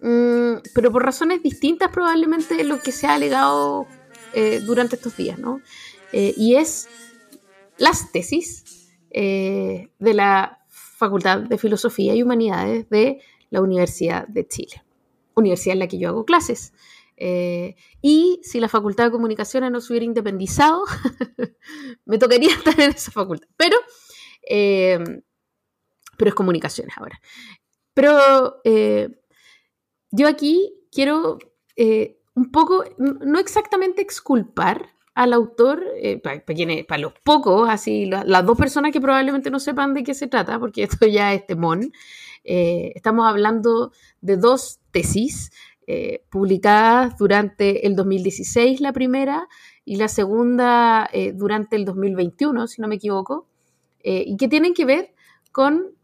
Mm, 0.00 0.62
pero 0.74 0.92
por 0.92 1.04
razones 1.04 1.42
distintas 1.42 1.90
probablemente 1.90 2.62
lo 2.64 2.80
que 2.80 2.92
se 2.92 3.06
ha 3.06 3.14
alegado 3.14 3.86
eh, 4.34 4.60
durante 4.60 4.96
estos 4.96 5.16
días, 5.16 5.38
¿no? 5.38 5.60
Eh, 6.12 6.34
y 6.36 6.56
es 6.56 6.88
las 7.78 8.12
tesis 8.12 8.92
eh, 9.10 9.88
de 9.98 10.14
la 10.14 10.60
Facultad 10.68 11.40
de 11.40 11.58
Filosofía 11.58 12.14
y 12.14 12.22
Humanidades 12.22 12.88
de 12.90 13.20
la 13.50 13.60
Universidad 13.60 14.26
de 14.28 14.46
Chile, 14.46 14.82
universidad 15.34 15.74
en 15.74 15.78
la 15.80 15.88
que 15.88 15.98
yo 15.98 16.08
hago 16.08 16.24
clases. 16.24 16.72
y 18.02 18.40
si 18.42 18.60
la 18.60 18.68
Facultad 18.68 19.04
de 19.04 19.10
Comunicaciones 19.10 19.70
no 19.70 19.80
se 19.80 19.92
hubiera 19.92 20.04
independizado, 20.04 20.84
me 22.04 22.18
tocaría 22.18 22.50
estar 22.54 22.78
en 22.78 22.90
esa 22.90 23.10
facultad. 23.10 23.48
Pero 23.56 23.76
pero 26.16 26.30
es 26.30 26.34
comunicaciones 26.34 26.96
ahora. 26.96 27.20
Pero 27.96 28.60
eh, 28.64 29.08
yo 30.10 30.28
aquí 30.28 30.70
quiero 30.92 31.38
eh, 31.76 32.18
un 32.34 32.52
poco, 32.52 32.84
no 32.98 33.38
exactamente 33.38 34.02
exculpar 34.02 34.90
al 35.14 35.32
autor, 35.32 35.82
eh, 35.96 36.18
para, 36.18 36.44
para, 36.44 37.00
los 37.00 37.14
pocos, 37.24 37.70
así, 37.70 38.04
las 38.04 38.44
dos 38.44 38.58
personas 38.58 38.92
que 38.92 39.00
probablemente 39.00 39.50
no 39.50 39.58
sepan 39.58 39.94
de 39.94 40.04
qué 40.04 40.12
se 40.12 40.26
trata, 40.26 40.60
porque 40.60 40.82
esto 40.82 41.06
ya 41.06 41.32
es 41.32 41.46
temón, 41.46 41.90
estamos 42.44 43.26
hablando 43.26 43.92
de 44.20 44.36
dos 44.36 44.78
tesis 44.90 45.50
publicadas 46.28 47.16
durante 47.16 47.86
el 47.86 47.96
2016, 47.96 48.82
la 48.82 48.92
primera, 48.92 49.48
y 49.86 49.96
la 49.96 50.08
segunda 50.08 51.08
durante 51.32 51.76
el 51.76 51.86
2021, 51.86 52.66
si 52.66 52.82
no 52.82 52.88
me 52.88 52.96
equivoco, 52.96 53.48
y 54.04 54.36
que 54.36 54.48
tienen 54.48 54.74
que 54.74 54.84
ver 54.84 55.14
con 55.50 55.95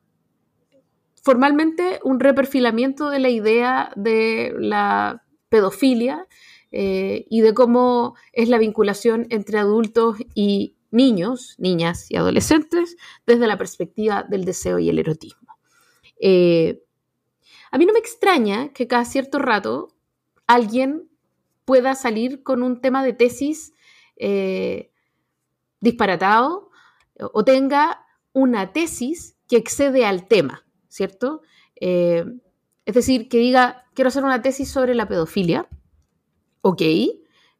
formalmente 1.22 2.00
un 2.02 2.20
reperfilamiento 2.20 3.08
de 3.08 3.20
la 3.20 3.30
idea 3.30 3.92
de 3.96 4.52
la 4.58 5.24
pedofilia 5.48 6.26
eh, 6.72 7.26
y 7.30 7.40
de 7.40 7.54
cómo 7.54 8.16
es 8.32 8.48
la 8.48 8.58
vinculación 8.58 9.26
entre 9.30 9.58
adultos 9.58 10.18
y 10.34 10.76
niños, 10.90 11.54
niñas 11.58 12.10
y 12.10 12.16
adolescentes 12.16 12.96
desde 13.24 13.46
la 13.46 13.56
perspectiva 13.56 14.24
del 14.24 14.44
deseo 14.44 14.78
y 14.78 14.88
el 14.88 14.98
erotismo. 14.98 15.56
Eh, 16.20 16.82
a 17.70 17.78
mí 17.78 17.86
no 17.86 17.92
me 17.92 17.98
extraña 18.00 18.72
que 18.72 18.86
cada 18.86 19.04
cierto 19.04 19.38
rato 19.38 19.94
alguien 20.46 21.08
pueda 21.64 21.94
salir 21.94 22.42
con 22.42 22.62
un 22.62 22.80
tema 22.80 23.04
de 23.04 23.12
tesis 23.12 23.72
eh, 24.16 24.90
disparatado 25.80 26.70
o 27.32 27.44
tenga 27.44 28.04
una 28.32 28.72
tesis 28.72 29.36
que 29.48 29.56
excede 29.56 30.04
al 30.04 30.26
tema. 30.26 30.64
¿Cierto? 30.92 31.40
Eh, 31.80 32.24
es 32.84 32.94
decir, 32.94 33.28
que 33.28 33.38
diga, 33.38 33.86
quiero 33.94 34.08
hacer 34.08 34.24
una 34.24 34.42
tesis 34.42 34.70
sobre 34.70 34.94
la 34.94 35.08
pedofilia. 35.08 35.66
Ok. 36.60 36.82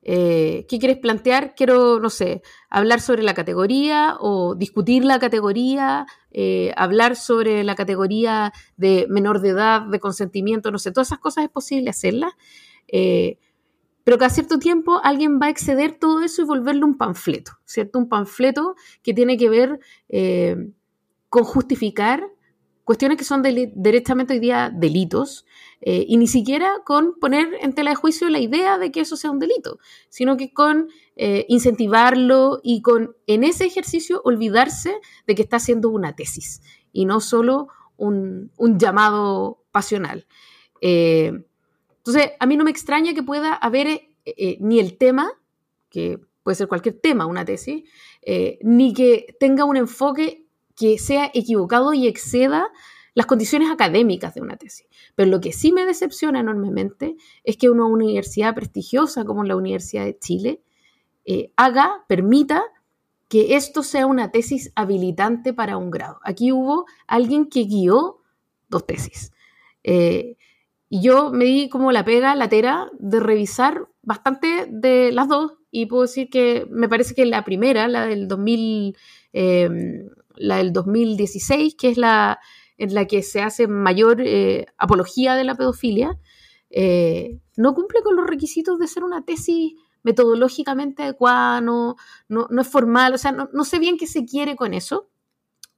Eh, 0.04 0.66
¿Qué 0.68 0.78
quieres 0.78 0.98
plantear? 0.98 1.54
Quiero, 1.54 1.98
no 1.98 2.10
sé, 2.10 2.42
hablar 2.68 3.00
sobre 3.00 3.22
la 3.22 3.32
categoría 3.32 4.16
o 4.20 4.54
discutir 4.54 5.04
la 5.04 5.18
categoría, 5.18 6.06
eh, 6.30 6.74
hablar 6.76 7.16
sobre 7.16 7.64
la 7.64 7.74
categoría 7.74 8.52
de 8.76 9.06
menor 9.08 9.40
de 9.40 9.50
edad, 9.50 9.82
de 9.82 10.00
consentimiento, 10.00 10.70
no 10.70 10.78
sé, 10.78 10.92
todas 10.92 11.08
esas 11.08 11.20
cosas 11.20 11.44
es 11.44 11.50
posible 11.50 11.88
hacerlas. 11.88 12.32
pero 14.04 14.18
cada 14.18 14.30
cierto 14.30 14.58
tiempo 14.58 15.00
alguien 15.02 15.38
va 15.40 15.46
a 15.46 15.50
exceder 15.50 15.92
todo 15.98 16.20
eso 16.22 16.42
y 16.42 16.44
volverlo 16.44 16.84
un 16.84 16.98
panfleto, 16.98 17.52
¿cierto? 17.64 17.98
Un 18.00 18.08
panfleto 18.08 18.74
que 19.02 19.14
tiene 19.14 19.36
que 19.38 19.48
ver 19.48 19.78
con 21.30 21.44
justificar 21.44 22.28
cuestiones 22.84 23.16
que 23.16 23.24
son 23.24 23.42
directamente 23.42 24.34
hoy 24.34 24.40
día 24.40 24.70
delitos, 24.74 25.46
eh, 25.84 26.04
y 26.06 26.16
ni 26.16 26.28
siquiera 26.28 26.80
con 26.84 27.18
poner 27.18 27.48
en 27.60 27.72
tela 27.72 27.90
de 27.90 27.96
juicio 27.96 28.28
la 28.28 28.38
idea 28.38 28.78
de 28.78 28.92
que 28.92 29.00
eso 29.00 29.16
sea 29.16 29.32
un 29.32 29.40
delito, 29.40 29.80
sino 30.08 30.36
que 30.36 30.52
con 30.52 30.88
eh, 31.16 31.44
incentivarlo 31.48 32.60
y 32.62 32.82
con 32.82 33.16
en 33.26 33.42
ese 33.42 33.66
ejercicio 33.66 34.20
olvidarse 34.24 34.94
de 35.26 35.34
que 35.34 35.42
está 35.42 35.56
haciendo 35.56 35.90
una 35.90 36.14
tesis 36.14 36.62
y 36.92 37.04
no 37.04 37.20
solo 37.20 37.66
un, 37.96 38.50
llamado 38.78 39.64
pasional. 39.72 40.26
Eh, 40.80 41.32
entonces, 41.98 42.30
a 42.38 42.46
mí 42.46 42.56
no 42.56 42.64
me 42.64 42.70
extraña 42.70 43.12
que 43.12 43.22
pueda 43.22 43.54
haber 43.54 44.02
ni 44.60 44.78
el 44.78 44.98
tema, 44.98 45.32
que 45.90 46.20
puede 46.44 46.56
ser 46.56 46.68
cualquier 46.68 47.00
tema, 47.00 47.26
una 47.26 47.44
tesis, 47.44 47.84
ni 48.62 48.92
que 48.92 49.36
tenga 49.38 49.64
un 49.64 49.76
enfoque 49.76 50.41
que 50.82 50.98
sea 50.98 51.30
equivocado 51.32 51.94
y 51.94 52.08
exceda 52.08 52.68
las 53.14 53.26
condiciones 53.26 53.70
académicas 53.70 54.34
de 54.34 54.40
una 54.40 54.56
tesis. 54.56 54.88
Pero 55.14 55.30
lo 55.30 55.40
que 55.40 55.52
sí 55.52 55.70
me 55.70 55.86
decepciona 55.86 56.40
enormemente 56.40 57.14
es 57.44 57.56
que 57.56 57.70
una 57.70 57.86
universidad 57.86 58.52
prestigiosa 58.52 59.24
como 59.24 59.44
la 59.44 59.54
Universidad 59.54 60.04
de 60.04 60.18
Chile 60.18 60.60
eh, 61.24 61.52
haga, 61.54 62.04
permita 62.08 62.64
que 63.28 63.54
esto 63.54 63.84
sea 63.84 64.06
una 64.06 64.32
tesis 64.32 64.72
habilitante 64.74 65.52
para 65.52 65.76
un 65.76 65.92
grado. 65.92 66.18
Aquí 66.24 66.50
hubo 66.50 66.86
alguien 67.06 67.46
que 67.48 67.62
guió 67.62 68.20
dos 68.68 68.84
tesis. 68.84 69.30
Eh, 69.84 70.36
y 70.88 71.00
yo 71.00 71.30
me 71.30 71.44
di 71.44 71.68
como 71.68 71.92
la 71.92 72.04
pega 72.04 72.34
latera 72.34 72.90
de 72.98 73.20
revisar 73.20 73.86
bastante 74.02 74.66
de 74.68 75.12
las 75.12 75.28
dos 75.28 75.52
y 75.74 75.86
puedo 75.86 76.02
decir 76.02 76.28
que 76.28 76.66
me 76.70 76.88
parece 76.88 77.14
que 77.14 77.24
la 77.24 77.44
primera, 77.44 77.88
la 77.88 78.06
del 78.06 78.28
2000, 78.28 78.94
em, 79.32 80.10
la 80.42 80.56
del 80.56 80.72
2016, 80.72 81.74
que 81.76 81.90
es 81.90 81.98
la 81.98 82.40
en 82.78 82.94
la 82.94 83.06
que 83.06 83.22
se 83.22 83.42
hace 83.42 83.68
mayor 83.68 84.20
eh, 84.20 84.66
apología 84.76 85.36
de 85.36 85.44
la 85.44 85.54
pedofilia, 85.54 86.18
eh, 86.70 87.38
no 87.56 87.74
cumple 87.74 88.02
con 88.02 88.16
los 88.16 88.26
requisitos 88.26 88.78
de 88.78 88.88
ser 88.88 89.04
una 89.04 89.24
tesis 89.24 89.74
metodológicamente 90.02 91.04
adecuada, 91.04 91.60
no, 91.60 91.94
no, 92.28 92.48
es 92.60 92.66
formal, 92.66 93.14
o 93.14 93.18
sea, 93.18 93.30
no, 93.30 93.64
sé 93.64 93.78
bien 93.78 93.98
qué 93.98 94.08
se 94.08 94.24
quiere 94.24 94.56
con 94.56 94.74
eso. 94.74 95.08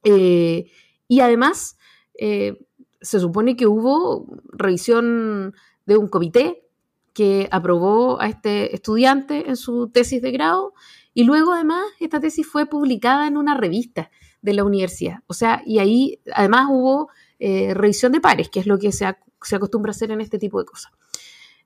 Eh, 0.03 0.71
y 1.07 1.19
además, 1.19 1.77
se 2.17 3.19
supone 3.19 3.55
que 3.55 3.67
hubo 3.67 4.25
revisión 4.51 5.53
de 5.85 5.97
un 5.97 6.07
comité 6.07 6.65
que 7.13 7.47
aprobó 7.51 8.19
a 8.19 8.27
este 8.27 8.73
estudiante 8.73 9.47
en 9.47 9.57
su 9.57 9.89
tesis 9.89 10.21
de 10.21 10.31
grado 10.31 10.73
y 11.13 11.23
luego 11.23 11.53
además 11.53 11.83
esta 11.99 12.19
tesis 12.19 12.47
fue 12.47 12.65
publicada 12.65 13.27
en 13.27 13.37
una 13.37 13.55
revista 13.55 14.09
de 14.45 14.53
la 14.53 14.63
universidad. 14.63 15.19
O 15.27 15.33
sea, 15.33 15.61
y 15.65 15.79
ahí 15.79 16.21
además 16.33 16.67
hubo 16.69 17.09
eh, 17.39 17.73
revisión 17.73 18.11
de 18.11 18.21
pares, 18.21 18.49
que 18.49 18.59
es 18.59 18.67
lo 18.67 18.77
que 18.77 18.91
se, 18.91 19.05
acostumbra 19.05 19.89
a 19.89 19.91
hacer 19.91 20.11
en 20.11 20.21
este 20.21 20.39
tipo 20.39 20.59
de 20.59 20.65
cosas. 20.65 20.91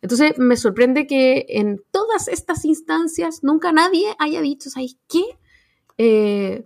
Entonces 0.01 0.37
me 0.37 0.55
sorprende 0.55 1.05
que 1.05 1.45
en 1.49 1.83
todas 1.91 2.29
estas 2.29 2.63
instancias 2.65 3.43
nunca 3.43 3.71
nadie 3.73 4.15
haya 4.17 4.41
dicho, 4.41 4.69
¿sabes 4.69 4.97
qué? 5.09 5.23
Eh, 5.97 6.65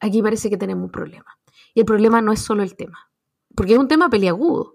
aquí 0.00 0.22
parece 0.22 0.48
que 0.48 0.56
tenemos 0.56 0.84
un 0.84 0.90
problema. 0.90 1.38
Y 1.74 1.80
el 1.80 1.86
problema 1.86 2.22
no 2.22 2.32
es 2.32 2.40
solo 2.40 2.62
el 2.62 2.74
tema, 2.74 3.10
porque 3.54 3.74
es 3.74 3.78
un 3.78 3.88
tema 3.88 4.08
peliagudo. 4.08 4.74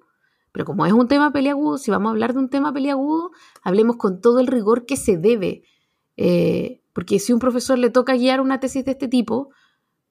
Pero 0.51 0.65
como 0.65 0.85
es 0.85 0.93
un 0.93 1.07
tema 1.07 1.31
peliagudo, 1.31 1.77
si 1.77 1.91
vamos 1.91 2.09
a 2.09 2.11
hablar 2.11 2.33
de 2.33 2.39
un 2.39 2.49
tema 2.49 2.73
peliagudo, 2.73 3.31
hablemos 3.61 3.97
con 3.97 4.21
todo 4.21 4.39
el 4.39 4.47
rigor 4.47 4.85
que 4.85 4.97
se 4.97 5.17
debe. 5.17 5.63
Eh, 6.17 6.81
porque 6.93 7.19
si 7.19 7.33
un 7.33 7.39
profesor 7.39 7.77
le 7.77 7.89
toca 7.89 8.15
guiar 8.15 8.41
una 8.41 8.59
tesis 8.59 8.83
de 8.83 8.91
este 8.91 9.07
tipo, 9.07 9.49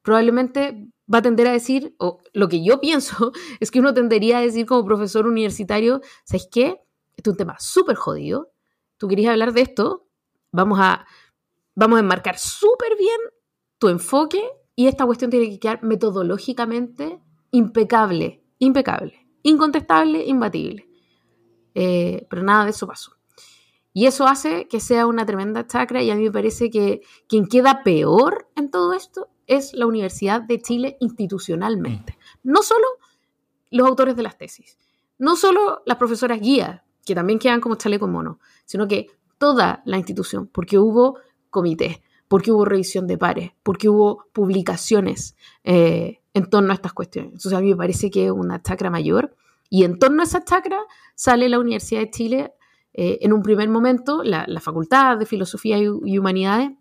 probablemente 0.02 0.88
va 1.12 1.18
a 1.18 1.22
tender 1.22 1.46
a 1.46 1.52
decir, 1.52 1.94
o 1.98 2.18
lo 2.32 2.48
que 2.48 2.62
yo 2.62 2.80
pienso 2.80 3.32
es 3.60 3.70
que 3.70 3.80
uno 3.80 3.94
tendería 3.94 4.38
a 4.38 4.42
decir 4.42 4.66
como 4.66 4.84
profesor 4.84 5.26
universitario, 5.26 6.00
¿sabes 6.24 6.48
qué? 6.50 6.80
Este 7.16 7.30
es 7.30 7.32
un 7.32 7.36
tema 7.36 7.56
súper 7.58 7.96
jodido, 7.96 8.52
tú 8.96 9.08
querías 9.08 9.32
hablar 9.32 9.52
de 9.52 9.62
esto, 9.62 10.06
vamos 10.52 10.78
a, 10.80 11.06
vamos 11.74 11.96
a 11.96 12.00
enmarcar 12.00 12.38
súper 12.38 12.96
bien 12.96 13.18
tu 13.78 13.88
enfoque 13.88 14.42
y 14.74 14.86
esta 14.86 15.06
cuestión 15.06 15.30
tiene 15.30 15.50
que 15.50 15.58
quedar 15.58 15.82
metodológicamente 15.82 17.20
impecable, 17.50 18.44
impecable, 18.58 19.26
incontestable, 19.42 20.24
imbatible. 20.24 20.88
Eh, 21.74 22.26
pero 22.28 22.42
nada 22.42 22.64
de 22.64 22.70
eso 22.70 22.86
pasó. 22.86 23.12
Y 23.92 24.06
eso 24.06 24.26
hace 24.26 24.68
que 24.68 24.80
sea 24.80 25.06
una 25.06 25.26
tremenda 25.26 25.66
chacra 25.66 26.02
y 26.02 26.10
a 26.10 26.14
mí 26.14 26.24
me 26.24 26.30
parece 26.30 26.70
que 26.70 27.00
quien 27.28 27.46
queda 27.46 27.82
peor 27.82 28.48
en 28.54 28.70
todo 28.70 28.92
esto 28.92 29.28
es 29.48 29.72
la 29.74 29.86
Universidad 29.86 30.42
de 30.42 30.60
Chile 30.60 30.96
institucionalmente. 31.00 32.16
Mm. 32.44 32.52
No 32.52 32.62
solo 32.62 32.86
los 33.70 33.88
autores 33.88 34.14
de 34.14 34.22
las 34.22 34.38
tesis, 34.38 34.78
no 35.18 35.34
solo 35.34 35.82
las 35.84 35.96
profesoras 35.96 36.40
guías, 36.40 36.82
que 37.04 37.14
también 37.14 37.38
quedan 37.38 37.60
como 37.60 37.74
chaleco 37.74 38.06
mono, 38.06 38.38
sino 38.66 38.86
que 38.86 39.08
toda 39.38 39.82
la 39.84 39.96
institución, 39.96 40.46
porque 40.46 40.78
hubo 40.78 41.18
comités, 41.50 42.00
porque 42.28 42.52
hubo 42.52 42.64
revisión 42.64 43.06
de 43.06 43.16
pares, 43.16 43.52
porque 43.62 43.88
hubo 43.88 44.26
publicaciones 44.32 45.34
eh, 45.64 46.20
en 46.34 46.50
torno 46.50 46.72
a 46.72 46.74
estas 46.74 46.92
cuestiones. 46.92 47.32
Entonces 47.32 47.54
a 47.54 47.60
mí 47.60 47.70
me 47.70 47.76
parece 47.76 48.10
que 48.10 48.26
es 48.26 48.30
una 48.30 48.62
chacra 48.62 48.90
mayor 48.90 49.34
y 49.70 49.84
en 49.84 49.98
torno 49.98 50.20
a 50.20 50.24
esa 50.24 50.44
chacra 50.44 50.78
sale 51.14 51.48
la 51.48 51.58
Universidad 51.58 52.02
de 52.02 52.10
Chile 52.10 52.52
eh, 52.92 53.18
en 53.22 53.32
un 53.32 53.42
primer 53.42 53.68
momento, 53.68 54.22
la, 54.22 54.46
Facultad 54.60 55.16
de 55.16 55.26
Filosofía 55.26 55.78
y 55.78 56.18
Humanidades 56.18 56.72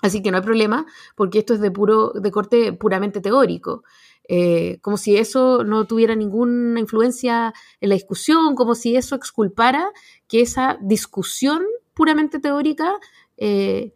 Así 0.00 0.22
que 0.22 0.30
no 0.30 0.36
hay 0.36 0.42
problema, 0.42 0.86
porque 1.16 1.40
esto 1.40 1.54
es 1.54 1.60
de, 1.60 1.70
puro, 1.70 2.12
de 2.12 2.30
corte 2.30 2.72
puramente 2.72 3.20
teórico. 3.20 3.82
Eh, 4.28 4.78
como 4.82 4.96
si 4.96 5.16
eso 5.16 5.64
no 5.64 5.86
tuviera 5.86 6.14
ninguna 6.14 6.78
influencia 6.78 7.52
en 7.80 7.88
la 7.88 7.94
discusión, 7.94 8.54
como 8.54 8.74
si 8.74 8.94
eso 8.94 9.16
exculpara 9.16 9.90
que 10.28 10.42
esa 10.42 10.78
discusión 10.82 11.62
puramente 11.94 12.38
teórica 12.38 12.94
eh, 13.38 13.94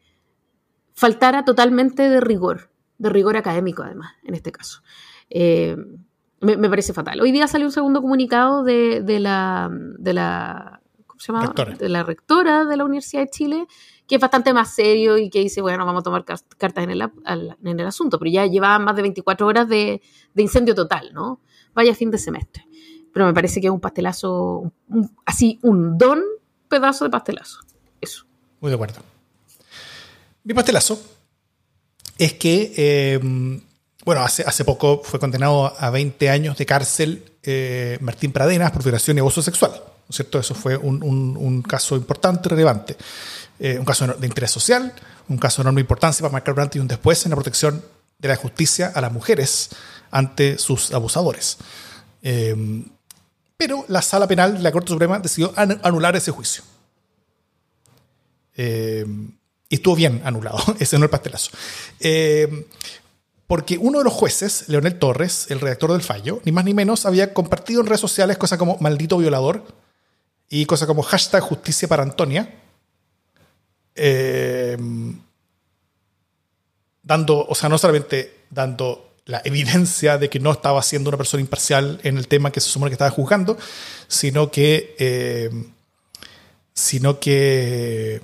faltara 0.94 1.44
totalmente 1.44 2.08
de 2.08 2.20
rigor, 2.20 2.70
de 2.98 3.10
rigor 3.10 3.36
académico 3.36 3.82
además, 3.82 4.14
en 4.24 4.34
este 4.34 4.50
caso. 4.50 4.82
Eh, 5.28 5.76
me, 6.40 6.68
parece 6.68 6.92
fatal. 6.92 7.20
Hoy 7.20 7.30
día 7.30 7.46
salió 7.46 7.66
un 7.66 7.72
segundo 7.72 8.02
comunicado 8.02 8.64
de, 8.64 9.00
la, 9.20 9.70
de 9.70 10.12
la 10.12 10.82
se 11.22 11.32
llama? 11.32 11.54
De 11.78 11.88
la 11.88 12.02
rectora 12.02 12.64
de 12.64 12.76
la 12.76 12.84
Universidad 12.84 13.22
de 13.22 13.30
Chile, 13.30 13.66
que 14.12 14.16
es 14.16 14.20
bastante 14.20 14.52
más 14.52 14.74
serio 14.74 15.16
y 15.16 15.30
que 15.30 15.38
dice, 15.38 15.62
bueno, 15.62 15.86
vamos 15.86 16.00
a 16.00 16.02
tomar 16.02 16.26
cartas 16.26 16.84
en 16.84 16.90
el, 16.90 17.00
en 17.00 17.80
el 17.80 17.86
asunto, 17.86 18.18
pero 18.18 18.30
ya 18.30 18.44
llevaban 18.44 18.84
más 18.84 18.94
de 18.94 19.00
24 19.00 19.46
horas 19.46 19.66
de, 19.66 20.02
incendio 20.36 20.74
total, 20.74 21.14
¿no? 21.14 21.40
Vaya 21.74 21.94
fin 21.94 22.10
de 22.10 22.18
semestre. 22.18 22.66
Pero 23.10 23.24
me 23.24 23.32
parece 23.32 23.58
que 23.58 23.68
es 23.68 23.72
un 23.72 23.80
pastelazo, 23.80 24.70
así, 25.24 25.58
un 25.62 25.96
don 25.96 26.20
pedazo 26.68 27.06
de 27.06 27.10
pastelazo. 27.10 27.60
Eso. 28.02 28.26
Muy 28.60 28.68
de 28.68 28.74
acuerdo. 28.74 29.00
Mi 30.44 30.52
pastelazo 30.52 31.02
es 32.18 32.34
que, 32.34 33.14
em, 33.14 33.62
bueno, 34.04 34.20
hace, 34.20 34.42
hace 34.42 34.66
poco 34.66 35.00
fue 35.02 35.18
condenado 35.18 35.72
a 35.78 35.88
20 35.88 36.28
años 36.28 36.58
de 36.58 36.66
cárcel 36.66 37.32
eh, 37.42 37.96
Martín 38.02 38.30
Pradenas 38.30 38.72
por 38.72 38.82
violación 38.82 39.16
y 39.16 39.20
abuso 39.20 39.40
sexual. 39.40 39.72
¿no 39.72 40.06
es 40.10 40.16
cierto? 40.16 40.38
Eso 40.38 40.54
fue 40.54 40.76
un, 40.76 41.02
un 41.02 41.62
caso 41.62 41.96
importante, 41.96 42.50
relevante. 42.50 42.98
Eh, 43.64 43.78
un 43.78 43.84
caso 43.84 44.08
de 44.08 44.26
interés 44.26 44.50
social, 44.50 44.92
un 45.28 45.38
caso 45.38 45.62
de 45.62 45.66
enorme 45.66 45.82
importancia 45.82 46.20
para 46.20 46.32
marcar 46.32 46.52
un 46.52 46.58
antes 46.58 46.74
y 46.74 46.80
un 46.80 46.88
después 46.88 47.24
en 47.24 47.30
la 47.30 47.36
protección 47.36 47.80
de 48.18 48.26
la 48.26 48.34
justicia 48.34 48.90
a 48.92 49.00
las 49.00 49.12
mujeres 49.12 49.68
ante 50.10 50.58
sus 50.58 50.92
abusadores. 50.92 51.58
Eh, 52.24 52.56
pero 53.56 53.84
la 53.86 54.02
sala 54.02 54.26
penal 54.26 54.54
de 54.54 54.62
la 54.64 54.72
Corte 54.72 54.88
Suprema 54.88 55.20
decidió 55.20 55.52
anular 55.54 56.16
ese 56.16 56.32
juicio. 56.32 56.64
Eh, 58.56 59.06
y 59.68 59.74
estuvo 59.76 59.94
bien 59.94 60.22
anulado, 60.24 60.58
ese 60.80 60.98
no 60.98 61.04
el 61.04 61.10
pastelazo. 61.10 61.52
porque 63.46 63.78
uno 63.78 63.98
de 63.98 64.04
los 64.04 64.12
jueces, 64.12 64.64
Leonel 64.66 64.98
Torres, 64.98 65.46
el 65.50 65.60
redactor 65.60 65.92
del 65.92 66.02
fallo, 66.02 66.40
ni 66.44 66.50
más 66.50 66.64
ni 66.64 66.74
menos, 66.74 67.06
había 67.06 67.32
compartido 67.32 67.80
en 67.80 67.86
redes 67.86 68.00
sociales 68.00 68.38
cosas 68.38 68.58
como 68.58 68.76
maldito 68.80 69.18
violador 69.18 69.64
y 70.48 70.66
cosas 70.66 70.88
como 70.88 71.04
hashtag 71.04 71.44
justicia 71.44 71.86
para 71.86 72.02
Antonia, 72.02 72.58
eh, 73.94 74.76
dando, 77.02 77.46
o 77.46 77.54
sea, 77.54 77.68
no 77.68 77.78
solamente 77.78 78.42
dando 78.50 79.12
la 79.24 79.40
evidencia 79.44 80.18
de 80.18 80.28
que 80.28 80.40
no 80.40 80.52
estaba 80.52 80.82
siendo 80.82 81.10
una 81.10 81.16
persona 81.16 81.40
imparcial 81.40 82.00
en 82.02 82.18
el 82.18 82.28
tema 82.28 82.50
que 82.50 82.60
se 82.60 82.70
supone 82.70 82.90
que 82.90 82.94
estaba 82.94 83.10
juzgando, 83.10 83.56
sino 84.08 84.50
que, 84.50 84.96
eh, 84.98 85.50
sino 86.74 87.20
que 87.20 88.20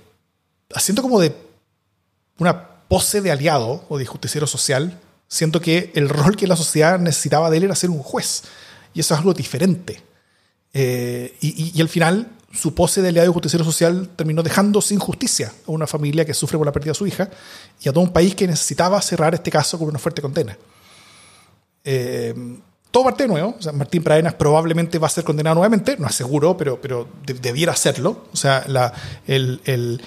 haciendo 0.75 1.03
como 1.03 1.21
de 1.21 1.35
una 2.39 2.69
pose 2.89 3.21
de 3.21 3.31
aliado 3.31 3.85
o 3.89 3.99
de 3.99 4.07
justiciero 4.07 4.47
social, 4.47 4.99
siento 5.29 5.61
que 5.61 5.93
el 5.95 6.09
rol 6.09 6.37
que 6.37 6.47
la 6.47 6.57
sociedad 6.57 6.99
necesitaba 6.99 7.51
de 7.51 7.59
él 7.59 7.65
era 7.65 7.75
ser 7.75 7.91
un 7.91 8.03
juez. 8.03 8.45
Y 8.95 9.01
eso 9.01 9.15
es 9.15 9.19
algo 9.19 9.35
diferente. 9.35 10.03
Eh, 10.73 11.37
y, 11.41 11.73
y, 11.77 11.81
al 11.81 11.89
final 11.89 12.31
su 12.53 12.75
pose 12.75 13.03
de 13.03 13.09
aliado 13.09 13.31
y 13.31 13.33
justiciero 13.33 13.65
social 13.65 14.09
terminó 14.17 14.43
dejando 14.43 14.81
sin 14.81 14.99
justicia 14.99 15.53
a 15.67 15.71
una 15.71 15.87
familia 15.87 16.25
que 16.25 16.33
sufre 16.33 16.57
por 16.57 16.67
la 16.67 16.73
pérdida 16.73 16.93
de 16.93 16.99
su 16.99 17.07
hija 17.07 17.29
y 17.81 17.89
a 17.89 17.93
todo 17.93 18.03
un 18.03 18.13
país 18.13 18.35
que 18.35 18.47
necesitaba 18.47 19.01
cerrar 19.03 19.35
este 19.35 19.51
caso 19.51 19.79
con 19.79 19.89
una 19.89 19.99
fuerte 19.99 20.23
condena. 20.23 20.57
Eh, 21.85 22.35
todo 22.91 23.05
parte 23.05 23.25
de 23.25 23.29
nuevo. 23.29 23.55
O 23.59 23.63
sea, 23.63 23.73
Martín 23.73 24.03
Pradenas 24.03 24.35
probablemente 24.35 24.99
va 24.99 25.07
a 25.07 25.11
ser 25.11 25.25
condenado 25.25 25.57
nuevamente, 25.57 25.97
no 25.99 26.07
aseguro, 26.07 26.57
pero, 26.57 26.81
pero 26.81 27.09
debiera 27.25 27.73
hacerlo. 27.73 28.27
O 28.33 28.37
sea, 28.37 28.65
la, 28.67 28.93
el, 29.27 30.01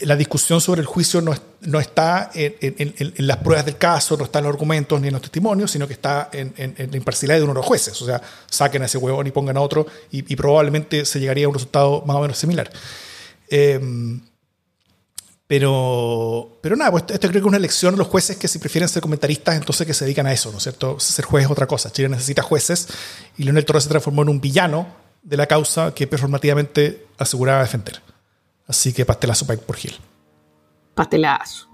la 0.00 0.16
discusión 0.16 0.60
sobre 0.60 0.80
el 0.80 0.86
juicio 0.86 1.20
no, 1.20 1.34
no 1.62 1.80
está 1.80 2.30
en, 2.34 2.94
las 3.18 3.38
pruebas 3.38 3.64
del 3.64 3.76
caso, 3.76 4.16
no 4.16 4.24
está 4.24 4.38
en 4.38 4.44
los 4.44 4.52
argumentos 4.52 5.00
ni 5.00 5.08
en 5.08 5.12
los 5.12 5.22
testimonios, 5.22 5.70
sino 5.70 5.86
que 5.86 5.94
está 5.94 6.30
en, 6.32 6.54
la 6.56 6.96
imparcialidad 6.96 7.38
de 7.38 7.44
uno 7.44 7.52
de 7.52 7.58
los 7.58 7.66
jueces. 7.66 8.00
O 8.00 8.06
sea, 8.06 8.20
saquen 8.50 8.82
a 8.82 8.86
ese 8.86 8.98
huevón 8.98 9.26
y 9.26 9.30
pongan 9.30 9.56
a 9.56 9.60
otro 9.60 9.86
y, 10.10 10.22
probablemente 10.36 11.04
se 11.04 11.20
llegaría 11.20 11.46
a 11.46 11.48
un 11.48 11.54
resultado 11.54 12.02
más 12.06 12.16
o 12.16 12.20
menos 12.20 12.38
similar. 12.38 12.70
Em, 13.48 14.20
pero, 15.46 16.58
pero 16.62 16.76
nada, 16.76 16.90
pues 16.90 17.04
esto 17.08 17.28
creo 17.28 17.32
que 17.32 17.38
es 17.38 17.44
una 17.44 17.58
elección 17.58 17.94
de 17.94 17.98
los 17.98 18.08
jueces 18.08 18.36
que 18.36 18.48
si 18.48 18.58
prefieren 18.58 18.88
ser 18.88 19.02
comentaristas, 19.02 19.56
entonces 19.56 19.86
que 19.86 19.94
se 19.94 20.04
dedican 20.04 20.26
a 20.26 20.32
eso, 20.32 20.50
¿no 20.50 20.58
es 20.58 20.62
cierto? 20.62 20.98
Ser 20.98 21.24
juez 21.24 21.44
es 21.44 21.50
otra 21.50 21.66
cosa. 21.66 21.92
Chile 21.92 22.08
necesita 22.08 22.42
jueces 22.42 22.88
y 23.36 23.44
Leonel 23.44 23.64
Torres 23.64 23.84
se 23.84 23.90
transformó 23.90 24.22
en 24.22 24.30
un 24.30 24.40
villano 24.40 24.86
de 25.22 25.36
la 25.36 25.46
causa 25.46 25.94
que 25.94 26.06
performativamente 26.06 27.06
aseguraba 27.18 27.62
defender. 27.62 28.03
Así 28.66 28.92
que 28.92 29.04
pastelazo 29.04 29.46
para 29.46 29.60
por 29.60 29.76
Gil. 29.76 29.96
Pastelazo. 30.94 31.68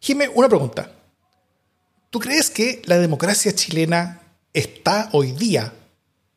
Jimé, 0.00 0.28
una 0.28 0.48
pregunta. 0.48 0.92
¿Tú 2.10 2.20
crees 2.20 2.50
que 2.50 2.80
la 2.84 2.98
democracia 2.98 3.54
chilena 3.54 4.20
está 4.52 5.08
hoy 5.12 5.32
día, 5.32 5.72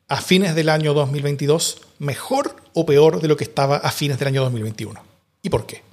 a 0.08 0.22
fines 0.22 0.56
del 0.56 0.70
año 0.70 0.94
2022, 0.94 1.82
mejor 2.00 2.56
o 2.74 2.86
peor 2.86 3.22
de 3.22 3.28
lo 3.28 3.38
que 3.38 3.44
estaba 3.44 3.78
a 3.78 3.92
fines 3.92 4.18
del 4.18 4.30
año 4.30 4.42
2021? 4.42 5.00
¿Y 5.44 5.50
por 5.50 5.66
qué? 5.66 5.89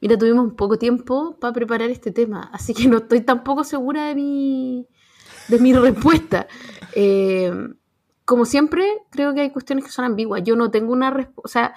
Mira, 0.00 0.16
tuvimos 0.16 0.52
poco 0.54 0.78
tiempo 0.78 1.36
para 1.40 1.52
preparar 1.52 1.90
este 1.90 2.12
tema, 2.12 2.50
así 2.52 2.72
que 2.72 2.86
no 2.86 2.98
estoy 2.98 3.20
tampoco 3.22 3.64
segura 3.64 4.06
de 4.06 4.14
mi, 4.14 4.86
de 5.48 5.58
mi 5.58 5.72
respuesta. 5.74 6.46
Eh, 6.94 7.52
como 8.24 8.44
siempre, 8.44 8.84
creo 9.10 9.34
que 9.34 9.40
hay 9.40 9.50
cuestiones 9.50 9.84
que 9.84 9.90
son 9.90 10.04
ambiguas. 10.04 10.42
Yo 10.44 10.54
no 10.54 10.70
tengo 10.70 10.92
una 10.92 11.10
respuesta, 11.10 11.42
o 11.44 11.48
sea, 11.48 11.74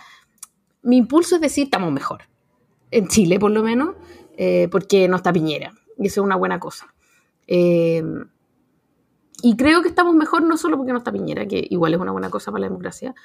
mi 0.83 0.97
impulso 0.97 1.35
es 1.35 1.41
decir, 1.41 1.65
estamos 1.65 1.91
mejor, 1.91 2.23
en 2.91 3.07
Chile 3.07 3.39
por 3.39 3.51
lo 3.51 3.63
menos, 3.63 3.95
eh, 4.37 4.67
porque 4.71 5.07
no 5.07 5.15
está 5.15 5.33
Piñera, 5.33 5.73
y 5.97 6.07
eso 6.07 6.21
es 6.21 6.25
una 6.25 6.35
buena 6.35 6.59
cosa. 6.59 6.93
Eh, 7.47 8.03
y 9.43 9.55
creo 9.55 9.81
que 9.81 9.87
estamos 9.87 10.13
mejor 10.13 10.43
no 10.43 10.57
solo 10.57 10.77
porque 10.77 10.91
no 10.91 10.99
está 10.99 11.11
Piñera, 11.11 11.47
que 11.47 11.65
igual 11.69 11.93
es 11.93 11.99
una 11.99 12.11
buena 12.11 12.29
cosa 12.29 12.51
para 12.51 12.61
la 12.61 12.67
democracia, 12.67 13.15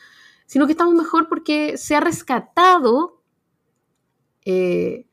sino 0.46 0.66
que 0.66 0.72
estamos 0.72 0.94
mejor 0.94 1.28
porque 1.28 1.76
se 1.76 1.94
ha 1.94 2.00
rescatado 2.00 3.15
eh, 4.46 5.06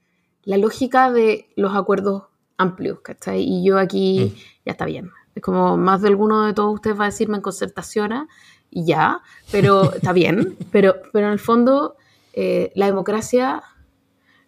la 0.44 0.58
lógica 0.58 1.12
de 1.12 1.50
los 1.56 1.76
acuerdos 1.76 2.26
amplios, 2.58 3.00
¿cachai? 3.02 3.42
Y 3.42 3.66
yo 3.66 3.80
aquí 3.80 4.32
mm. 4.32 4.40
ya 4.68 4.72
está 4.72 4.86
bien. 4.86 5.10
Es 5.34 5.42
como 5.42 5.76
más 5.76 6.04
de 6.04 6.10
alguno 6.10 6.46
de 6.46 6.54
todos 6.54 6.76
ustedes 6.76 7.00
va 7.00 7.06
a 7.06 7.08
decirme 7.08 7.38
en 7.38 7.42
concertación 7.42 8.28
y 8.70 8.86
ya, 8.86 9.22
pero 9.52 9.92
está 9.96 10.14
bien. 10.14 10.56
Pero, 10.72 10.96
pero 11.12 11.28
en 11.28 11.34
el 11.34 11.40
fondo, 11.40 11.96
eh, 12.34 12.72
la 12.76 12.86
democracia, 12.86 13.64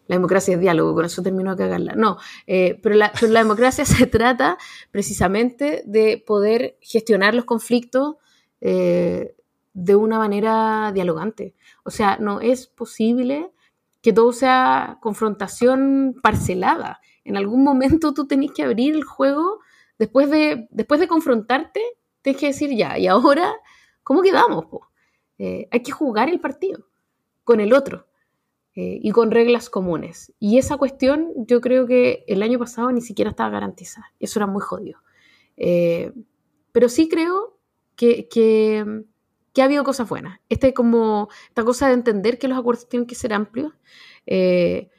la 0.06 0.16
democracia 0.18 0.54
es 0.54 0.60
diálogo, 0.60 0.94
con 0.94 1.06
eso 1.06 1.24
termino 1.24 1.56
de 1.56 1.64
cagarla. 1.64 1.96
No, 1.96 2.20
eh, 2.46 2.80
pero, 2.84 2.94
la, 2.94 3.12
la 3.22 3.40
democracia 3.40 3.86
se 3.86 4.06
trata 4.06 4.60
precisamente 4.92 5.82
de 5.88 6.24
poder 6.24 6.78
gestionar 6.80 7.34
los 7.34 7.46
conflictos 7.46 8.16
de 8.62 9.96
una 9.96 10.18
manera 10.18 10.92
dialogante. 10.92 11.54
O 11.84 11.92
sea, 11.92 12.18
no 12.20 12.42
es 12.42 12.66
posible 12.66 13.52
que 14.06 14.14
todo 14.14 14.32
sea 14.34 14.99
confrontación 15.01 16.16
parcelada. 16.22 17.01
En 17.24 17.38
algún 17.38 17.64
momento 17.64 18.14
tú 18.14 18.28
tenés 18.28 18.51
que 18.51 18.62
abrir 18.62 18.93
el 18.93 19.03
juego, 19.03 19.62
después 19.97 20.30
de, 20.30 20.68
después 20.70 20.99
de 20.99 21.08
confrontarte, 21.08 21.82
tienes 22.22 22.39
que 22.39 22.45
decir 22.45 22.70
ya, 22.78 22.99
y 22.99 23.08
ahora, 23.08 23.51
¿cómo 24.03 24.22
quedamos? 24.22 24.68
Eh, 25.39 25.68
hay 25.72 25.82
que 25.82 25.91
jugar 25.91 26.30
el 26.30 26.39
partido 26.39 26.86
con 27.43 27.60
el 27.60 27.74
otro 27.74 28.06
eh, 28.76 28.99
y 29.01 29.10
con 29.10 29.32
reglas 29.32 29.72
comunes. 29.72 30.32
Y 30.38 30.60
esa 30.60 30.78
cuestión 30.78 31.32
yo 31.38 31.60
creo 31.60 31.88
que 31.88 32.26
el 32.28 32.43
año 32.43 32.60
pasado 32.60 32.91
ni 32.91 33.01
siquiera 33.01 33.32
estaba 33.32 33.49
garantizada. 33.49 34.14
Eso 34.20 34.38
era 34.38 34.45
muy 34.45 34.62
jodido. 34.62 34.99
Eh, 35.58 36.14
pero 36.72 36.89
sí 36.89 37.10
creo 37.10 37.58
que, 37.95 38.28
que 38.28 38.86
que 39.56 39.62
ha 39.62 39.66
habido 39.66 39.86
cosas 39.86 40.10
buenas. 40.10 40.41
Este 40.49 40.74
como, 40.74 41.30
esta 41.47 41.64
cosa 41.64 41.88
de 41.88 41.93
entender 41.93 42.38
que 42.38 42.49
los 42.49 42.60
acuerdos 42.60 42.89
tienen 42.89 43.08
que 43.08 43.16
ser 43.16 43.34
amplios. 43.34 43.74
Eh, 44.28 44.89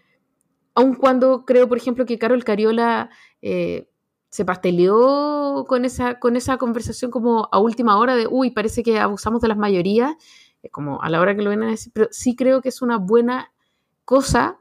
aun 0.74 0.94
cuando 0.94 1.44
creo, 1.44 1.68
por 1.68 1.76
ejemplo, 1.76 2.06
que 2.06 2.18
Carol 2.18 2.42
Cariola 2.42 3.10
eh, 3.42 3.86
se 4.30 4.46
pasteleó 4.46 5.66
con 5.68 5.84
esa, 5.84 6.18
con 6.18 6.36
esa 6.36 6.56
conversación 6.56 7.10
como 7.10 7.50
a 7.52 7.58
última 7.58 7.98
hora 7.98 8.16
de, 8.16 8.26
uy, 8.26 8.50
parece 8.50 8.82
que 8.82 8.98
abusamos 8.98 9.42
de 9.42 9.48
las 9.48 9.58
mayorías, 9.58 10.16
como 10.72 11.02
a 11.02 11.10
la 11.10 11.20
hora 11.20 11.36
que 11.36 11.42
lo 11.42 11.50
ven 11.50 11.62
a 11.62 11.70
decir, 11.70 11.92
pero 11.94 12.08
sí 12.10 12.34
creo 12.34 12.62
que 12.62 12.70
es 12.70 12.80
una 12.80 12.96
buena 12.96 13.52
cosa 14.06 14.58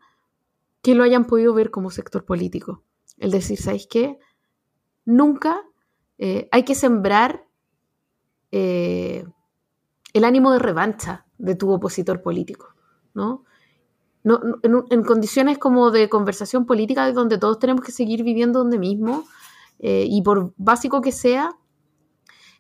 que 0.82 0.94
lo 0.94 1.04
hayan 1.04 1.26
podido 1.26 1.54
ver 1.54 1.72
como 1.72 1.90
sector 1.90 2.26
político. 2.26 2.84
El 3.18 3.32
decir, 3.32 3.58
¿sabéis 3.58 3.88
qué? 3.90 4.20
Nunca 5.06 5.64
eh, 6.18 6.50
hay 6.52 6.64
que 6.64 6.76
sembrar 6.76 7.48
el 10.16 10.24
ánimo 10.24 10.54
de 10.54 10.60
revancha 10.60 11.26
de 11.38 11.56
tu 11.56 11.70
opositor 11.72 12.22
político, 12.22 12.74
¿no? 13.14 13.44
en, 14.24 15.04
condiciones 15.04 15.58
como 15.58 15.92
de 15.92 16.08
conversación 16.08 16.66
política 16.66 17.12
donde 17.12 17.38
todos 17.38 17.60
tenemos 17.60 17.84
que 17.84 17.92
seguir 17.92 18.24
viviendo 18.24 18.60
donde 18.60 18.80
mismo 18.80 19.26
eh, 19.80 20.08
y 20.10 20.22
por 20.22 20.54
básico 20.56 21.02
que 21.02 21.12
sea, 21.12 21.52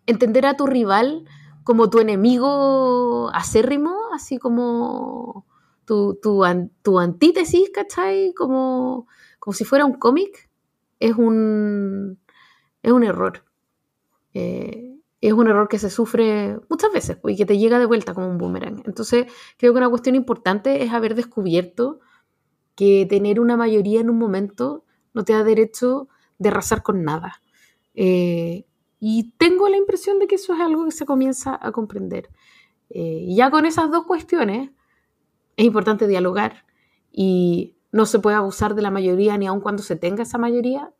entender 0.05 0.45
a 0.45 0.57
tu 0.57 0.67
rival 0.67 1.25
como 1.63 1.89
tu 1.89 1.99
enemigo 1.99 3.31
acérrimo, 3.33 3.95
así 4.13 4.37
como 4.37 5.45
tu, 5.85 6.19
tu, 6.21 6.99
antítesis, 6.99 7.69
¿cachai? 7.73 8.33
Como, 8.33 9.07
como 9.39 9.53
si 9.53 9.63
fuera 9.63 9.85
un 9.85 9.93
cómic, 9.93 10.49
es 10.99 11.15
un, 11.15 12.19
es 12.83 12.91
un 12.91 13.03
error. 13.05 13.45
Eh, 14.33 14.94
es 15.27 15.33
un 15.33 15.47
error 15.47 15.67
que 15.67 15.79
se 15.79 15.89
sufre 15.89 16.59
muchas 16.69 16.91
veces 16.91 17.17
pues, 17.17 17.35
y 17.35 17.37
que 17.37 17.45
te 17.45 17.57
llega 17.57 17.79
de 17.79 17.85
vuelta 17.85 18.13
como 18.13 18.27
un 18.27 18.37
boomerang. 18.37 18.83
Entonces, 18.85 19.25
creo 19.57 19.73
que 19.73 19.77
una 19.77 19.89
cuestión 19.89 20.15
importante 20.15 20.83
es 20.83 20.91
haber 20.91 21.15
descubierto 21.15 21.99
que 22.75 23.05
tener 23.09 23.39
una 23.39 23.57
mayoría 23.57 24.01
en 24.01 24.09
un 24.09 24.19
momento 24.19 24.83
no 25.13 25.23
te 25.23 25.33
da 25.33 25.43
derecho 25.43 26.09
de 26.37 26.49
arrasar 26.49 26.83
con 26.83 27.03
nada. 27.03 27.41
Eh, 27.93 28.65
y 28.99 29.33
tengo 29.37 29.69
la 29.69 29.77
impresión 29.77 30.19
de 30.19 30.27
que 30.27 30.35
eso 30.35 30.53
es 30.53 30.59
algo 30.59 30.85
que 30.85 30.91
se 30.91 31.05
comienza 31.05 31.57
a 31.59 31.71
comprender. 31.71 32.29
Eh, 32.89 33.25
ya 33.29 33.49
con 33.49 33.65
esas 33.65 33.89
dos 33.91 34.05
cuestiones 34.05 34.71
es 35.55 35.65
importante 35.65 36.07
dialogar 36.07 36.65
y 37.11 37.77
no 37.91 38.05
se 38.05 38.19
puede 38.19 38.35
abusar 38.35 38.75
de 38.75 38.81
la 38.81 38.91
mayoría 38.91 39.37
ni 39.37 39.47
aun 39.47 39.61
cuando 39.61 39.81
se 39.81 39.95
tenga 39.95 40.23
esa 40.23 40.37
mayoría. 40.37 40.93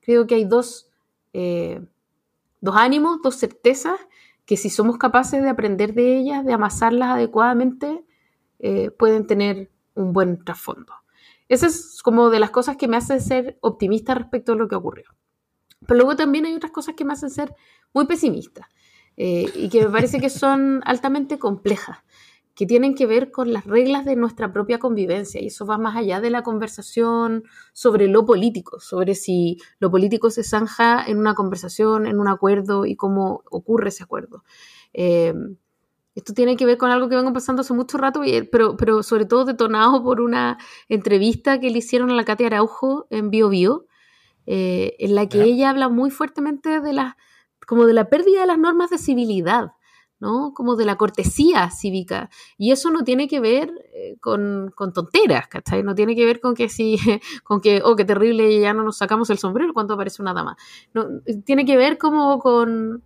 Creo 0.00 0.26
que 0.26 0.34
hay 0.34 0.44
dos 0.44 0.90
eh, 1.32 1.80
dos 2.64 2.76
ánimos, 2.76 3.20
dos 3.22 3.36
certezas, 3.36 4.00
que 4.46 4.56
si 4.56 4.70
somos 4.70 4.96
capaces 4.96 5.42
de 5.42 5.50
aprender 5.50 5.92
de 5.92 6.16
ellas, 6.16 6.44
de 6.44 6.54
amasarlas 6.54 7.10
adecuadamente, 7.10 8.04
eh, 8.58 8.90
pueden 8.90 9.26
tener 9.26 9.70
un 9.94 10.14
buen 10.14 10.42
trasfondo. 10.42 10.94
Esa 11.50 11.66
es 11.66 12.00
como 12.02 12.30
de 12.30 12.40
las 12.40 12.50
cosas 12.50 12.78
que 12.78 12.88
me 12.88 12.96
hacen 12.96 13.20
ser 13.20 13.58
optimista 13.60 14.14
respecto 14.14 14.52
a 14.52 14.56
lo 14.56 14.66
que 14.66 14.76
ocurrió. 14.76 15.04
Pero 15.86 15.98
luego 15.98 16.16
también 16.16 16.46
hay 16.46 16.54
otras 16.54 16.72
cosas 16.72 16.94
que 16.94 17.04
me 17.04 17.12
hacen 17.12 17.28
ser 17.28 17.54
muy 17.92 18.06
pesimista 18.06 18.70
eh, 19.18 19.52
y 19.54 19.68
que 19.68 19.84
me 19.84 19.90
parece 19.90 20.18
que 20.18 20.30
son 20.30 20.80
altamente 20.86 21.38
complejas 21.38 21.98
que 22.54 22.66
tienen 22.66 22.94
que 22.94 23.06
ver 23.06 23.30
con 23.30 23.52
las 23.52 23.64
reglas 23.64 24.04
de 24.04 24.16
nuestra 24.16 24.52
propia 24.52 24.78
convivencia. 24.78 25.40
Y 25.40 25.46
eso 25.48 25.66
va 25.66 25.78
más 25.78 25.96
allá 25.96 26.20
de 26.20 26.30
la 26.30 26.42
conversación 26.42 27.44
sobre 27.72 28.06
lo 28.06 28.24
político, 28.24 28.78
sobre 28.80 29.14
si 29.14 29.58
lo 29.80 29.90
político 29.90 30.30
se 30.30 30.44
zanja 30.44 31.04
en 31.04 31.18
una 31.18 31.34
conversación, 31.34 32.06
en 32.06 32.20
un 32.20 32.28
acuerdo 32.28 32.86
y 32.86 32.96
cómo 32.96 33.42
ocurre 33.50 33.88
ese 33.88 34.04
acuerdo. 34.04 34.44
Eh, 34.92 35.34
esto 36.14 36.32
tiene 36.32 36.56
que 36.56 36.64
ver 36.64 36.78
con 36.78 36.90
algo 36.90 37.08
que 37.08 37.16
vengo 37.16 37.32
pasando 37.32 37.62
hace 37.62 37.74
mucho 37.74 37.98
rato, 37.98 38.22
pero, 38.52 38.76
pero 38.76 39.02
sobre 39.02 39.26
todo 39.26 39.44
detonado 39.44 40.02
por 40.04 40.20
una 40.20 40.58
entrevista 40.88 41.58
que 41.58 41.70
le 41.70 41.78
hicieron 41.78 42.10
a 42.10 42.14
la 42.14 42.24
Katia 42.24 42.46
Araujo 42.46 43.06
en 43.10 43.30
Bio 43.30 43.48
Bio, 43.48 43.86
eh, 44.46 44.94
en 45.00 45.16
la 45.16 45.28
que 45.28 45.42
ella 45.42 45.70
habla 45.70 45.88
muy 45.88 46.10
fuertemente 46.10 46.80
de 46.80 46.92
la, 46.92 47.16
como 47.66 47.86
de 47.86 47.94
la 47.94 48.08
pérdida 48.08 48.42
de 48.42 48.46
las 48.46 48.58
normas 48.58 48.90
de 48.90 48.98
civilidad. 48.98 49.72
¿No? 50.24 50.54
Como 50.54 50.74
de 50.74 50.86
la 50.86 50.96
cortesía 50.96 51.70
cívica. 51.70 52.30
Y 52.56 52.72
eso 52.72 52.90
no 52.90 53.04
tiene 53.04 53.28
que 53.28 53.40
ver 53.40 53.70
eh, 53.92 54.16
con, 54.20 54.72
tonteras, 54.94 55.48
¿cachai? 55.48 55.82
No 55.82 55.94
tiene 55.94 56.16
que 56.16 56.24
ver 56.24 56.40
con 56.40 56.54
que 56.54 56.70
si, 56.70 56.96
con 57.44 57.60
que, 57.60 57.82
oh, 57.84 57.94
qué 57.94 58.06
terrible, 58.06 58.58
ya 58.58 58.72
no 58.72 58.84
nos 58.84 58.96
sacamos 58.96 59.28
el 59.28 59.36
sombrero 59.36 59.74
cuando 59.74 59.92
aparece 59.92 60.22
una 60.22 60.32
dama. 60.32 60.56
No, 60.94 61.04
tiene 61.44 61.66
que 61.66 61.76
ver 61.76 61.98
como 61.98 62.38
con, 62.38 63.02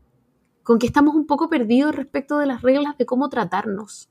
con 0.63 0.79
que 0.79 0.87
estamos 0.87 1.17
un 1.17 1.27
poco 1.27 1.51
perdidos 1.51 1.97
respecto 1.97 2.39
de 2.39 2.47
las 2.47 2.63
reglas 2.63 2.97
de 2.97 3.05
cómo 3.05 3.29
tratarnos. 3.29 4.11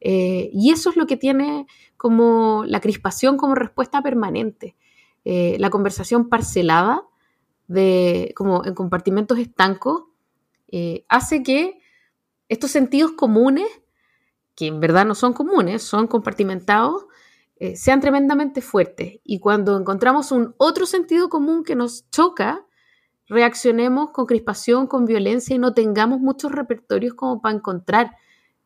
Eh, 0.00 0.48
y 0.50 0.70
eso 0.70 0.88
es 0.88 0.96
lo 0.96 1.06
que 1.06 1.18
tiene 1.18 1.66
como 1.98 2.64
la 2.66 2.80
crispación 2.80 3.36
como 3.36 3.54
respuesta 3.54 4.00
permanente. 4.00 4.76
Eh, 5.26 5.56
la 5.58 5.68
conversación 5.68 6.30
parcelada 6.30 7.02
de, 7.68 8.32
como 8.34 8.64
en 8.64 8.74
compartimentos 8.74 9.38
estancos 9.38 10.04
hace 11.08 11.42
que 11.42 11.80
estos 12.48 12.70
sentidos 12.70 13.12
comunes, 13.12 13.68
que 14.54 14.66
en 14.66 14.80
verdad 14.80 15.04
no 15.04 15.14
son 15.14 15.32
comunes, 15.32 15.82
son 15.82 16.06
compartimentados, 16.06 17.06
eh, 17.58 17.76
sean 17.76 18.00
tremendamente 18.00 18.60
fuertes. 18.60 19.20
Y 19.24 19.40
cuando 19.40 19.78
encontramos 19.78 20.32
un 20.32 20.54
otro 20.58 20.86
sentido 20.86 21.28
común 21.28 21.64
que 21.64 21.74
nos 21.74 22.08
choca, 22.10 22.66
reaccionemos 23.28 24.10
con 24.10 24.26
crispación, 24.26 24.86
con 24.86 25.04
violencia 25.04 25.56
y 25.56 25.58
no 25.58 25.74
tengamos 25.74 26.20
muchos 26.20 26.52
repertorios 26.52 27.14
como 27.14 27.40
para 27.40 27.56
encontrar 27.56 28.16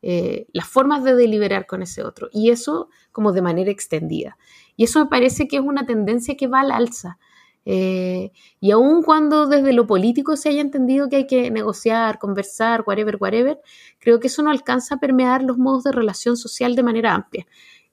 eh, 0.03 0.47
las 0.53 0.67
formas 0.67 1.05
de 1.05 1.15
deliberar 1.15 1.67
con 1.67 1.83
ese 1.83 2.03
otro. 2.03 2.29
Y 2.33 2.51
eso 2.51 2.89
como 3.13 3.33
de 3.33 3.43
manera 3.43 3.71
extendida. 3.71 4.37
Y 4.77 4.85
eso 4.85 4.99
me 5.01 5.11
parece 5.11 5.47
que 5.47 5.57
es 5.57 5.63
una 5.63 5.87
tendencia 5.87 6.37
que 6.37 6.49
va 6.49 6.61
al 6.61 6.73
alza. 6.73 7.19
Eh, 7.67 8.33
y 8.59 8.71
aun 8.71 9.03
cuando 9.03 9.47
desde 9.47 9.73
lo 9.73 9.87
político 9.87 10.37
se 10.37 10.49
haya 10.49 10.61
entendido 10.61 11.09
que 11.09 11.17
hay 11.17 11.27
que 11.27 11.51
negociar, 11.51 12.19
conversar, 12.19 12.85
whatever, 12.87 13.17
whatever, 13.21 13.61
creo 13.99 14.19
que 14.19 14.29
eso 14.29 14.43
no 14.43 14.51
alcanza 14.51 14.95
a 14.97 14.99
permear 14.99 15.43
los 15.43 15.59
modos 15.59 15.85
de 15.85 15.93
relación 15.93 16.37
social 16.37 16.75
de 16.75 16.83
manera 16.83 17.15
amplia. 17.15 17.47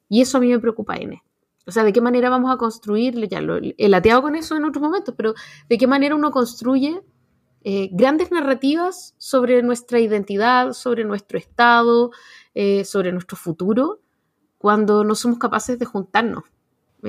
Y 0.09 0.21
eso 0.21 0.37
a 0.37 0.41
mí 0.41 0.47
me 0.47 0.59
preocupa, 0.59 0.95
N. 0.95 1.21
O 1.65 1.71
sea, 1.71 1.83
¿de 1.83 1.91
qué 1.91 1.99
manera 1.99 2.29
vamos 2.29 2.51
a 2.51 2.57
construir, 2.57 3.27
ya 3.27 3.41
lo 3.41 3.57
he 3.57 3.89
lateado 3.89 4.21
con 4.21 4.35
eso 4.35 4.55
en 4.55 4.63
otros 4.63 4.81
momentos, 4.81 5.13
pero 5.17 5.33
¿de 5.67 5.77
qué 5.77 5.85
manera 5.85 6.15
uno 6.15 6.31
construye 6.31 7.01
eh, 7.63 7.89
grandes 7.91 8.31
narrativas 8.31 9.15
sobre 9.17 9.61
nuestra 9.63 9.99
identidad, 9.99 10.71
sobre 10.71 11.03
nuestro 11.03 11.37
estado, 11.37 12.11
eh, 12.55 12.85
sobre 12.85 13.11
nuestro 13.11 13.35
futuro, 13.35 13.99
cuando 14.57 15.03
no 15.03 15.13
somos 15.13 15.39
capaces 15.39 15.77
de 15.77 15.85
juntarnos? 15.85 16.45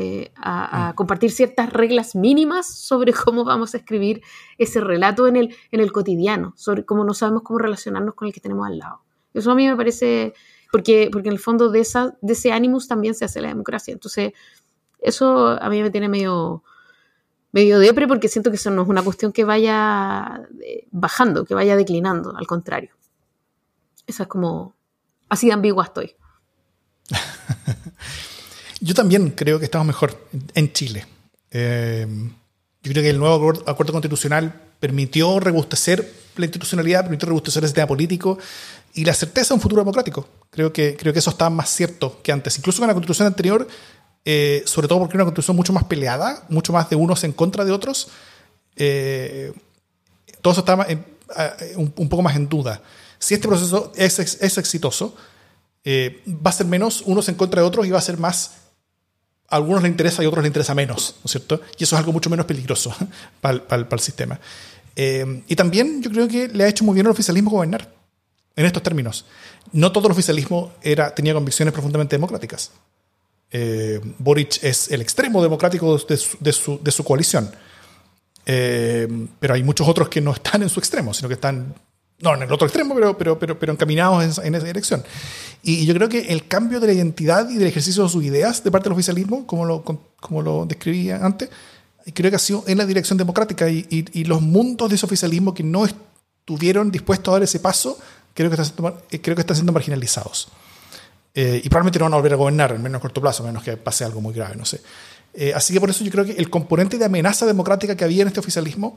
Eh, 0.00 0.30
a, 0.36 0.92
mm. 0.92 0.94
compartir 0.94 1.32
ciertas 1.32 1.72
reglas 1.72 2.14
mínimas 2.14 2.72
sobre 2.72 3.12
cómo 3.12 3.44
vamos 3.44 3.74
a 3.74 3.78
escribir 3.78 4.22
ese 4.56 4.80
relato 4.80 5.26
en 5.26 5.34
el, 5.34 5.56
en 5.72 5.80
el 5.80 5.90
cotidiano, 5.90 6.52
sobre 6.56 6.84
cómo 6.84 7.04
no 7.04 7.14
sabemos 7.14 7.42
cómo 7.42 7.58
relacionarnos 7.58 8.14
con 8.14 8.28
el 8.28 8.34
que 8.34 8.40
tenemos 8.40 8.64
al 8.68 8.78
lado. 8.78 9.02
Eso 9.34 9.50
a 9.50 9.56
mí 9.56 9.66
me 9.66 9.76
parece, 9.76 10.34
porque, 10.70 11.08
porque 11.10 11.28
en 11.28 11.32
el 11.32 11.40
fondo 11.40 11.68
de, 11.70 11.80
esa, 11.80 12.16
de 12.20 12.32
ese 12.34 12.52
ánimos 12.52 12.86
también 12.86 13.14
se 13.14 13.24
hace 13.24 13.40
la 13.40 13.48
democracia. 13.48 13.92
Entonces, 13.92 14.34
eso 15.00 15.48
a 15.60 15.68
mí 15.68 15.82
me 15.82 15.90
tiene 15.90 16.08
medio, 16.08 16.62
medio 17.50 17.80
depre 17.80 18.06
porque 18.06 18.28
siento 18.28 18.50
que 18.50 18.56
eso 18.56 18.70
no 18.70 18.82
es 18.82 18.88
una 18.88 19.02
cuestión 19.02 19.32
que 19.32 19.42
vaya 19.42 20.42
eh, 20.64 20.86
bajando, 20.92 21.44
que 21.44 21.54
vaya 21.54 21.74
declinando, 21.74 22.36
al 22.36 22.46
contrario. 22.46 22.94
Esa 24.06 24.22
es 24.22 24.28
como, 24.28 24.76
así 25.28 25.48
de 25.48 25.54
ambigua 25.54 25.84
estoy. 25.84 26.14
Yo 28.80 28.94
también 28.94 29.30
creo 29.30 29.58
que 29.58 29.64
estamos 29.64 29.86
mejor 29.86 30.28
en 30.54 30.72
Chile. 30.72 31.06
Eh, 31.50 32.06
yo 32.82 32.92
creo 32.92 33.02
que 33.02 33.10
el 33.10 33.18
nuevo 33.18 33.52
acuerdo 33.66 33.92
constitucional 33.92 34.54
permitió 34.78 35.40
rebustecer 35.40 36.12
la 36.36 36.44
institucionalidad, 36.44 37.02
permitió 37.02 37.26
rebustecer 37.26 37.64
el 37.64 37.68
sistema 37.68 37.88
político 37.88 38.38
y 38.94 39.04
la 39.04 39.14
certeza 39.14 39.48
de 39.48 39.54
un 39.54 39.60
futuro 39.60 39.82
democrático. 39.82 40.28
Creo 40.50 40.72
que, 40.72 40.96
creo 40.96 41.12
que 41.12 41.18
eso 41.18 41.30
está 41.30 41.50
más 41.50 41.70
cierto 41.70 42.20
que 42.22 42.30
antes. 42.30 42.56
Incluso 42.58 42.78
con 42.78 42.86
la 42.86 42.94
constitución 42.94 43.26
anterior, 43.26 43.66
eh, 44.24 44.62
sobre 44.64 44.86
todo 44.86 45.00
porque 45.00 45.16
era 45.16 45.24
una 45.24 45.30
constitución 45.30 45.56
mucho 45.56 45.72
más 45.72 45.84
peleada, 45.84 46.44
mucho 46.48 46.72
más 46.72 46.88
de 46.88 46.96
unos 46.96 47.24
en 47.24 47.32
contra 47.32 47.64
de 47.64 47.72
otros, 47.72 48.08
eh, 48.76 49.52
todo 50.40 50.52
eso 50.52 50.60
estaba 50.60 50.86
un, 51.74 51.90
poco 51.90 52.22
más 52.22 52.36
en 52.36 52.48
duda. 52.48 52.80
Si 53.18 53.34
este 53.34 53.48
proceso 53.48 53.92
es, 53.96 54.20
es 54.20 54.58
exitoso, 54.58 55.16
va 55.84 56.50
a 56.50 56.52
ser 56.52 56.66
menos 56.66 57.02
unos 57.06 57.28
en 57.28 57.34
contra 57.34 57.60
de 57.60 57.66
otros 57.66 57.86
y 57.86 57.90
va 57.90 57.98
a 57.98 58.02
ser 58.02 58.18
más 58.18 58.52
a 59.48 59.56
algunos 59.56 59.82
les 59.82 59.90
interesa 59.90 60.22
y 60.22 60.26
a 60.26 60.28
otros 60.28 60.42
les 60.42 60.50
interesa 60.50 60.74
menos, 60.74 61.16
¿no 61.18 61.26
es 61.26 61.30
cierto? 61.30 61.60
Y 61.78 61.84
eso 61.84 61.96
es 61.96 61.98
algo 61.98 62.12
mucho 62.12 62.30
menos 62.30 62.46
peligroso 62.46 62.94
para, 63.40 63.62
el 63.90 64.00
sistema. 64.00 64.38
Eh, 64.94 65.42
y 65.46 65.56
también 65.56 66.02
yo 66.02 66.10
creo 66.10 66.28
que 66.28 66.48
le 66.48 66.64
ha 66.64 66.68
hecho 66.68 66.84
muy 66.84 66.94
bien 66.94 67.06
al 67.06 67.12
oficialismo 67.12 67.50
gobernar, 67.50 67.92
en 68.56 68.66
estos 68.66 68.82
términos. 68.82 69.24
No 69.72 69.92
todo 69.92 70.08
el 70.08 70.12
oficialismo 70.12 70.72
era, 70.82 71.14
tenía 71.14 71.32
convicciones 71.32 71.72
profundamente 71.72 72.16
democráticas. 72.16 72.72
Eh, 73.50 74.00
Boric 74.18 74.62
es 74.62 74.90
el 74.90 75.00
extremo 75.00 75.42
democrático 75.42 75.96
de 75.96 76.52
su, 76.52 77.04
coalición. 77.04 77.50
Eh, 78.44 79.06
pero 79.38 79.54
hay 79.54 79.62
muchos 79.62 79.86
otros 79.86 80.08
que 80.08 80.20
no 80.20 80.32
están 80.32 80.62
en 80.62 80.68
su 80.68 80.80
extremo, 80.80 81.14
sino 81.14 81.28
que 81.28 81.34
están 81.34 81.74
no 82.20 82.34
en 82.34 82.42
el 82.42 82.52
otro 82.52 82.66
extremo, 82.66 82.94
pero, 82.94 83.16
pero, 83.16 83.38
pero, 83.38 83.58
pero 83.58 83.72
encaminados 83.72 84.38
en, 84.38 84.54
esa 84.54 84.66
dirección. 84.66 85.04
Y, 85.62 85.86
yo 85.86 85.94
creo 85.94 86.08
que 86.08 86.20
el 86.28 86.46
cambio 86.46 86.80
de 86.80 86.86
la 86.86 86.92
identidad 86.92 87.48
y 87.50 87.56
del 87.56 87.68
ejercicio 87.68 88.02
de 88.04 88.08
sus 88.08 88.24
ideas 88.24 88.62
de 88.62 88.70
parte 88.70 88.84
del 88.84 88.94
oficialismo, 88.94 89.46
como 89.46 89.64
lo, 89.64 89.82
como 89.82 90.42
lo 90.42 90.66
describía 90.66 91.24
antes, 91.24 91.50
creo 92.14 92.30
que 92.30 92.36
ha 92.36 92.40
sido 92.40 92.64
en 92.66 92.78
la 92.78 92.86
dirección 92.86 93.18
democrática 93.18 93.68
y, 93.68 93.86
y, 93.88 94.24
los 94.24 94.40
mundos 94.40 94.88
de 94.88 94.96
ese 94.96 95.06
oficialismo 95.06 95.54
que 95.54 95.62
no 95.62 95.84
estuvieron 95.84 96.90
dispuestos 96.90 97.32
a 97.32 97.32
dar 97.32 97.42
ese 97.42 97.60
paso, 97.60 97.98
creo 98.34 98.50
que, 98.50 99.20
creo 99.20 99.34
que 99.34 99.40
están 99.40 99.56
siendo 99.56 99.72
marginalizados. 99.72 100.48
Eh, 101.34 101.60
y 101.62 101.68
probablemente 101.68 101.98
no 101.98 102.06
van 102.06 102.14
a 102.14 102.16
volver 102.16 102.32
a 102.32 102.36
gobernar, 102.36 102.72
al 102.72 102.78
menos 102.78 102.98
a 102.98 103.02
corto 103.02 103.20
plazo, 103.20 103.42
a 103.42 103.46
menos 103.46 103.62
que 103.62 103.76
pase 103.76 104.04
algo 104.04 104.20
muy 104.20 104.32
grave, 104.32 104.56
no 104.56 104.64
sé. 104.64 104.80
Eh, 105.34 105.52
así 105.54 105.72
que 105.72 105.80
por 105.80 105.90
eso 105.90 106.02
yo 106.04 106.10
creo 106.10 106.24
que 106.24 106.32
el 106.32 106.48
componente 106.48 106.98
de 106.98 107.04
amenaza 107.04 107.46
democrática 107.46 107.96
que 107.96 108.04
había 108.04 108.22
en 108.22 108.28
este 108.28 108.40
oficialismo 108.40 108.96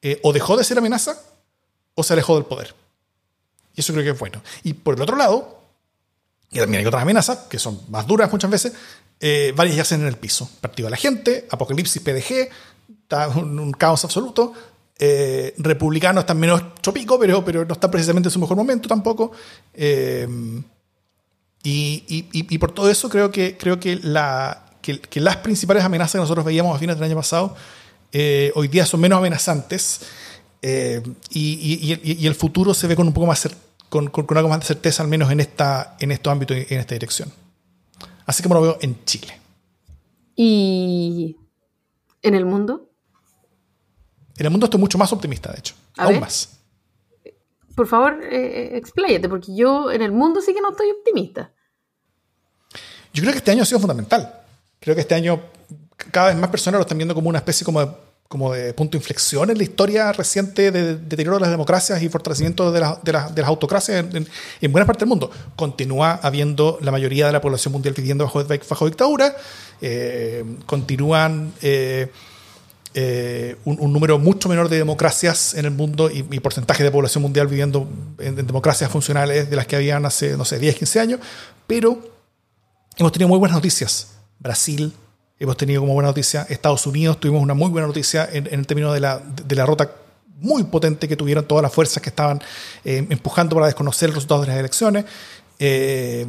eh, 0.00 0.20
o 0.22 0.32
dejó 0.32 0.56
de 0.56 0.64
ser 0.64 0.78
amenaza 0.78 1.18
o 1.94 2.02
se 2.02 2.12
alejó 2.12 2.36
del 2.36 2.44
poder. 2.44 2.74
Y 3.74 3.80
eso 3.80 3.92
creo 3.92 4.04
que 4.04 4.10
es 4.10 4.18
bueno. 4.18 4.42
Y 4.62 4.74
por 4.74 4.94
el 4.94 5.02
otro 5.02 5.16
lado, 5.16 5.63
y 6.54 6.58
también 6.58 6.80
hay 6.80 6.86
otras 6.86 7.02
amenazas, 7.02 7.38
que 7.50 7.58
son 7.58 7.80
más 7.88 8.06
duras 8.06 8.30
muchas 8.30 8.48
veces, 8.48 8.72
eh, 9.20 9.52
varias 9.56 9.76
yacen 9.76 10.02
en 10.02 10.06
el 10.06 10.16
piso. 10.16 10.48
Partido 10.60 10.86
de 10.86 10.92
la 10.92 10.96
gente, 10.96 11.46
Apocalipsis 11.50 12.00
PDG, 12.00 12.48
está 13.02 13.28
un, 13.28 13.72
caos 13.72 14.04
absoluto. 14.04 14.52
Eh, 14.96 15.52
republicanos 15.58 16.22
están 16.22 16.38
menos 16.38 16.62
chopico, 16.80 17.18
pero, 17.18 17.44
pero 17.44 17.64
no 17.64 17.74
están 17.74 17.90
precisamente 17.90 18.28
en 18.28 18.30
su 18.30 18.38
mejor 18.38 18.56
momento 18.56 18.88
tampoco. 18.88 19.32
Eh, 19.74 20.28
y, 21.64 22.58
por 22.58 22.72
todo 22.72 22.88
eso 22.88 23.08
creo 23.08 23.32
que, 23.32 23.56
creo 23.56 23.80
que, 23.80 23.96
la, 23.96 24.66
que, 24.80 25.20
las 25.20 25.38
principales 25.38 25.82
amenazas 25.82 26.12
que 26.12 26.18
nosotros 26.18 26.44
veíamos 26.44 26.76
a 26.76 26.78
fines 26.78 26.94
del 26.96 27.04
año 27.04 27.16
pasado 27.16 27.56
hoy 28.54 28.68
día 28.68 28.86
son 28.86 29.00
menos 29.00 29.18
amenazantes. 29.18 30.02
Eh, 30.66 31.02
y, 31.28 32.26
el 32.26 32.34
futuro 32.34 32.72
se 32.72 32.86
ve 32.86 32.96
con 32.96 33.06
un 33.06 33.12
poco 33.12 33.26
más 33.26 33.46
con, 33.94 34.08
con, 34.08 34.36
algo 34.36 34.48
más 34.48 34.58
de 34.58 34.66
certeza, 34.66 35.04
al 35.04 35.08
menos 35.08 35.30
en, 35.30 35.38
esta, 35.38 35.96
en 36.00 36.10
estos 36.10 36.32
ámbitos 36.32 36.56
y 36.56 36.74
en 36.74 36.80
esta 36.80 36.96
dirección. 36.96 37.32
Así 38.26 38.42
como 38.42 38.56
lo 38.56 38.62
veo 38.62 38.78
en 38.80 39.04
Chile. 39.04 39.40
¿Y 40.34 41.36
en 42.20 42.34
el 42.34 42.44
mundo? 42.44 42.90
En 44.36 44.46
el 44.46 44.50
mundo 44.50 44.66
estoy 44.66 44.80
mucho 44.80 44.98
más 44.98 45.12
optimista, 45.12 45.52
de 45.52 45.60
hecho. 45.60 45.76
aún 45.96 46.18
más. 46.18 46.58
Por 47.76 47.86
favor, 47.86 48.20
eh, 48.24 48.72
eh, 48.72 48.76
expláyate, 48.78 49.28
porque 49.28 49.54
yo 49.54 49.92
en 49.92 50.02
el 50.02 50.10
mundo 50.10 50.40
sí 50.40 50.52
que 50.52 50.60
no 50.60 50.70
estoy 50.70 50.90
optimista. 50.90 51.52
Yo 53.12 53.22
creo 53.22 53.30
que 53.30 53.38
este 53.38 53.52
año 53.52 53.62
ha 53.62 53.66
sido 53.66 53.78
fundamental. 53.78 54.40
Creo 54.80 54.96
que 54.96 55.02
este 55.02 55.14
año 55.14 55.40
cada 56.10 56.28
vez 56.28 56.36
más 56.36 56.50
personas 56.50 56.80
lo 56.80 56.82
están 56.82 56.98
viendo 56.98 57.14
como 57.14 57.28
una 57.28 57.38
especie 57.38 57.64
como 57.64 57.80
de 57.80 57.92
como 58.28 58.52
de 58.52 58.72
punto 58.74 58.92
de 58.92 58.98
inflexión 58.98 59.50
en 59.50 59.58
la 59.58 59.62
historia 59.62 60.12
reciente 60.12 60.70
de, 60.70 60.96
deterioro 60.96 61.36
de 61.36 61.42
las 61.42 61.50
democracias 61.50 62.02
y 62.02 62.08
fortalecimiento 62.08 62.72
de, 62.72 62.80
de, 63.02 63.12
las 63.12 63.48
autocracias 63.48 64.04
en, 64.60 64.72
buena 64.72 64.86
parte 64.86 65.00
del 65.00 65.08
mundo. 65.08 65.30
Continúa 65.56 66.18
habiendo 66.22 66.78
la 66.80 66.90
mayoría 66.90 67.26
de 67.26 67.32
la 67.32 67.40
población 67.40 67.72
mundial 67.72 67.94
viviendo 67.96 68.24
bajo, 68.24 68.44
bajo 68.44 68.86
dictadura, 68.86 69.36
eh, 69.80 70.44
continúan 70.66 71.52
eh, 71.62 72.10
eh, 72.94 73.56
un, 73.64 73.92
número 73.92 74.18
mucho 74.18 74.48
menor 74.48 74.68
de 74.68 74.78
democracias 74.78 75.54
en 75.54 75.66
el 75.66 75.70
mundo 75.72 76.10
y, 76.10 76.22
porcentaje 76.40 76.82
de 76.82 76.90
población 76.90 77.22
mundial 77.22 77.46
viviendo 77.46 77.88
en, 78.18 78.38
en, 78.38 78.46
democracias 78.46 78.90
funcionales 78.90 79.50
de 79.50 79.56
las 79.56 79.66
que 79.66 79.76
habían 79.76 80.06
hace, 80.06 80.36
no 80.36 80.44
sé, 80.44 80.58
10, 80.58 80.76
15 80.76 81.00
años, 81.00 81.20
pero 81.66 82.00
hemos 82.96 83.12
tenido 83.12 83.28
muy 83.28 83.38
buenas 83.38 83.56
noticias. 83.56 84.08
Brasil, 84.38 84.92
hemos 85.38 85.56
tenido 85.56 85.80
como 85.80 85.94
buena 85.94 86.08
noticia 86.08 86.46
Estados 86.48 86.86
Unidos, 86.86 87.18
tuvimos 87.18 87.42
una 87.42 87.54
muy 87.54 87.70
buena 87.70 87.86
noticia 87.86 88.28
en, 88.32 88.48
el 88.50 88.66
término 88.66 88.92
de 88.92 89.00
la, 89.00 89.18
de 89.18 89.56
la 89.56 89.66
rota 89.66 89.90
muy 90.40 90.64
potente 90.64 91.08
que 91.08 91.16
tuvieron 91.16 91.46
todas 91.46 91.62
las 91.62 91.72
fuerzas 91.72 92.02
que 92.02 92.10
estaban 92.10 92.40
eh, 92.84 93.06
empujando 93.08 93.54
para 93.54 93.66
desconocer 93.66 94.10
los 94.10 94.16
resultados 94.16 94.46
de 94.46 94.52
las 94.52 94.58
elecciones. 94.58 95.04
Eh, 95.58 96.26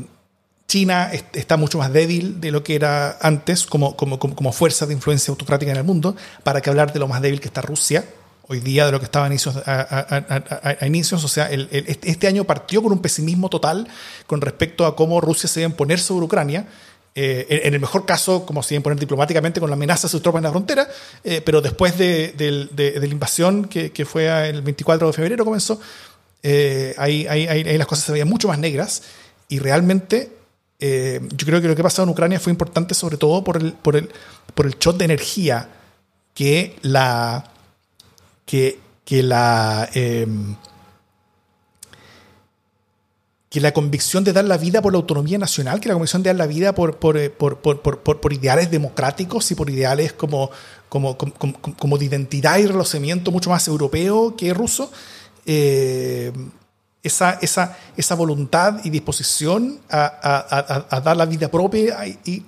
China 0.67 1.11
está 1.33 1.57
mucho 1.57 1.77
más 1.77 1.93
débil 1.93 2.41
de 2.41 2.51
lo 2.51 2.63
que 2.63 2.75
era 2.75 3.17
antes 3.21 3.65
como, 3.65 3.95
como, 3.95 4.17
como, 4.17 4.51
fuerza 4.51 4.87
de 4.87 4.93
influencia 4.93 5.31
autocrática 5.31 5.71
en 5.71 5.77
el 5.77 5.83
mundo, 5.83 6.15
para 6.43 6.61
que 6.61 6.69
hablar 6.71 6.91
de 6.91 6.99
lo 6.99 7.07
más 7.07 7.21
débil 7.21 7.39
que 7.39 7.47
está 7.47 7.61
Rusia, 7.61 8.03
hoy 8.47 8.59
día 8.61 8.87
de 8.87 8.91
lo 8.91 8.99
que 8.99 9.05
estaba 9.05 9.25
a 9.25 10.87
inicios. 10.87 11.23
O 11.23 11.27
sea, 11.27 11.49
este, 11.51 12.09
este 12.09 12.27
año 12.27 12.45
partió 12.45 12.81
con 12.81 12.91
un 12.91 12.99
pesimismo 12.99 13.47
total 13.49 13.87
con 14.25 14.41
respecto 14.41 14.87
a 14.87 14.95
cómo 14.95 15.21
Rusia 15.21 15.47
se 15.47 15.59
iba 15.59 15.67
a 15.67 15.69
imponer 15.69 15.99
sobre 15.99 16.25
Ucrania 16.25 16.67
eh, 17.17 17.61
en 17.63 17.73
el 17.73 17.79
mejor 17.79 18.05
caso, 18.05 18.45
como 18.45 18.61
si 18.61 18.77
poner 18.81 18.99
diplomáticamente, 18.99 19.61
con 19.61 19.69
la 19.69 19.77
amenaza 19.77 20.07
de 20.07 20.11
sus 20.11 20.21
tropas 20.21 20.39
en 20.39 20.43
la 20.43 20.51
frontera, 20.51 20.85
eh, 21.23 21.39
pero 21.39 21.61
después 21.61 21.97
de, 21.97 22.33
la 22.99 23.05
invasión 23.05 23.69
que, 23.69 24.05
fue 24.05 24.49
el 24.49 24.61
24 24.61 25.07
de 25.07 25.13
febrero 25.13 25.45
comenzó, 25.45 25.79
eh, 26.43 26.93
ahí, 26.97 27.25
ahí, 27.25 27.77
las 27.77 27.87
cosas 27.87 28.03
se 28.03 28.11
veían 28.11 28.27
mucho 28.27 28.49
más 28.49 28.59
negras 28.59 29.03
y 29.47 29.59
realmente 29.59 30.31
yo 30.77 31.47
creo 31.47 31.61
que 31.61 31.67
lo 31.67 31.73
que 31.73 31.81
ha 31.81 31.83
pasado 31.83 32.03
en 32.03 32.09
Ucrania 32.09 32.39
fue 32.39 32.51
importante 32.51 32.93
sobre 32.93 33.17
todo 33.17 33.43
por 33.43 33.57
el, 33.57 33.73
por 33.73 33.95
el, 33.95 34.11
por 34.53 34.67
el 34.67 34.77
shot 34.77 34.97
de 34.97 35.05
energía 35.05 35.69
que 36.35 36.75
la... 36.81 37.49
que, 38.45 38.77
que 39.03 39.23
la 39.23 39.89
que 43.55 43.61
la 43.61 43.71
convicción 43.71 44.25
de 44.25 44.33
dar 44.33 44.43
la 44.43 44.57
vida 44.57 44.81
por 44.81 44.91
la 44.91 44.97
autonomía 44.97 45.37
nacional, 45.37 45.79
que 45.79 45.87
la 45.87 45.93
convicción 45.93 46.21
de 46.21 46.27
dar 46.27 46.35
la 46.35 46.45
vida 46.45 46.75
por, 46.75 46.97
por, 46.97 47.15
eh, 47.15 47.29
por, 47.29 47.79
por 47.79 48.33
ideales 48.33 48.69
democráticos 48.69 49.49
y 49.49 49.55
por 49.55 49.69
ideales 49.69 50.11
como, 50.11 50.51
como, 50.89 51.17
como, 51.17 51.53
como, 51.61 51.97
de 51.97 52.03
identidad 52.03 52.57
y 52.57 52.65
relocamiento 52.65 53.31
mucho 53.31 53.49
más 53.49 53.65
europeo 53.69 54.35
que 54.35 54.53
ruso, 54.53 54.91
eh, 55.45 56.33
esa, 57.01 57.39
esa, 57.41 57.77
esa, 57.95 58.15
voluntad 58.15 58.81
y 58.83 58.89
disposición 58.89 59.79
a, 59.89 60.85
a, 60.89 60.99
dar 60.99 61.15
la 61.15 61.25
vida 61.25 61.49
propia 61.49 62.05
y, 62.05 62.19
y, 62.25 62.45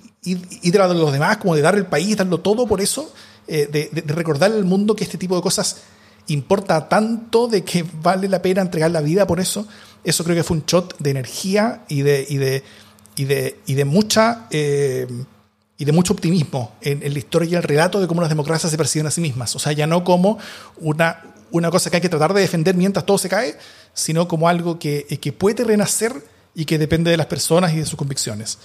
y, 0.61 0.71
de 0.71 0.77
la 0.77 0.89
de 0.89 0.95
los 0.95 1.13
demás, 1.13 1.37
como 1.37 1.55
de 1.55 1.61
dar 1.61 1.75
el 1.75 1.85
país, 1.85 2.17
darlo 2.17 2.41
todo 2.41 2.67
por 2.67 2.81
eso, 2.81 3.13
eh, 3.47 3.69
de, 3.71 4.01
de, 4.01 4.13
recordar 4.13 4.51
al 4.51 4.65
mundo 4.65 4.93
que 4.93 5.05
este 5.05 5.17
tipo 5.17 5.37
de 5.37 5.41
cosas 5.41 5.83
importa 6.27 6.89
tanto 6.89 7.47
de 7.47 7.63
que 7.63 7.85
vale 8.01 8.27
la 8.27 8.41
pena 8.41 8.61
entregar 8.61 8.91
la 8.91 8.99
vida 8.99 9.25
por 9.25 9.39
eso, 9.39 9.65
eso 10.09 10.23
creo 10.23 10.35
que 10.35 10.43
fue 10.43 10.57
un 10.57 10.65
shot 10.65 10.97
de 10.99 11.09
energía 11.09 11.83
y 11.89 12.01
de, 12.01 12.25
y 12.27 12.37
de, 12.37 12.63
y 13.17 13.25
de, 13.25 13.59
y 13.65 13.73
de 13.73 13.83
mucha, 13.83 14.47
eh, 14.51 15.05
y 15.77 15.83
de 15.83 15.91
mucho 15.91 16.13
optimismo 16.13 16.75
en, 16.81 17.01
la 17.01 17.19
historia 17.19 17.49
y 17.49 17.55
el 17.55 17.63
relato 17.63 17.99
de 17.99 18.07
cómo 18.07 18.21
las 18.21 18.29
democracias 18.29 18.71
se 18.71 18.77
perciben 18.77 19.07
a 19.07 19.11
sí 19.11 19.19
mismas. 19.19 19.53
O 19.55 19.59
sea, 19.59 19.73
ya 19.73 19.85
no 19.85 20.05
como 20.05 20.39
una, 20.77 21.23
una 21.51 21.69
cosa 21.69 21.89
que 21.89 21.97
hay 21.97 22.01
que 22.01 22.07
tratar 22.09 22.33
de 22.33 22.39
defender 22.39 22.75
mientras 22.75 23.05
todo 23.05 23.17
se 23.17 23.27
cae, 23.27 23.57
sino 23.93 24.29
como 24.29 24.47
algo 24.47 24.79
que, 24.79 25.05
que 25.19 25.33
puede 25.33 25.65
renacer 25.65 26.13
y 26.55 26.63
que 26.63 26.77
depende 26.77 27.11
de 27.11 27.17
las 27.17 27.27
personas 27.27 27.73
y 27.73 27.77
de 27.77 27.85
sus 27.85 27.97
convicciones. 27.97 28.59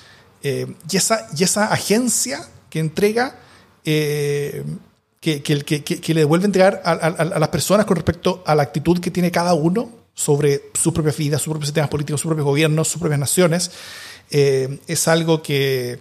Eh, 0.44 0.72
y, 0.90 0.96
esa, 0.96 1.26
y 1.36 1.42
esa 1.42 1.72
agencia 1.72 2.48
que 2.70 2.78
entrega, 2.78 3.36
eh, 3.84 4.64
que, 5.20 5.42
que, 5.42 5.62
que, 5.62 6.14
le 6.14 6.20
devuelve 6.20 6.46
entregar 6.46 6.82
a, 6.84 6.92
a, 6.92 7.38
las 7.38 7.48
personas 7.48 7.84
con 7.86 7.96
respecto 7.96 8.42
a 8.46 8.54
la 8.54 8.62
actitud 8.62 9.00
que 9.00 9.10
tiene 9.10 9.30
cada 9.30 9.54
uno 9.54 10.01
sobre 10.14 10.70
sus 10.74 10.92
propias 10.92 11.16
vidas, 11.16 11.42
sus 11.42 11.50
propios 11.50 11.68
sistemas 11.68 11.90
políticos, 11.90 12.20
sus 12.20 12.28
propios 12.28 12.46
gobiernos, 12.46 12.88
sus 12.88 13.00
propias 13.00 13.20
naciones, 13.20 13.70
eh, 14.30 14.78
es 14.86 15.08
algo 15.08 15.42
que, 15.42 15.98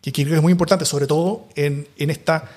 que, 0.00 0.12
creo 0.12 0.28
que 0.28 0.36
es 0.36 0.42
muy 0.42 0.52
importante, 0.52 0.84
sobre 0.84 1.06
todo 1.06 1.46
en, 1.54 1.88
en 1.96 2.10
esta 2.10 2.50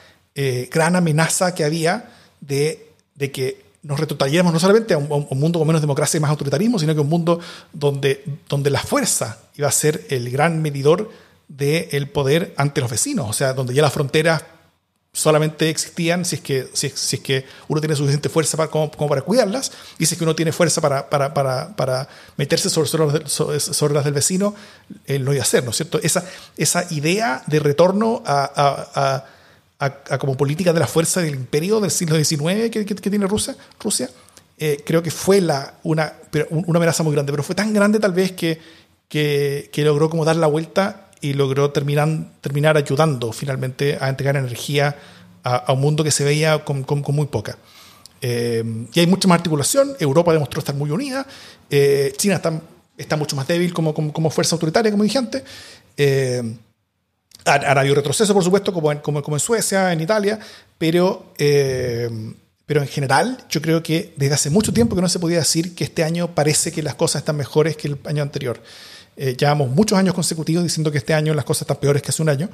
gran 0.70 0.98
amenaza 0.98 1.56
que 1.56 1.64
había 1.64 2.12
de, 2.42 2.92
de 3.16 3.32
que 3.32 3.66
nos 3.86 4.00
retrotrayéramos 4.00 4.52
no 4.52 4.60
solamente 4.60 4.96
a 4.96 4.98
un, 4.98 5.28
mundo 5.40 5.60
con 5.60 5.68
menos 5.68 5.82
democracia 5.82 6.18
y 6.18 6.22
más 6.22 6.32
autoritarismo, 6.32 6.80
sino 6.80 6.96
que 6.96 7.02
un 7.02 7.10
mundo 7.10 7.40
donde, 7.72 8.24
donde 8.50 8.72
la 8.72 8.80
fuerza 8.80 9.38
iba 9.56 9.68
a 9.68 9.72
ser 9.72 10.08
el 10.10 10.32
gran 10.32 10.60
medidor 10.60 11.12
del 11.48 12.10
poder 12.10 12.56
ante 12.58 12.82
los 12.82 12.90
vecinos, 12.90 13.30
o 13.30 13.34
sea, 13.34 13.54
donde 13.54 13.76
ya 13.76 13.84
las 13.84 13.94
fronteras 13.94 14.44
solamente 15.16 15.70
existían 15.70 16.26
si 16.26 16.36
es 16.36 16.42
que, 16.42 16.68
si, 16.74 16.88
es 16.88 17.20
que 17.22 17.46
uno 17.68 17.80
tiene 17.80 17.96
suficiente 17.96 18.30
fuerza 18.30 18.58
para, 18.58 18.70
para 18.70 19.22
cuidarlas, 19.22 19.72
y 19.98 20.06
si 20.06 20.14
es 20.14 20.18
que 20.18 20.24
uno 20.26 20.36
tiene 20.36 20.52
fuerza 20.52 20.82
para, 20.82 21.10
para, 21.10 21.34
para, 21.34 21.76
para 21.76 22.08
meterse 22.38 22.70
sobre, 22.70 22.90
sobre, 23.28 23.94
las 23.96 24.04
del 24.04 24.14
vecino, 24.14 24.54
él 25.06 25.24
lo 25.24 25.34
iba 25.34 25.42
a 25.42 25.44
hacer, 25.44 25.64
¿no 25.64 25.72
es 25.72 25.78
cierto? 25.78 26.00
Esa, 26.04 26.26
esa 26.58 26.86
idea 26.92 27.42
de 27.48 27.60
retorno 27.60 28.22
a 28.26 29.26
a, 29.80 30.18
como 30.20 30.38
política 30.38 30.74
de 30.74 30.80
la 30.80 30.88
fuerza 30.88 31.22
del 31.22 31.36
imperio 31.36 31.80
del 31.80 31.92
siglo 31.92 32.16
XIX 32.16 32.70
que, 32.70 32.86
que, 32.86 32.96
tiene 32.96 33.28
Rusia, 33.28 33.56
Rusia 33.80 34.10
eh, 34.58 34.82
creo 34.86 35.04
que 35.04 35.12
fue 35.12 35.42
la, 35.42 35.76
una, 35.84 36.14
una 36.50 36.78
amenaza 36.78 37.04
muy 37.04 37.14
grande, 37.14 37.32
pero 37.32 37.44
fue 37.44 37.56
tan 37.56 37.74
grande 37.74 38.00
tal 38.00 38.14
vez 38.14 38.32
que, 38.32 38.60
que, 39.10 39.70
logró 39.84 40.10
como 40.10 40.24
dar 40.24 40.38
la 40.38 40.48
vuelta 40.48 41.05
y 41.26 41.34
logró 41.34 41.72
terminar, 41.72 42.08
terminar 42.40 42.78
ayudando 42.78 43.32
finalmente 43.32 43.98
a 44.00 44.10
entregar 44.10 44.36
energía 44.36 44.96
a, 45.44 45.74
un 45.74 45.82
mundo 45.82 46.04
que 46.04 46.12
se 46.12 46.24
veía 46.24 46.64
con, 46.64 46.86
muy 47.10 47.26
poca. 47.26 47.58
Eh, 48.22 48.64
y 48.94 49.00
hay 49.00 49.08
mucha 49.08 49.28
más 49.28 49.38
articulación, 49.38 49.96
Europa 50.00 50.34
demostró 50.34 50.60
estar 50.60 50.76
muy 50.76 50.92
unida, 50.92 51.26
eh, 51.70 52.14
China 52.16 52.36
está, 52.36 52.62
está 52.96 53.18
mucho 53.18 53.36
más 53.36 53.48
débil 53.48 53.74
como, 53.74 53.94
como, 53.94 54.30
fuerza 54.30 54.56
autoritaria, 54.56 54.92
como 54.92 55.04
dije 55.04 55.18
antes. 55.18 55.44
Han, 57.46 57.78
habido 57.78 57.96
retroceso, 57.96 58.34
por 58.34 58.44
supuesto, 58.44 58.72
como 58.72 58.92
en, 58.92 59.00
como 59.00 59.36
en 59.36 59.40
Suecia, 59.40 59.92
en 59.94 60.02
Italia, 60.02 60.40
pero, 60.78 61.34
eh, 61.38 62.10
pero 62.66 62.82
en 62.82 62.88
general 62.88 63.44
yo 63.50 63.62
creo 63.62 63.82
que 63.82 64.14
desde 64.16 64.36
hace 64.36 64.50
mucho 64.52 64.74
tiempo 64.74 64.96
que 64.96 65.02
no 65.02 65.10
se 65.10 65.20
podía 65.20 65.40
decir 65.40 65.74
que 65.76 65.84
este 65.84 66.04
año 66.04 66.34
parece 66.36 66.72
que 66.72 66.84
las 66.84 66.96
cosas 66.96 67.22
están 67.22 67.36
mejores 67.36 67.78
que 67.78 67.88
el 67.88 67.98
año 68.06 68.22
anterior. 68.22 68.62
Eh, 69.18 69.36
llevamos 69.38 69.70
muchos 69.70 69.98
años 69.98 70.14
consecutivos 70.14 70.64
diciendo 70.64 70.92
que 70.92 70.98
este 70.98 71.14
año 71.14 71.34
las 71.34 71.46
cosas 71.46 71.62
están 71.64 71.78
peores 71.78 72.02
que 72.02 72.10
hace 72.10 72.22
un 72.22 72.30
año 72.30 72.50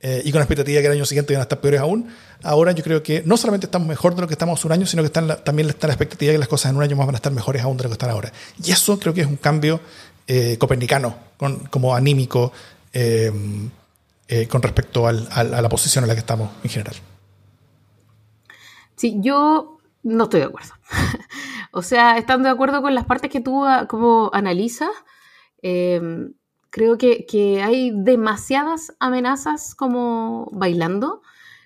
eh, 0.00 0.20
y 0.24 0.32
con 0.32 0.40
la 0.40 0.44
expectativa 0.44 0.76
de 0.76 0.82
que 0.82 0.86
el 0.88 0.94
año 0.94 1.04
siguiente 1.04 1.32
van 1.34 1.40
a 1.40 1.42
estar 1.42 1.60
peores 1.60 1.80
aún. 1.80 2.08
Ahora 2.42 2.72
yo 2.72 2.82
creo 2.82 3.02
que 3.02 3.22
no 3.24 3.36
solamente 3.36 3.66
estamos 3.66 3.86
mejor 3.86 4.14
de 4.14 4.22
lo 4.22 4.26
que 4.26 4.34
estamos 4.34 4.58
hace 4.58 4.66
un 4.66 4.72
año, 4.72 4.86
sino 4.86 5.02
que 5.02 5.06
están 5.06 5.44
también 5.44 5.68
está 5.68 5.86
la 5.86 5.92
expectativa 5.92 6.30
de 6.30 6.34
que 6.34 6.40
las 6.40 6.48
cosas 6.48 6.70
en 6.70 6.76
un 6.76 6.82
año 6.82 6.96
más 6.96 7.06
van 7.06 7.14
a 7.14 7.18
estar 7.18 7.32
mejores 7.32 7.62
aún 7.62 7.76
de 7.76 7.84
lo 7.84 7.90
que 7.90 7.94
están 7.94 8.10
ahora. 8.10 8.32
Y 8.62 8.72
eso 8.72 8.98
creo 8.98 9.14
que 9.14 9.22
es 9.22 9.26
un 9.26 9.36
cambio 9.36 9.80
copernicano, 10.58 11.14
como 11.70 11.94
anímico. 11.94 12.52
Eh, 14.34 14.48
con 14.48 14.62
respecto 14.62 15.06
a 15.06 15.12
la 15.12 15.68
posición 15.68 16.04
en 16.04 16.08
la 16.08 16.14
que 16.14 16.20
estamos 16.20 16.48
en 16.64 16.70
general. 16.70 16.94
Sí, 18.96 19.16
yo 19.18 19.76
no 20.02 20.24
estoy 20.24 20.40
de 20.40 20.46
acuerdo. 20.46 20.70
o 21.72 21.82
sea, 21.82 22.16
estando 22.16 22.48
de 22.48 22.54
acuerdo 22.54 22.80
con 22.80 22.94
las 22.94 23.04
partes 23.04 23.30
que 23.30 23.42
tú 23.42 23.66
ah, 23.66 23.86
como 23.88 24.30
analizas, 24.32 24.88
em, 25.62 26.34
creo 26.70 26.98
que, 26.98 27.62
hay 27.62 27.92
demasiadas 27.94 28.94
amenazas 29.00 29.74
como 29.74 30.48
bailando, 30.52 31.22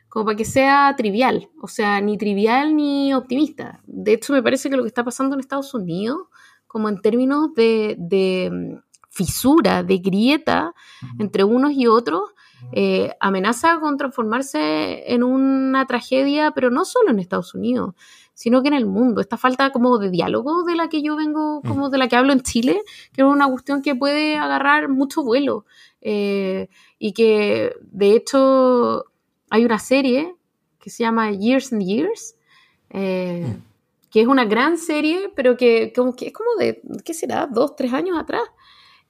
como 0.08 0.26
para 0.26 0.36
que 0.36 0.44
sea 0.44 0.94
trivial, 0.96 1.50
o 1.60 1.68
sea, 1.68 2.00
ni 2.00 2.16
trivial 2.18 2.76
ni 2.76 3.12
optimista. 3.14 3.80
De 3.86 4.14
hecho, 4.14 4.32
me 4.32 4.42
parece 4.42 4.70
que 4.70 4.76
lo 4.76 4.82
que 4.82 4.88
está 4.88 5.04
pasando 5.04 5.34
en 5.34 5.40
Estados 5.40 5.74
Unidos, 5.74 6.28
como 6.66 6.88
en 6.88 7.00
términos 7.00 7.54
de, 7.54 7.96
de 7.98 8.50
mm, 8.50 8.86
fisura, 9.10 9.82
de 9.82 9.98
grieta 9.98 10.74
entre 11.18 11.44
unos 11.44 11.72
y 11.72 11.86
otros, 11.86 12.34
eh, 12.72 13.14
amenaza 13.20 13.78
con 13.80 13.96
transformarse 13.96 15.12
en 15.12 15.22
una 15.22 15.86
tragedia, 15.86 16.52
pero 16.52 16.70
no 16.70 16.84
solo 16.84 17.10
en 17.10 17.18
Estados 17.18 17.54
Unidos, 17.54 17.94
sino 18.36 18.60
que 18.60 18.68
en 18.68 18.74
el 18.74 18.84
mundo. 18.84 19.22
Esta 19.22 19.38
falta 19.38 19.70
como 19.70 19.96
de 19.96 20.10
diálogo 20.10 20.62
de 20.64 20.76
la 20.76 20.90
que 20.90 21.00
yo 21.00 21.16
vengo, 21.16 21.62
mm. 21.64 21.68
como 21.68 21.88
de 21.88 21.96
la 21.96 22.06
que 22.06 22.16
hablo 22.16 22.34
en 22.34 22.42
Chile, 22.42 22.82
que 23.14 23.22
es 23.22 23.26
una 23.26 23.48
cuestión 23.48 23.80
que 23.80 23.96
puede 23.96 24.36
agarrar 24.36 24.90
mucho 24.90 25.24
vuelo. 25.24 25.64
Eh, 26.02 26.68
y 26.98 27.12
que 27.14 27.74
de 27.80 28.12
hecho 28.12 29.06
hay 29.48 29.64
una 29.64 29.78
serie 29.78 30.34
que 30.78 30.90
se 30.90 31.02
llama 31.02 31.32
Years 31.32 31.72
and 31.72 31.82
Years, 31.82 32.36
eh, 32.90 33.46
mm. 33.48 34.10
que 34.10 34.20
es 34.20 34.26
una 34.26 34.44
gran 34.44 34.76
serie, 34.76 35.32
pero 35.34 35.56
que, 35.56 35.94
como 35.96 36.14
que 36.14 36.26
es 36.26 36.32
como 36.34 36.50
de, 36.58 36.82
¿qué 37.06 37.14
será? 37.14 37.46
Dos, 37.46 37.74
tres 37.74 37.94
años 37.94 38.18
atrás. 38.18 38.42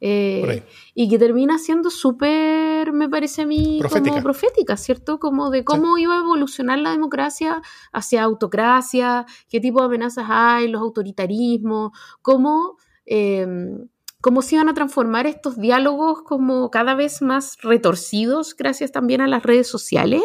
Eh, 0.08 0.62
y 0.94 1.08
que 1.08 1.18
termina 1.18 1.58
siendo 1.58 1.90
súper, 1.90 2.92
me 2.92 3.08
parece 3.08 3.42
a 3.42 3.46
mí, 3.46 3.78
profética. 3.80 4.10
como 4.10 4.22
profética, 4.22 4.76
¿cierto? 4.76 5.18
Como 5.18 5.50
de 5.50 5.64
cómo 5.64 5.98
iba 5.98 6.14
a 6.14 6.20
evolucionar 6.20 6.78
la 6.78 6.92
democracia 6.92 7.60
hacia 7.92 8.22
autocracia, 8.22 9.26
qué 9.48 9.58
tipo 9.58 9.80
de 9.80 9.86
amenazas 9.86 10.26
hay, 10.28 10.68
los 10.68 10.80
autoritarismos, 10.80 11.90
cómo, 12.22 12.76
em, 13.04 13.88
cómo 14.26 14.42
se 14.42 14.56
iban 14.56 14.68
a 14.68 14.74
transformar 14.74 15.28
estos 15.28 15.56
diálogos 15.56 16.22
como 16.22 16.68
cada 16.68 16.96
vez 16.96 17.22
más 17.22 17.58
retorcidos 17.62 18.56
gracias 18.56 18.90
también 18.90 19.20
a 19.20 19.28
las 19.28 19.44
redes 19.44 19.68
sociales. 19.68 20.20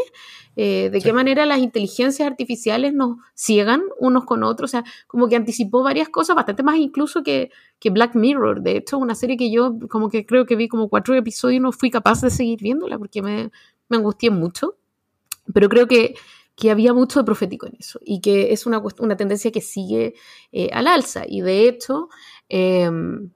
Eh, 0.55 0.89
de 0.91 1.01
qué 1.01 1.13
manera 1.13 1.45
las 1.45 1.59
inteligencias 1.59 2.27
artificiales 2.27 2.95
nos 2.95 3.17
ciegan 3.35 3.83
unos 3.99 4.25
con 4.25 4.43
otros, 4.43 4.71
o 4.71 4.71
sea, 4.71 4.83
como 5.05 5.29
que 5.29 5.35
anticipó 5.35 5.83
varias 5.83 6.09
cosas, 6.09 6.35
bastante 6.35 6.63
más 6.63 6.77
incluso 6.77 7.21
que, 7.21 7.51
que 7.79 7.91
Black 7.91 8.15
Mirror, 8.15 8.63
de 8.63 8.77
hecho, 8.77 8.97
una 8.97 9.13
serie 9.13 9.37
que 9.37 9.51
yo 9.51 9.77
como 9.87 10.09
que 10.09 10.25
creo 10.25 10.47
que 10.47 10.55
vi 10.55 10.67
como 10.67 10.89
cuatro 10.89 11.13
episodios 11.13 11.57
y 11.57 11.59
no 11.59 11.71
fui 11.71 11.91
capaz 11.91 12.21
de 12.21 12.31
seguir 12.31 12.59
viéndola 12.59 12.97
porque 12.97 13.21
me, 13.21 13.51
me 13.87 13.97
angustié 13.97 14.31
mucho, 14.31 14.77
pero 15.53 15.69
creo 15.69 15.85
que, 15.87 16.15
que 16.55 16.71
había 16.71 16.91
mucho 16.95 17.19
de 17.19 17.25
profético 17.25 17.67
en 17.67 17.75
eso 17.77 17.99
y 18.03 18.19
que 18.19 18.51
es 18.51 18.65
una, 18.65 18.81
una 18.97 19.15
tendencia 19.15 19.51
que 19.51 19.61
sigue 19.61 20.15
eh, 20.51 20.71
al 20.73 20.87
alza. 20.87 21.23
Y 21.27 21.41
de 21.41 21.69
hecho, 21.69 22.09
em, 22.49 23.29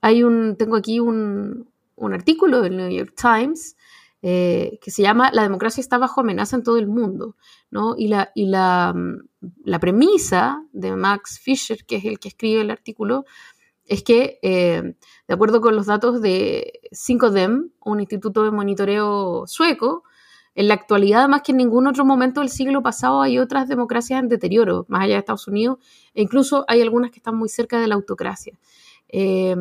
hay 0.00 0.22
un, 0.22 0.56
tengo 0.56 0.76
aquí 0.76 1.00
un, 1.00 1.68
artículo 2.12 2.62
del 2.62 2.76
New 2.76 2.90
York 2.90 3.14
Times 3.20 3.76
eh, 4.22 4.78
que 4.82 4.90
se 4.90 5.02
llama 5.02 5.30
La 5.32 5.42
democracia 5.42 5.80
está 5.80 5.98
bajo 5.98 6.20
amenaza 6.20 6.56
en 6.56 6.62
todo 6.62 6.78
el 6.78 6.86
mundo, 6.86 7.36
¿no? 7.70 7.94
Y 7.96 8.08
la, 8.08 8.30
y 8.34 8.46
la, 8.46 8.92
mm, 8.94 9.80
premisa 9.80 10.64
de 10.72 10.94
Max 10.96 11.38
Fischer, 11.40 11.84
que 11.84 11.96
es 11.96 12.04
el 12.04 12.18
que 12.18 12.28
escribe 12.28 12.60
el 12.60 12.70
artículo, 12.70 13.24
es 13.84 14.02
que, 14.02 14.38
eh, 14.42 14.94
de 15.26 15.34
acuerdo 15.34 15.60
con 15.60 15.74
los 15.76 15.86
datos 15.86 16.20
de 16.20 16.80
5DEM, 16.92 17.70
un 17.84 18.00
instituto 18.00 18.44
de 18.44 18.50
monitoreo 18.50 19.44
sueco, 19.46 20.04
en 20.54 20.66
la 20.66 20.74
actualidad, 20.74 21.28
más 21.28 21.42
que 21.42 21.52
en 21.52 21.58
ningún 21.58 21.86
otro 21.86 22.04
momento 22.04 22.40
del 22.40 22.48
siglo 22.48 22.82
pasado, 22.82 23.22
hay 23.22 23.38
otras 23.38 23.68
democracias 23.68 24.20
en 24.20 24.28
deterioro, 24.28 24.86
más 24.88 25.02
allá 25.02 25.14
de 25.14 25.20
Estados 25.20 25.46
Unidos, 25.46 25.78
e 26.14 26.22
incluso 26.22 26.64
hay 26.66 26.82
algunas 26.82 27.12
que 27.12 27.18
están 27.18 27.36
muy 27.36 27.48
cerca 27.48 27.78
de 27.78 27.86
la 27.86 27.94
autocracia. 27.94 28.58
Eh, 29.08 29.56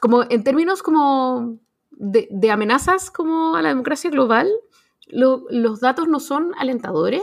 como 0.00 0.24
en 0.28 0.44
términos 0.44 0.82
como 0.82 1.58
de, 1.90 2.50
amenazas 2.50 3.10
como 3.10 3.56
a 3.56 3.62
la 3.62 3.68
democracia 3.68 4.10
global, 4.10 4.50
los 5.08 5.80
datos 5.80 6.08
no 6.08 6.20
son 6.20 6.52
alentadores. 6.58 7.22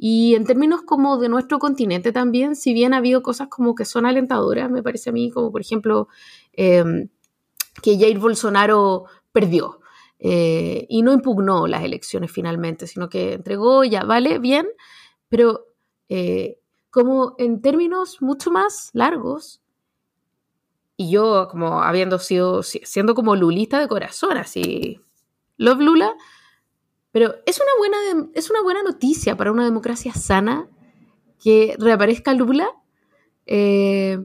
Y 0.00 0.36
en 0.36 0.44
términos 0.44 0.82
como 0.82 1.18
de 1.18 1.28
nuestro 1.28 1.58
continente 1.58 2.12
también, 2.12 2.54
si 2.54 2.72
bien 2.72 2.94
ha 2.94 2.98
habido 2.98 3.20
cosas 3.20 3.48
como 3.48 3.74
que 3.74 3.84
son 3.84 4.06
alentadoras, 4.06 4.70
me 4.70 4.82
parece 4.82 5.10
a 5.10 5.12
mí, 5.12 5.30
como 5.30 5.50
por 5.50 5.60
ejemplo 5.60 6.06
em, 6.52 7.08
que 7.82 7.98
Jair 7.98 8.20
Bolsonaro 8.20 9.06
perdió 9.32 9.80
eh, 10.20 10.86
y 10.88 11.02
no 11.02 11.12
impugnó 11.12 11.66
las 11.66 11.82
elecciones 11.82 12.30
finalmente, 12.30 12.86
sino 12.86 13.08
que 13.08 13.34
entregó, 13.34 13.82
ya 13.82 14.04
vale, 14.04 14.38
bien, 14.38 14.68
pero 15.28 15.66
eh, 16.08 16.60
como 16.90 17.34
en 17.38 17.60
términos 17.60 18.22
mucho 18.22 18.52
más 18.52 18.90
largos, 18.92 19.60
y 21.00 21.12
yo, 21.12 21.46
como 21.48 21.80
habiendo 21.80 22.18
sido, 22.18 22.64
siendo 22.64 23.14
como 23.14 23.36
lulista 23.36 23.78
de 23.78 23.86
corazón, 23.86 24.36
así, 24.36 25.00
love 25.56 25.78
Lula, 25.78 26.12
pero 27.12 27.36
es 27.46 27.60
una 27.60 27.70
buena, 27.78 28.30
es 28.34 28.50
una 28.50 28.62
buena 28.62 28.82
noticia 28.82 29.36
para 29.36 29.52
una 29.52 29.64
democracia 29.64 30.12
sana 30.12 30.68
que 31.40 31.76
reaparezca 31.78 32.34
Lula. 32.34 32.68
Eh, 33.46 34.18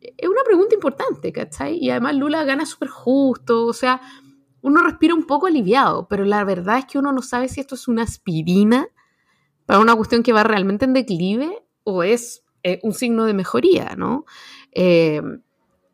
es 0.00 0.28
una 0.28 0.44
pregunta 0.44 0.76
importante, 0.76 1.32
¿cachai? 1.32 1.76
Y 1.76 1.90
además 1.90 2.14
Lula 2.14 2.44
gana 2.44 2.66
súper 2.66 2.88
justo, 2.88 3.66
o 3.66 3.72
sea, 3.72 4.00
uno 4.62 4.84
respira 4.84 5.12
un 5.12 5.26
poco 5.26 5.48
aliviado, 5.48 6.06
pero 6.06 6.24
la 6.24 6.44
verdad 6.44 6.78
es 6.78 6.84
que 6.86 6.98
uno 6.98 7.10
no 7.10 7.20
sabe 7.20 7.48
si 7.48 7.60
esto 7.60 7.74
es 7.74 7.88
una 7.88 8.04
aspirina 8.04 8.86
para 9.66 9.80
una 9.80 9.96
cuestión 9.96 10.22
que 10.22 10.32
va 10.32 10.44
realmente 10.44 10.84
en 10.84 10.92
declive 10.92 11.64
o 11.82 12.04
es 12.04 12.44
eh, 12.62 12.78
un 12.84 12.94
signo 12.94 13.24
de 13.24 13.34
mejoría, 13.34 13.96
¿no? 13.96 14.24
Eh, 14.70 15.20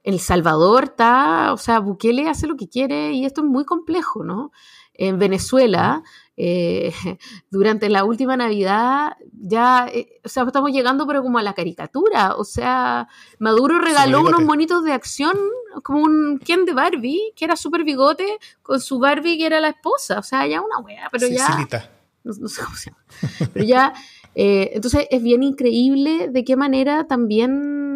el 0.03 0.19
Salvador 0.19 0.85
está, 0.85 1.53
o 1.53 1.57
sea, 1.57 1.79
Bukele 1.79 2.29
hace 2.29 2.47
lo 2.47 2.57
que 2.57 2.69
quiere 2.69 3.13
y 3.13 3.25
esto 3.25 3.43
es 3.43 3.47
muy 3.47 3.65
complejo, 3.65 4.25
¿no? 4.25 4.51
En 4.95 5.19
Venezuela, 5.19 6.03
eh, 6.37 6.93
durante 7.51 7.89
la 7.89 8.05
última 8.05 8.37
Navidad, 8.37 9.17
ya, 9.33 9.91
o 10.25 10.29
sea, 10.29 10.43
estamos 10.45 10.73
llegando 10.73 11.07
pero 11.07 11.23
como 11.23 11.39
a 11.39 11.43
la 11.43 11.55
caricatura, 11.55 12.35
o 12.37 12.45
sea, 12.45 13.09
Maduro 13.39 13.79
regaló 13.79 14.23
unos 14.23 14.43
monitos 14.43 14.85
de 14.85 14.93
acción 14.93 15.37
como 15.83 16.03
un 16.03 16.39
Ken 16.39 16.65
de 16.65 16.75
Barbie, 16.75 17.33
que 17.37 17.45
era 17.45 17.57
súper 17.57 17.85
bigote, 17.85 18.39
con 18.63 18.81
su 18.81 18.99
Barbie 18.99 19.39
que 19.39 19.47
era 19.47 19.61
la 19.61 19.69
esposa, 19.69 20.19
o 20.19 20.23
sea, 20.23 20.47
ya 20.47 20.61
una 20.61 20.79
wea, 20.79 21.09
pero 21.11 21.29
ya... 21.29 21.49
No, 22.25 22.33
no, 22.39 22.47
sé 22.47 22.63
cómo 22.63 22.77
se 22.77 22.91
llama. 22.91 23.51
Pero 23.53 23.65
ya, 23.65 23.93
entonces 24.33 25.09
es 25.11 25.21
bien 25.21 25.43
increíble 25.43 26.29
de 26.29 26.45
qué 26.45 26.55
manera 26.55 27.09
también 27.09 27.92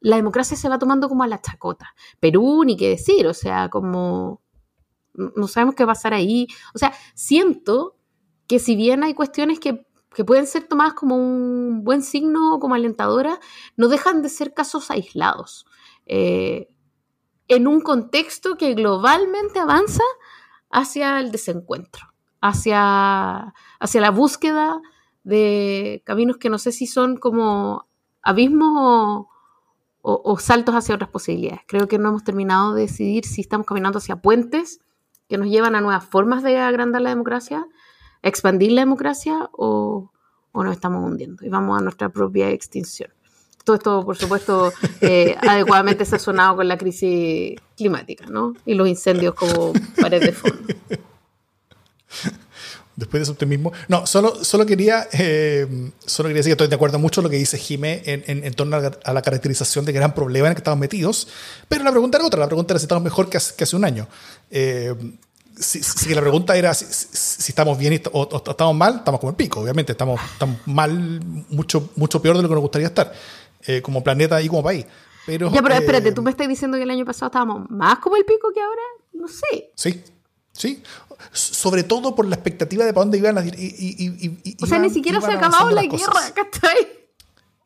la 0.00 0.16
democracia 0.16 0.56
se 0.56 0.68
va 0.68 0.78
tomando 0.78 1.08
como 1.08 1.22
a 1.22 1.28
la 1.28 1.40
chacota. 1.40 1.94
Perú, 2.18 2.64
ni 2.64 2.76
qué 2.76 2.88
decir, 2.88 3.26
o 3.26 3.34
sea, 3.34 3.68
como 3.68 4.42
no 5.14 5.48
sabemos 5.48 5.74
qué 5.74 5.84
va 5.84 5.92
a 5.92 5.94
pasar 5.94 6.14
ahí. 6.14 6.46
O 6.74 6.78
sea, 6.78 6.92
siento 7.14 7.96
que 8.46 8.58
si 8.58 8.76
bien 8.76 9.02
hay 9.04 9.14
cuestiones 9.14 9.60
que, 9.60 9.86
pueden 10.26 10.46
ser 10.46 10.66
tomadas 10.66 10.94
como 10.94 11.16
un 11.16 11.84
buen 11.84 12.02
signo, 12.02 12.58
como 12.60 12.74
alentadoras, 12.74 13.38
no 13.76 13.88
dejan 13.88 14.22
de 14.22 14.28
ser 14.28 14.52
casos 14.52 14.90
aislados. 14.90 15.66
Eh, 16.04 16.68
en 17.48 17.66
un 17.66 17.80
contexto 17.80 18.56
que 18.56 18.74
globalmente 18.74 19.60
avanza 19.60 20.02
hacia 20.68 21.20
el 21.20 21.30
desencuentro, 21.30 22.12
hacia, 22.40 23.54
hacia 23.78 24.00
la 24.00 24.10
búsqueda 24.10 24.80
de 25.22 26.02
caminos 26.04 26.38
que 26.38 26.50
no 26.50 26.58
sé 26.58 26.72
si 26.72 26.86
son 26.86 27.16
como 27.16 27.88
abismos 28.22 28.72
o, 28.76 29.28
o, 30.02 30.38
saltos 30.38 30.74
hacia 30.74 30.94
otras 30.94 31.10
posibilidades. 31.10 31.60
Creo 31.66 31.86
que 31.86 31.98
no 31.98 32.08
hemos 32.08 32.24
terminado 32.24 32.74
de 32.74 32.82
decidir 32.82 33.24
si 33.26 33.42
estamos 33.42 33.66
caminando 33.66 33.98
hacia 33.98 34.16
puentes 34.16 34.80
que 35.28 35.38
nos 35.38 35.48
llevan 35.48 35.74
a 35.74 35.80
nuevas 35.80 36.04
formas 36.04 36.42
de 36.42 36.58
agrandar 36.58 37.02
la 37.02 37.10
democracia, 37.10 37.66
expandir 38.22 38.72
la 38.72 38.82
democracia 38.82 39.50
o, 39.52 40.10
nos 40.54 40.72
estamos 40.72 41.04
hundiendo 41.04 41.44
y 41.44 41.48
vamos 41.48 41.78
a 41.78 41.82
nuestra 41.82 42.08
propia 42.08 42.50
extinción. 42.50 43.10
Todo 43.64 43.76
esto, 43.76 44.04
por 44.04 44.16
supuesto, 44.16 44.72
eh, 45.00 45.36
adecuadamente 45.46 46.04
sazonado 46.04 46.56
con 46.56 46.66
la 46.66 46.78
crisis 46.78 47.60
climática 47.76 48.26
¿no? 48.26 48.54
y 48.64 48.74
los 48.74 48.88
incendios 48.88 49.34
como 49.34 49.72
pared 50.00 50.20
de 50.20 50.32
fondo 50.32 50.74
después 53.00 53.20
de 53.20 53.22
ese 53.24 53.32
optimismo. 53.32 53.72
No, 53.88 54.06
solo, 54.06 54.44
solo, 54.44 54.64
quería, 54.64 55.08
eh, 55.12 55.66
solo 56.04 56.28
quería 56.28 56.40
decir 56.40 56.50
que 56.50 56.52
estoy 56.52 56.68
de 56.68 56.74
acuerdo 56.74 56.98
mucho 56.98 57.20
con 57.20 57.24
lo 57.24 57.30
que 57.30 57.38
dice 57.38 57.58
Jimé 57.58 58.02
en, 58.04 58.44
en, 58.44 58.54
torno 58.54 58.76
a 58.76 59.12
la 59.12 59.22
caracterización 59.22 59.84
de 59.84 59.92
gran 59.92 60.14
problema 60.14 60.46
en 60.46 60.50
el 60.50 60.54
que 60.54 60.60
estamos 60.60 60.78
metidos. 60.78 61.26
Pero 61.68 61.82
la 61.82 61.90
pregunta 61.90 62.18
era 62.18 62.26
otra, 62.26 62.38
la 62.38 62.46
pregunta 62.46 62.74
era 62.74 62.78
si 62.78 62.84
estamos 62.84 63.02
mejor 63.02 63.28
que 63.28 63.38
hace, 63.38 63.76
un 63.76 63.84
año. 63.84 64.06
Eh, 64.50 64.94
si, 65.58 66.14
la 66.14 66.20
pregunta 66.20 66.56
era 66.56 66.72
si, 66.74 66.84
estamos 67.50 67.76
bien 67.78 68.00
o, 68.12 68.42
estamos 68.46 68.76
mal, 68.76 68.96
estamos 68.96 69.18
como 69.18 69.30
el 69.30 69.36
pico, 69.36 69.60
obviamente. 69.60 69.92
Estamos, 69.92 70.20
estamos 70.32 70.58
mal, 70.66 71.20
mucho, 71.48 71.90
mucho 71.96 72.22
peor 72.22 72.36
de 72.36 72.42
lo 72.42 72.48
que 72.48 72.54
nos 72.54 72.62
gustaría 72.62 72.88
estar, 72.88 73.12
eh, 73.66 73.82
como 73.82 74.04
planeta 74.04 74.40
y 74.40 74.48
como 74.48 74.62
país. 74.62 74.84
Pero, 75.26 75.50
ya, 75.52 75.62
pero 75.62 75.74
espérate, 75.74 76.12
¿tú 76.12 76.22
me 76.22 76.30
estás 76.30 76.48
diciendo 76.48 76.76
que 76.76 76.82
el 76.82 76.90
año 76.90 77.04
pasado 77.04 77.26
estábamos 77.28 77.70
más 77.70 77.98
como 77.98 78.16
el 78.16 78.24
pico 78.24 78.52
que 78.54 78.60
ahora? 78.60 78.82
No 79.12 79.28
sé. 79.28 79.70
Sí, 79.74 80.02
sí 80.52 80.82
sobre 81.32 81.82
todo 81.82 82.14
por 82.14 82.26
la 82.26 82.34
expectativa 82.34 82.84
de 82.84 82.92
para 82.92 83.04
dónde 83.04 83.18
iban 83.18 83.38
a 83.38 83.44
ir. 83.44 83.54
Y, 83.58 84.56
o 84.60 84.66
sea, 84.66 84.78
ni 84.78 84.90
siquiera 84.90 85.20
se 85.20 85.28
ha 85.28 85.36
acabado 85.36 85.70
la 85.70 85.82
guerra, 85.82 86.26
acá 86.26 86.48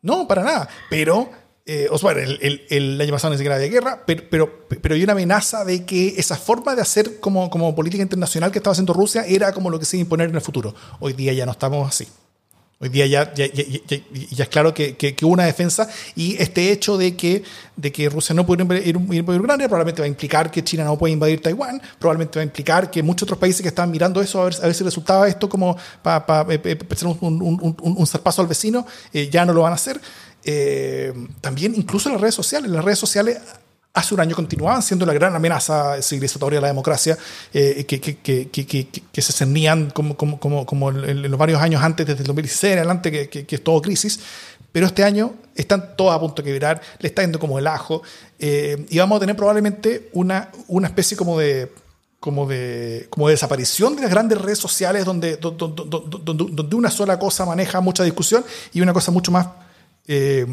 No, 0.02 0.26
para 0.26 0.42
nada. 0.42 0.68
Pero, 0.90 1.30
eh, 1.64 1.88
o 1.90 1.98
sea, 1.98 2.12
el, 2.12 2.66
el, 2.68 3.00
año 3.00 3.12
pasado 3.12 3.32
ni 3.32 3.38
siquiera 3.38 3.56
había 3.56 3.68
guerra, 3.68 4.02
pero, 4.06 4.24
pero, 4.30 4.66
pero, 4.68 4.94
hay 4.94 5.02
una 5.02 5.12
amenaza 5.12 5.64
de 5.64 5.84
que 5.84 6.14
esa 6.16 6.36
forma 6.36 6.74
de 6.74 6.82
hacer 6.82 7.20
como, 7.20 7.48
como 7.50 7.74
política 7.74 8.02
internacional 8.02 8.50
que 8.52 8.58
estaba 8.58 8.72
haciendo 8.72 8.92
Rusia 8.92 9.24
era 9.26 9.52
como 9.52 9.70
lo 9.70 9.78
que 9.78 9.84
se 9.84 9.96
iba 9.96 10.02
a 10.02 10.04
imponer 10.04 10.28
en 10.28 10.34
el 10.34 10.42
futuro. 10.42 10.74
Hoy 11.00 11.12
día 11.14 11.32
ya 11.32 11.46
no 11.46 11.52
estamos 11.52 11.88
así. 11.88 12.06
Hoy 12.80 12.88
día 12.88 13.06
ya, 13.06 13.32
ya, 13.32 13.44
es 13.44 14.48
claro 14.48 14.74
que, 14.74 14.96
que, 14.96 15.16
hubo 15.24 15.32
una 15.32 15.44
defensa 15.44 15.88
y 16.16 16.36
este 16.42 16.72
hecho 16.72 16.98
de 16.98 17.16
que, 17.16 17.44
de 17.76 17.92
que 17.92 18.08
Rusia 18.08 18.34
no 18.34 18.44
puede 18.44 18.64
ir, 18.84 18.98
ir 19.12 19.24
por 19.24 19.40
Ucrania 19.40 19.68
probablemente 19.68 20.02
va 20.02 20.06
a 20.06 20.08
implicar 20.08 20.50
que 20.50 20.64
China 20.64 20.84
no 20.84 20.98
puede 20.98 21.12
invadir 21.12 21.40
Taiwán, 21.40 21.80
probablemente 22.00 22.40
va 22.40 22.42
a 22.42 22.44
implicar 22.44 22.90
que 22.90 23.00
muchos 23.00 23.22
otros 23.22 23.38
países 23.38 23.62
que 23.62 23.68
estaban 23.68 23.92
mirando 23.92 24.20
eso 24.20 24.42
a 24.42 24.46
ver, 24.46 24.54
a 24.56 24.66
ver 24.66 24.74
si 24.74 24.82
resultaba 24.82 25.28
esto 25.28 25.48
como 25.48 25.76
para 26.02 26.26
pa, 26.26 26.46
eh, 26.50 26.60
eh, 26.64 26.78
hacer 26.90 27.08
un, 27.08 27.16
un, 27.20 27.76
un, 27.80 28.06
zarpazo 28.08 28.42
al 28.42 28.48
vecino, 28.48 28.84
eh, 29.12 29.30
ya 29.30 29.46
no 29.46 29.52
lo 29.52 29.62
van 29.62 29.72
a 29.72 29.76
hacer. 29.76 30.00
también 31.40 31.74
incluso 31.76 32.08
en 32.08 32.14
las 32.14 32.20
redes 32.20 32.34
sociales, 32.34 32.68
las 32.70 32.84
redes 32.84 32.98
sociales 32.98 33.38
hace 33.94 34.12
un 34.12 34.20
año 34.20 34.34
continuaban 34.34 34.82
siendo 34.82 35.06
la 35.06 35.14
gran 35.14 35.34
amenaza 35.34 36.02
civilizatoria 36.02 36.58
de 36.58 36.62
la 36.62 36.68
democracia 36.68 37.16
eh, 37.52 37.84
que, 37.86 38.00
que, 38.00 38.16
que, 38.16 38.48
que, 38.50 39.22
se 39.22 39.32
cernían 39.32 39.90
como, 39.90 40.16
como, 40.16 40.38
como, 40.66 40.90
en, 40.90 41.22
los 41.22 41.38
varios 41.38 41.62
años 41.62 41.80
antes, 41.80 42.04
desde 42.04 42.22
el 42.22 42.26
2016 42.26 42.72
en 42.72 42.78
adelante, 42.80 43.28
que, 43.28 43.46
es 43.48 43.64
todo 43.64 43.80
crisis. 43.80 44.18
Pero 44.72 44.86
este 44.86 45.04
año 45.04 45.34
están 45.54 45.96
todos 45.96 46.12
a 46.12 46.18
punto 46.18 46.42
de 46.42 46.52
quebrar, 46.52 46.80
le 46.98 47.08
está 47.08 47.22
yendo 47.22 47.38
como 47.38 47.60
el 47.60 47.68
ajo, 47.68 48.02
eh, 48.40 48.84
y 48.90 48.98
vamos 48.98 49.18
a 49.18 49.20
tener 49.20 49.36
probablemente 49.36 50.10
una, 50.12 50.50
una 50.66 50.88
especie 50.88 51.16
como 51.16 51.38
de, 51.38 51.70
como 52.18 52.48
de, 52.48 53.06
como 53.10 53.28
de 53.28 53.34
desaparición 53.34 53.94
de 53.94 54.02
las 54.02 54.10
grandes 54.10 54.40
redes 54.40 54.58
sociales 54.58 55.04
donde, 55.04 55.36
donde, 55.36 55.84
donde, 55.86 56.74
una 56.74 56.90
sola 56.90 57.16
cosa 57.16 57.46
maneja 57.46 57.80
mucha 57.80 58.02
discusión 58.02 58.44
y 58.72 58.80
una 58.80 58.92
cosa 58.92 59.12
mucho 59.12 59.30
más... 59.30 59.46
Eh, 60.08 60.44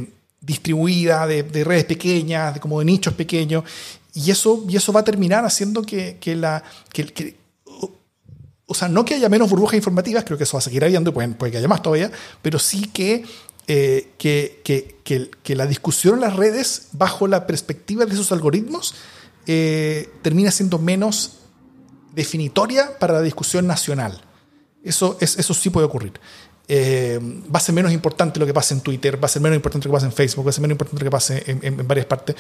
distribuida, 0.42 1.28
de, 1.28 1.64
redes 1.64 1.86
pequeñas, 1.86 2.56
de, 2.56 2.60
como 2.60 2.80
de 2.80 2.86
nichos 2.86 3.14
pequeños, 3.14 3.64
y 4.14 4.32
eso, 4.32 4.66
y 4.68 4.76
eso 4.76 4.92
va 4.92 5.02
a 5.02 5.04
terminar 5.04 5.46
haciendo 5.46 5.84
que, 5.84 6.18
la... 6.36 6.64
Que, 6.92 7.40
o 8.66 8.74
sea, 8.74 8.88
no 8.88 9.04
que 9.06 9.16
haya 9.16 9.30
menos 9.30 9.50
burbujas 9.50 9.76
informativas, 9.76 10.24
creo 10.24 10.38
que 10.38 10.46
eso 10.46 10.56
va 10.56 10.60
a 10.60 10.64
seguir 10.64 10.84
habiendo, 10.84 11.14
puede, 11.14 11.28
puede 11.30 11.52
que 11.52 11.58
haya 11.58 11.68
más 11.68 11.82
todavía, 11.82 12.10
pero 12.42 12.58
sí 12.58 12.88
que, 12.88 13.26
eh, 13.68 14.12
que, 14.18 14.62
que, 15.04 15.56
la 15.56 15.68
discusión 15.68 16.16
en 16.16 16.22
las 16.22 16.36
redes, 16.36 16.88
bajo 16.94 17.28
la 17.28 17.46
perspectiva 17.46 18.06
de 18.06 18.14
esos 18.14 18.32
algoritmos, 18.32 18.96
eh, 19.46 20.10
termina 20.22 20.52
siendo 20.52 20.80
menos 20.80 21.40
definitoria 22.14 22.98
para 22.98 23.14
la 23.14 23.22
discusión 23.22 23.68
nacional. 23.68 24.22
Eso, 24.84 25.18
es, 25.20 25.38
eso 25.38 25.54
sí 25.54 25.70
puede 25.70 25.86
ocurrir. 25.88 26.14
Eh, 26.74 27.20
va 27.54 27.58
a 27.58 27.60
ser 27.60 27.76
menos 27.76 27.92
importante 27.92 28.40
lo 28.40 28.46
que 28.46 28.54
pase 28.54 28.74
en 28.74 28.80
Twitter, 28.80 29.22
va 29.22 29.26
a 29.26 29.28
ser 29.28 29.42
menos 29.42 29.58
importante 29.58 29.90
lo 29.90 29.92
que 29.92 29.96
pase 29.98 30.06
en 30.06 30.14
Facebook, 30.14 30.46
va 30.46 30.52
a 30.52 30.54
ser 30.54 30.62
menos 30.62 30.76
importante 30.76 31.04
lo 31.04 31.06
que 31.06 31.12
pase 31.12 31.44
en, 31.46 31.86
varias 31.86 32.06
partes. 32.06 32.34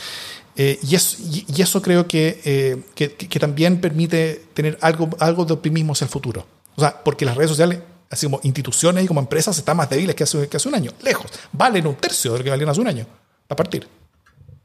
Eh, 0.55 0.79
y, 0.83 0.95
eso, 0.95 1.17
y, 1.19 1.81
creo 1.81 2.05
eh, 2.09 2.81
que, 2.95 3.13
que, 3.15 3.39
también 3.41 3.81
permite 3.81 4.45
tener 4.53 4.77
algo, 4.79 5.09
algo 5.19 5.43
de 5.43 5.51
optimismo 5.51 5.91
hacia 5.91 6.05
el 6.05 6.11
futuro. 6.11 6.45
O 6.77 6.79
sea, 6.79 7.03
porque 7.03 7.25
las 7.25 7.35
redes 7.35 7.49
sociales, 7.49 7.79
así 8.09 8.25
como 8.25 8.39
instituciones 8.43 9.03
y 9.03 9.07
como 9.07 9.19
empresas, 9.19 9.57
están 9.57 9.75
más 9.75 9.89
débiles 9.89 10.15
que 10.15 10.23
hace, 10.23 10.47
un 10.65 10.75
año, 10.75 10.93
lejos. 11.03 11.29
Valen 11.51 11.85
un 11.85 11.95
tercio 11.95 12.31
de 12.31 12.37
lo 12.37 12.43
que 12.45 12.51
valían 12.51 12.69
hace 12.69 12.79
un 12.79 12.87
año, 12.87 13.05
a 13.49 13.55
partir 13.57 13.85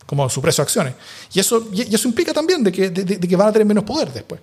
como 0.07 0.31
su 0.31 0.41
precio 0.41 0.63
de 0.63 0.67
acciones. 0.67 0.95
Y 1.35 1.41
eso, 1.41 1.69
y 1.73 1.93
eso 1.93 2.07
implica 2.07 2.33
también 2.33 2.63
de 2.63 2.71
que, 2.71 2.91
de, 2.91 3.19
que 3.19 3.35
van 3.35 3.49
a 3.49 3.53
tener 3.53 3.67
menos 3.67 3.83
poder 3.83 4.13
después. 4.13 4.41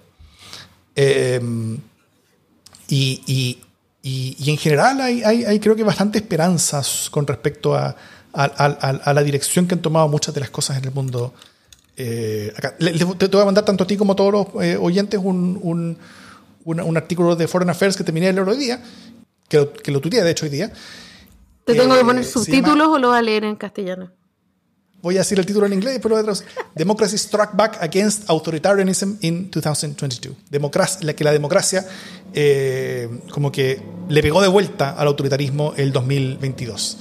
y, 2.90 3.24
y, 3.26 3.64
en 4.04 4.58
general 4.58 5.00
hay, 5.00 5.24
hay, 5.24 5.60
creo 5.60 5.76
que 5.76 5.84
bastante 5.84 6.18
esperanzas 6.18 7.08
con 7.10 7.26
respecto 7.26 7.74
a, 7.74 7.96
a, 8.34 9.14
la 9.14 9.24
dirección 9.24 9.66
que 9.66 9.76
han 9.76 9.82
tomado 9.82 10.08
muchas 10.10 10.34
de 10.34 10.42
las 10.42 10.50
cosas 10.50 10.78
en 10.78 10.86
el 10.86 10.92
mundo. 10.92 11.34
Eh, 11.96 12.52
acá. 12.58 12.76
te, 12.78 13.28
voy 13.28 13.42
a 13.42 13.46
mandar 13.46 13.64
tanto 13.64 13.84
a 13.84 13.88
ti 13.88 13.96
como 13.96 14.14
a 14.14 14.16
todos 14.16 14.34
los 14.34 14.64
eh, 14.64 14.76
oyentes 14.76 15.20
un, 15.24 15.58
un, 15.62 15.98
un, 16.66 16.98
artículo 16.98 17.36
de 17.36 17.48
Foreign 17.48 17.70
Affairs 17.70 17.96
que 17.96 18.04
terminé 18.04 18.28
de 18.28 18.34
leer 18.34 18.50
hoy 18.50 18.58
día, 18.58 18.84
que 19.48 19.58
lo, 19.58 19.72
que 19.72 19.92
lo 19.92 20.02
tuiteé 20.02 20.24
de 20.24 20.32
hecho 20.32 20.46
hoy 20.46 20.52
día. 20.52 20.74
¿Te 21.64 21.76
tengo 21.76 21.94
que 21.94 22.02
eh, 22.02 22.06
poner 22.06 22.26
subtítulos 22.26 22.88
o 22.88 22.98
lo 22.98 23.10
voy 23.10 23.18
a 23.18 23.22
leer 23.22 23.46
en 23.46 23.56
castellano? 23.56 24.12
Voy 25.04 25.18
a 25.18 25.20
decir 25.20 25.38
el 25.38 25.46
título 25.46 25.66
en 25.66 25.74
inglés, 25.74 26.00
pero 26.02 26.16
Democracy 26.76 27.18
Struck 27.18 27.50
Back 27.58 27.78
Against 27.82 28.30
Authoritarianism 28.30 29.16
in 29.20 29.52
2022. 29.52 30.34
Democracia, 30.50 31.00
la 31.02 31.14
que 31.14 31.26
la 31.26 31.34
democracia 31.34 31.86
eh, 32.34 33.10
como 33.30 33.52
que 33.52 33.82
le 34.08 34.22
pegó 34.22 34.42
de 34.42 34.48
vuelta 34.48 34.92
al 34.92 35.08
autoritarismo 35.08 35.74
el 35.76 35.92
2022. 35.92 36.98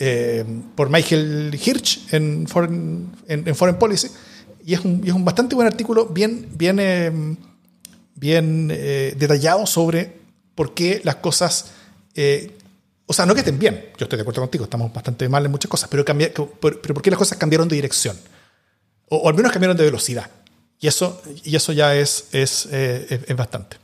Eh, 0.00 0.44
por 0.74 0.90
Michael 0.90 1.58
Hirsch 1.64 2.12
en 2.12 2.46
Foreign, 2.46 3.10
en, 3.26 3.56
Foreign 3.56 3.78
Policy. 3.78 4.08
Y 4.66 4.74
es, 4.74 4.80
un, 4.80 5.02
es, 5.02 5.14
un, 5.14 5.24
bastante 5.24 5.54
buen 5.54 5.66
artículo, 5.66 6.08
bien, 6.08 6.46
bien, 6.52 6.76
eh, 6.78 7.10
bien 8.16 8.68
detallado 8.68 9.66
sobre 9.66 10.20
por 10.54 10.74
qué 10.74 11.00
las 11.04 11.16
cosas 11.16 11.70
o 13.10 13.12
sea, 13.12 13.26
no 13.26 13.34
que 13.34 13.40
estén 13.40 13.58
bien, 13.58 13.90
yo 13.98 14.04
estoy 14.04 14.18
de 14.18 14.20
acuerdo 14.20 14.42
contigo, 14.42 14.62
estamos 14.62 14.92
bastante 14.92 15.28
mal 15.28 15.44
en 15.44 15.50
muchas 15.50 15.68
cosas, 15.68 15.88
pero, 15.90 16.04
pero 16.04 16.94
¿por 16.94 17.02
qué 17.02 17.10
las 17.10 17.18
cosas 17.18 17.36
cambiaron 17.36 17.66
de 17.66 17.74
dirección? 17.74 18.16
O, 19.08 19.28
al 19.28 19.34
menos 19.34 19.50
cambiaron 19.50 19.76
de 19.76 19.82
velocidad. 19.82 20.30
Y 20.78 20.86
eso, 20.86 21.20
y 21.42 21.56
eso 21.56 21.72
ya 21.72 21.96
es, 21.96 22.28
es, 22.30 22.68
eh, 22.70 23.24
es 23.26 23.36
bastante. 23.36 23.78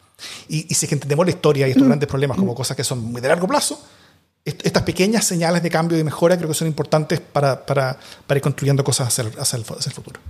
Y, 0.48 0.70
y, 0.70 0.74
si 0.74 0.86
es 0.86 0.88
que 0.88 0.94
entendemos 0.94 1.26
la 1.26 1.32
historia 1.32 1.66
y 1.66 1.72
estos 1.72 1.88
grandes 1.88 2.08
problemas 2.08 2.38
como 2.38 2.54
cosas 2.54 2.76
que 2.76 2.84
son 2.84 3.00
muy 3.00 3.20
de 3.20 3.26
largo 3.26 3.48
plazo, 3.48 3.84
estas 4.44 4.84
pequeñas 4.84 5.24
señales 5.24 5.60
de 5.60 5.70
cambio 5.70 5.96
y 5.96 5.98
de 5.98 6.04
mejora 6.04 6.36
creo 6.36 6.48
que 6.48 6.54
son 6.54 6.68
importantes 6.68 7.18
para, 7.18 7.66
para, 7.66 7.98
para 8.28 8.38
ir 8.38 8.42
construyendo 8.42 8.84
cosas 8.84 9.08
hacia 9.08 9.22
el, 9.22 9.40
hacia, 9.40 9.56
el, 9.56 9.64
hacia 9.64 9.90
el, 9.90 9.92
futuro. 9.92 10.20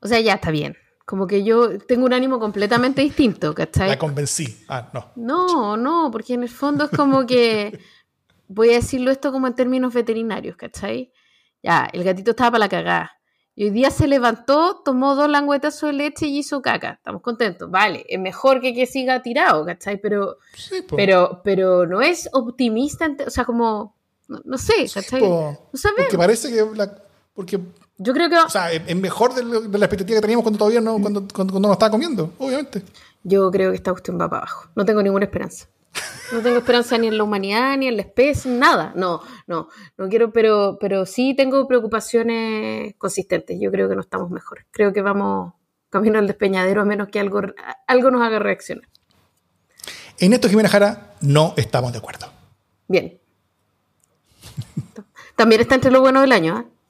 O 0.00 0.08
sea, 0.08 0.18
ya 0.20 0.32
está 0.32 0.50
bien. 0.50 0.74
Como 1.04 1.26
que 1.26 1.42
yo 1.42 1.78
tengo 1.78 2.06
un 2.06 2.12
ánimo 2.12 2.38
completamente 2.38 3.02
distinto, 3.02 3.54
¿cachai? 3.54 3.88
La 3.88 3.98
convencí. 3.98 4.64
Ah, 4.68 4.88
no. 4.92 5.12
No, 5.16 5.76
no, 5.76 6.10
porque 6.10 6.34
en 6.34 6.44
el 6.44 6.48
fondo 6.48 6.84
es 6.84 6.90
como 6.90 7.26
que, 7.26 7.78
voy 8.48 8.70
a 8.70 8.74
decirlo 8.74 9.10
esto 9.10 9.32
como 9.32 9.46
en 9.46 9.54
términos 9.54 9.92
veterinarios, 9.92 10.56
¿cachai? 10.56 11.12
Ya, 11.62 11.88
el 11.92 12.04
gatito 12.04 12.30
estaba 12.30 12.52
para 12.52 12.60
la 12.60 12.68
cagada. 12.68 13.12
Y 13.54 13.64
hoy 13.64 13.70
día 13.70 13.90
se 13.90 14.08
levantó, 14.08 14.80
tomó 14.82 15.14
dos 15.14 15.28
languetazos 15.28 15.90
de 15.90 15.92
leche 15.92 16.26
y 16.26 16.38
hizo 16.38 16.62
caca. 16.62 16.92
Estamos 16.92 17.20
contentos. 17.20 17.70
Vale, 17.70 18.04
es 18.08 18.18
mejor 18.18 18.60
que 18.62 18.72
que 18.72 18.86
siga 18.86 19.20
tirado, 19.20 19.66
¿cachai? 19.66 20.00
Pero, 20.00 20.38
sí, 20.54 20.84
pero, 20.96 21.42
pero 21.44 21.86
no 21.86 22.00
es 22.00 22.30
optimista, 22.32 23.14
o 23.26 23.30
sea, 23.30 23.44
como, 23.44 23.94
no, 24.28 24.40
no 24.44 24.56
sé, 24.56 24.88
¿cachai? 24.92 25.20
Sí, 25.20 25.26
no 25.26 25.58
sabemos. 25.74 26.04
Porque 26.04 26.16
parece 26.16 26.50
que, 26.50 26.64
la, 26.74 27.02
porque 27.34 27.60
yo 28.02 28.12
creo 28.12 28.28
que. 28.28 28.36
O 28.36 28.48
sea, 28.48 28.72
es 28.72 28.96
mejor 28.96 29.34
de, 29.34 29.68
de, 29.68 29.78
la 29.78 29.86
expectativa 29.86 30.16
que 30.16 30.22
teníamos 30.22 30.42
cuando 30.42 30.58
todavía 30.58 30.80
no, 30.80 31.00
cuando, 31.00 31.26
cuando, 31.32 31.52
cuando 31.52 31.68
nos 31.68 31.76
estaba 31.76 31.90
comiendo, 31.90 32.32
obviamente. 32.38 32.82
Yo 33.22 33.50
creo 33.50 33.70
que 33.70 33.76
esta 33.76 33.92
cuestión 33.92 34.18
va 34.20 34.28
para 34.28 34.42
abajo. 34.42 34.68
No 34.74 34.84
tengo 34.84 35.02
ninguna 35.02 35.24
esperanza. 35.24 35.68
No 36.32 36.40
tengo 36.40 36.58
esperanza 36.58 36.96
ni 36.96 37.08
en 37.08 37.18
la 37.18 37.24
humanidad, 37.24 37.76
ni 37.76 37.86
en 37.86 37.96
la 37.96 38.02
especie, 38.02 38.50
nada. 38.50 38.92
No, 38.96 39.20
no, 39.46 39.68
no 39.98 40.08
quiero, 40.08 40.32
pero, 40.32 40.78
pero 40.80 41.04
sí 41.04 41.34
tengo 41.34 41.68
preocupaciones 41.68 42.94
consistentes. 42.96 43.58
Yo 43.60 43.70
creo 43.70 43.88
que 43.88 43.94
no 43.94 44.00
estamos 44.00 44.30
mejor. 44.30 44.64
Creo 44.70 44.92
que 44.92 45.02
vamos 45.02 45.52
camino 45.90 46.18
al 46.18 46.26
despeñadero 46.26 46.80
a 46.80 46.84
menos 46.86 47.08
que 47.08 47.20
algo, 47.20 47.42
algo 47.86 48.10
nos 48.10 48.22
haga 48.22 48.38
reaccionar. 48.38 48.88
En 50.18 50.32
esto, 50.32 50.48
Jimena 50.48 50.70
Jara, 50.70 51.14
no 51.20 51.52
estamos 51.56 51.92
de 51.92 51.98
acuerdo. 51.98 52.26
Bien. 52.88 53.20
También 55.36 55.60
está 55.60 55.74
entre 55.74 55.90
lo 55.90 56.00
bueno 56.00 56.22
del 56.22 56.32
año, 56.32 56.60
¿eh? 56.60 56.81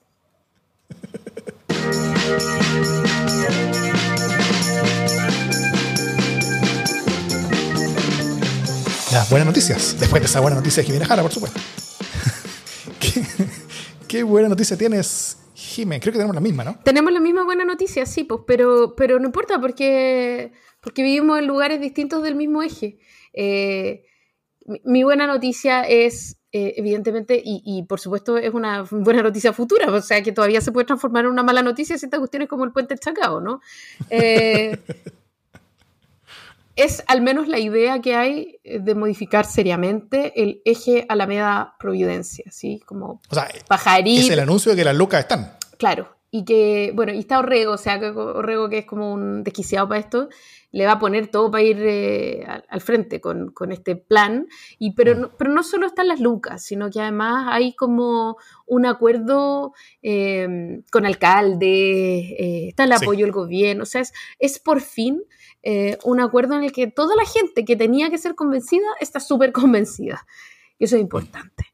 Las 9.13 9.29
buenas 9.29 9.47
noticias. 9.47 9.99
Después 10.01 10.23
de 10.23 10.27
esa 10.27 10.41
buena 10.41 10.57
noticia 10.57 10.83
de 10.83 10.87
Jimena 10.87 11.05
Jara, 11.05 11.23
por 11.23 11.33
supuesto. 11.33 11.61
¿Qué, 14.09 14.23
buena 14.23 14.49
noticia 14.49 14.77
tienes, 14.77 15.39
Jimena? 15.55 16.01
Creo 16.01 16.13
que 16.13 16.19
tenemos 16.19 16.35
la 16.35 16.41
misma, 16.41 16.65
¿no? 16.65 16.79
Tenemos 16.83 17.13
la 17.13 17.21
misma 17.21 17.45
buena 17.45 17.65
noticia, 17.65 18.07
sí, 18.07 18.25
pues, 18.25 18.41
pero, 18.47 18.95
pero 18.97 19.19
no 19.19 19.27
importa 19.27 19.61
porque, 19.61 20.53
porque 20.81 21.03
vivimos 21.03 21.39
en 21.39 21.47
lugares 21.47 21.81
distintos 21.81 22.23
del 22.23 22.37
mismo 22.37 22.63
eje. 22.63 22.99
Eh, 23.35 24.05
mi, 24.85 25.03
buena 25.03 25.27
noticia 25.27 25.83
es, 25.83 26.39
eh, 26.53 26.75
evidentemente, 26.77 27.41
y, 27.45 27.63
y, 27.67 27.83
por 27.83 28.01
supuesto 28.01 28.39
es 28.39 28.55
una 28.55 28.83
buena 28.91 29.23
noticia 29.23 29.53
futura, 29.53 29.93
o 29.93 30.01
sea 30.01 30.23
que 30.23 30.33
todavía 30.33 30.63
se 30.63 30.73
puede 30.73 30.87
transformar 30.87 31.27
en 31.27 31.33
una 31.33 31.43
mala 31.43 31.63
noticia 31.63 31.99
si 31.99 32.07
estas 32.07 32.19
cuestiones 32.19 32.49
como 32.49 32.65
el 32.65 32.73
puente 32.73 32.97
Chacao, 32.97 33.41
¿no? 33.41 33.61
Eh, 34.09 34.79
es 36.77 37.05
al 37.07 37.21
menos 37.21 37.49
la 37.49 37.59
idea 37.59 38.01
que 38.01 38.15
hay 38.15 38.61
eh, 38.65 38.79
de 38.81 38.95
modificar 38.95 39.45
seriamente 39.45 40.43
el 40.43 40.63
eje 40.65 41.07
Alameda-Providencia, 41.09 42.45
¿sí? 42.51 42.81
Como 42.87 43.21
o 43.29 43.35
sea, 43.35 43.49
Es 44.05 44.31
el 44.31 44.41
anuncio 44.41 44.73
de 44.73 44.77
que 44.77 44.85
las 44.85 44.97
lucas 44.97 45.21
están. 45.21 45.57
Claro, 45.79 46.17
y 46.31 46.45
que, 46.45 46.93
bueno, 46.95 47.13
y 47.13 47.19
está 47.19 47.41
Orrego, 47.41 47.73
o 47.73 47.79
sea, 47.79 48.01
que 48.01 48.09
Orrego 48.09 48.71
que 48.71 48.79
es 48.79 48.87
como 48.87 49.13
un 49.13 49.45
desquiciado 49.45 49.87
para 49.89 50.01
esto, 50.01 50.29
le 50.71 50.87
va 50.87 50.93
a 50.93 50.99
poner 50.99 51.27
todo 51.27 51.51
para 51.51 51.63
ir 51.63 51.77
eh, 51.81 52.47
al, 52.47 52.81
frente 52.81 53.21
con, 53.21 53.51
con, 53.51 53.71
este 53.73 53.97
plan, 53.97 54.47
y, 54.79 54.95
pero, 54.95 55.15
mm. 55.15 55.21
no, 55.21 55.31
pero 55.37 55.51
no 55.53 55.63
solo 55.63 55.87
están 55.87 56.09
las 56.09 56.21
lucas, 56.21 56.65
sino 56.65 56.89
que 56.89 57.01
además 57.01 57.49
hay 57.51 57.75
como 57.75 58.39
un 58.67 58.87
acuerdo 58.87 59.75
eh, 60.01 60.81
con 60.91 61.05
alcalde, 61.05 62.69
está 62.69 62.85
el 62.85 62.93
apoyo 62.93 63.19
sí. 63.19 63.23
del 63.25 63.33
gobierno, 63.33 63.83
o 63.83 63.87
sea, 63.87 64.01
es, 64.01 64.15
es 64.39 64.59
por 64.59 64.81
fin 64.81 65.23
eh, 65.63 65.97
un 66.05 66.21
acuerdo 66.21 66.57
en 66.57 66.65
el 66.65 66.73
que 66.73 66.89
toda 66.89 67.15
la 67.15 67.25
gente 67.25 67.65
que 67.65 67.77
tenía 67.77 68.11
que 68.11 68.19
ser 68.19 68.35
convencida 68.35 68.87
está 69.01 69.21
súper 69.21 69.53
convencida. 69.53 70.27
Eso 70.79 70.97
es 70.97 71.03
importante. 71.03 71.67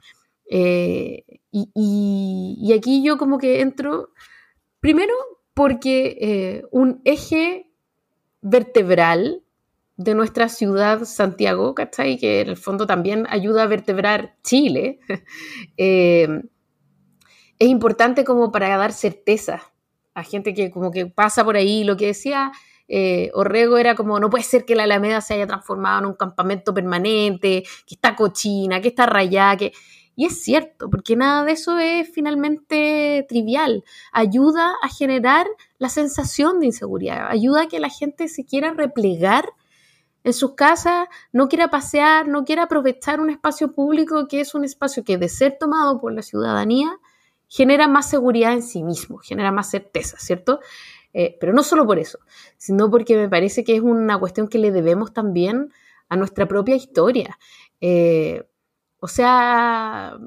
Eh, 0.50 1.24
y, 1.50 2.72
aquí 2.76 3.02
yo 3.02 3.16
como 3.16 3.38
que 3.38 3.60
entro, 3.60 4.10
primero 4.80 5.14
porque 5.54 6.18
eh, 6.20 6.62
un 6.70 7.00
eje 7.04 7.70
vertebral 8.42 9.42
de 9.96 10.14
nuestra 10.14 10.48
ciudad 10.48 11.04
Santiago, 11.04 11.74
¿cachai? 11.74 12.18
Que 12.18 12.42
en 12.42 12.50
el 12.50 12.56
fondo 12.56 12.86
también 12.86 13.26
ayuda 13.30 13.64
a 13.64 13.66
vertebrar 13.66 14.36
Chile, 14.44 15.00
es 15.76 16.28
importante 17.58 18.24
como 18.24 18.52
para 18.52 18.76
dar 18.76 18.92
certeza 18.92 19.72
a 20.14 20.22
gente 20.24 20.52
que 20.52 20.70
como 20.70 20.90
que 20.90 21.06
pasa 21.06 21.44
por 21.44 21.56
ahí, 21.56 21.84
lo 21.84 21.96
que 21.96 22.06
decía 22.06 22.52
eh, 22.88 23.30
Orrego 23.34 23.76
era 23.76 23.94
como, 23.94 24.18
no 24.18 24.30
puede 24.30 24.44
ser 24.44 24.64
que 24.64 24.74
la 24.74 24.84
Alameda 24.84 25.20
se 25.20 25.34
haya 25.34 25.46
transformado 25.46 26.00
en 26.00 26.06
un 26.06 26.14
campamento 26.14 26.72
permanente, 26.72 27.62
que 27.86 27.94
está 27.94 28.16
cochina, 28.16 28.80
que 28.80 28.88
está 28.88 29.06
rayada, 29.06 29.56
que... 29.56 29.72
Y 30.16 30.24
es 30.24 30.42
cierto, 30.42 30.90
porque 30.90 31.14
nada 31.14 31.44
de 31.44 31.52
eso 31.52 31.78
es 31.78 32.10
finalmente 32.12 33.24
trivial. 33.28 33.84
Ayuda 34.10 34.74
a 34.82 34.88
generar 34.88 35.46
la 35.78 35.88
sensación 35.88 36.58
de 36.58 36.66
inseguridad, 36.66 37.28
ayuda 37.28 37.62
a 37.62 37.68
que 37.68 37.78
la 37.78 37.88
gente 37.88 38.26
se 38.26 38.44
quiera 38.44 38.72
replegar 38.72 39.48
en 40.24 40.32
sus 40.32 40.54
casas, 40.54 41.06
no 41.30 41.48
quiera 41.48 41.70
pasear, 41.70 42.26
no 42.26 42.44
quiera 42.44 42.64
aprovechar 42.64 43.20
un 43.20 43.30
espacio 43.30 43.74
público 43.74 44.26
que 44.26 44.40
es 44.40 44.56
un 44.56 44.64
espacio 44.64 45.04
que 45.04 45.18
de 45.18 45.28
ser 45.28 45.56
tomado 45.56 46.00
por 46.00 46.12
la 46.12 46.22
ciudadanía 46.22 46.98
genera 47.48 47.88
más 47.88 48.10
seguridad 48.10 48.52
en 48.52 48.62
sí 48.62 48.82
mismo, 48.82 49.18
genera 49.18 49.52
más 49.52 49.70
certeza, 49.70 50.16
¿cierto? 50.18 50.60
Eh, 51.14 51.36
pero 51.40 51.52
no 51.52 51.62
solo 51.62 51.86
por 51.86 51.98
eso, 51.98 52.18
sino 52.58 52.90
porque 52.90 53.16
me 53.16 53.28
parece 53.28 53.64
que 53.64 53.76
es 53.76 53.80
una 53.80 54.18
cuestión 54.18 54.48
que 54.48 54.58
le 54.58 54.72
debemos 54.72 55.12
también 55.12 55.72
a 56.08 56.16
nuestra 56.16 56.46
propia 56.46 56.76
historia. 56.76 57.38
Eh, 57.80 58.44
o 59.00 59.08
sea, 59.08 60.18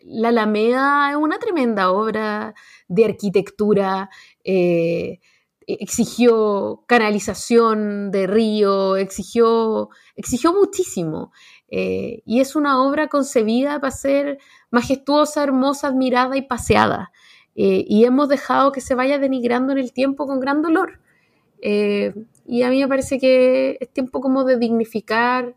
la 0.00 0.28
Alameda 0.28 1.10
es 1.10 1.16
una 1.16 1.38
tremenda 1.38 1.90
obra 1.90 2.54
de 2.88 3.04
arquitectura, 3.04 4.08
eh, 4.44 5.20
exigió 5.66 6.84
canalización 6.86 8.10
de 8.10 8.26
río, 8.26 8.96
exigió, 8.96 9.90
exigió 10.16 10.52
muchísimo. 10.52 11.32
Y 11.68 12.40
es 12.40 12.54
una 12.54 12.80
obra 12.84 13.08
concebida 13.08 13.80
para 13.80 13.90
ser 13.90 14.38
majestuosa, 14.70 15.42
hermosa, 15.42 15.88
admirada 15.88 16.36
y 16.36 16.42
paseada. 16.42 17.10
Eh, 17.54 17.84
y 17.88 18.04
hemos 18.04 18.28
dejado 18.28 18.72
que 18.72 18.80
se 18.80 18.94
vaya 18.94 19.18
denigrando 19.18 19.72
en 19.72 19.78
el 19.78 19.92
tiempo 19.92 20.26
con 20.26 20.40
gran 20.40 20.62
dolor. 20.62 21.00
Eh, 21.60 22.14
y 22.46 22.62
a 22.62 22.70
mí 22.70 22.80
me 22.80 22.88
parece 22.88 23.18
que 23.18 23.78
es 23.80 23.88
tiempo 23.90 24.20
como 24.20 24.44
de 24.44 24.58
dignificar 24.58 25.54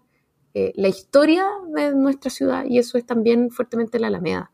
eh, 0.54 0.72
la 0.76 0.88
historia 0.88 1.46
de 1.74 1.94
nuestra 1.94 2.32
ciudad 2.32 2.66
y 2.66 2.80
eso 2.80 2.98
es 2.98 3.06
también 3.06 3.50
fuertemente 3.52 4.00
la 4.00 4.08
Alameda. 4.08 4.52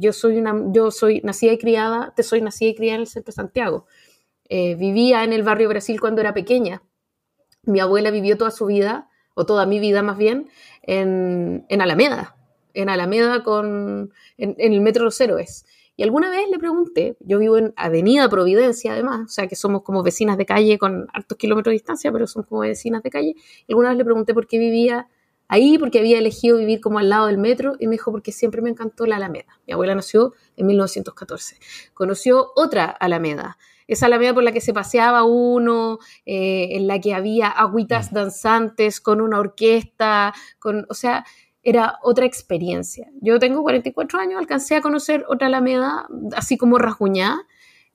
yo 0.00 0.12
soy 0.12 0.38
una, 0.38 0.54
yo 0.72 0.90
soy 0.90 1.20
nacida 1.22 1.52
y 1.52 1.58
criada, 1.58 2.12
te 2.16 2.22
soy 2.22 2.40
nacida 2.42 2.70
y 2.70 2.74
criada 2.74 2.96
en 2.96 3.00
el 3.02 3.06
centro 3.06 3.32
de 3.32 3.36
Santiago. 3.36 3.86
vivía 4.50 5.24
en 5.24 5.32
el 5.32 5.42
barrio 5.42 5.68
Brasil 5.68 6.00
cuando 6.00 6.20
era 6.20 6.34
pequeña. 6.34 6.82
Mi 7.64 7.80
abuela 7.80 8.10
vivió 8.10 8.36
toda 8.36 8.50
su 8.50 8.66
vida, 8.66 9.08
o 9.34 9.46
toda 9.46 9.66
mi 9.66 9.78
vida 9.78 10.02
más 10.02 10.18
bien, 10.18 10.48
en, 10.82 11.64
en 11.68 11.80
Alameda, 11.80 12.36
en 12.74 12.88
Alameda 12.88 13.42
con, 13.44 14.12
en, 14.36 14.54
en 14.58 14.72
el 14.72 14.80
Metro 14.80 15.04
Los 15.04 15.20
Héroes. 15.20 15.64
Y 15.98 16.04
alguna 16.04 16.30
vez 16.30 16.48
le 16.48 16.60
pregunté, 16.60 17.16
yo 17.18 17.40
vivo 17.40 17.58
en 17.58 17.74
Avenida 17.74 18.28
Providencia 18.28 18.92
además, 18.92 19.22
o 19.24 19.28
sea 19.28 19.48
que 19.48 19.56
somos 19.56 19.82
como 19.82 20.04
vecinas 20.04 20.38
de 20.38 20.46
calle 20.46 20.78
con 20.78 21.08
hartos 21.12 21.36
kilómetros 21.36 21.72
de 21.72 21.74
distancia, 21.74 22.12
pero 22.12 22.28
somos 22.28 22.46
como 22.46 22.60
vecinas 22.60 23.02
de 23.02 23.10
calle. 23.10 23.34
Y 23.66 23.72
alguna 23.72 23.88
vez 23.88 23.98
le 23.98 24.04
pregunté 24.04 24.32
por 24.32 24.46
qué 24.46 24.60
vivía 24.60 25.08
ahí, 25.48 25.76
porque 25.76 25.98
había 25.98 26.20
elegido 26.20 26.56
vivir 26.56 26.80
como 26.80 27.00
al 27.00 27.08
lado 27.08 27.26
del 27.26 27.36
metro, 27.36 27.74
y 27.80 27.88
me 27.88 27.96
dijo 27.96 28.12
porque 28.12 28.30
siempre 28.30 28.62
me 28.62 28.70
encantó 28.70 29.06
la 29.06 29.16
Alameda. 29.16 29.58
Mi 29.66 29.72
abuela 29.72 29.96
nació 29.96 30.34
en 30.56 30.68
1914. 30.68 31.56
Conoció 31.94 32.52
otra 32.54 32.84
Alameda, 32.84 33.58
esa 33.88 34.06
Alameda 34.06 34.34
por 34.34 34.44
la 34.44 34.52
que 34.52 34.60
se 34.60 34.72
paseaba 34.72 35.24
uno, 35.24 35.98
eh, 36.26 36.76
en 36.76 36.86
la 36.86 37.00
que 37.00 37.12
había 37.12 37.48
agüitas 37.48 38.12
mm. 38.12 38.14
danzantes 38.14 39.00
con 39.00 39.20
una 39.20 39.40
orquesta, 39.40 40.32
con, 40.60 40.86
o 40.88 40.94
sea, 40.94 41.24
era 41.68 41.98
otra 42.02 42.24
experiencia. 42.24 43.10
Yo 43.20 43.38
tengo 43.38 43.60
44 43.62 44.18
años, 44.18 44.38
alcancé 44.38 44.76
a 44.76 44.80
conocer 44.80 45.26
otra 45.28 45.48
Alameda, 45.48 46.08
así 46.34 46.56
como 46.56 46.78
rasguñada, 46.78 47.46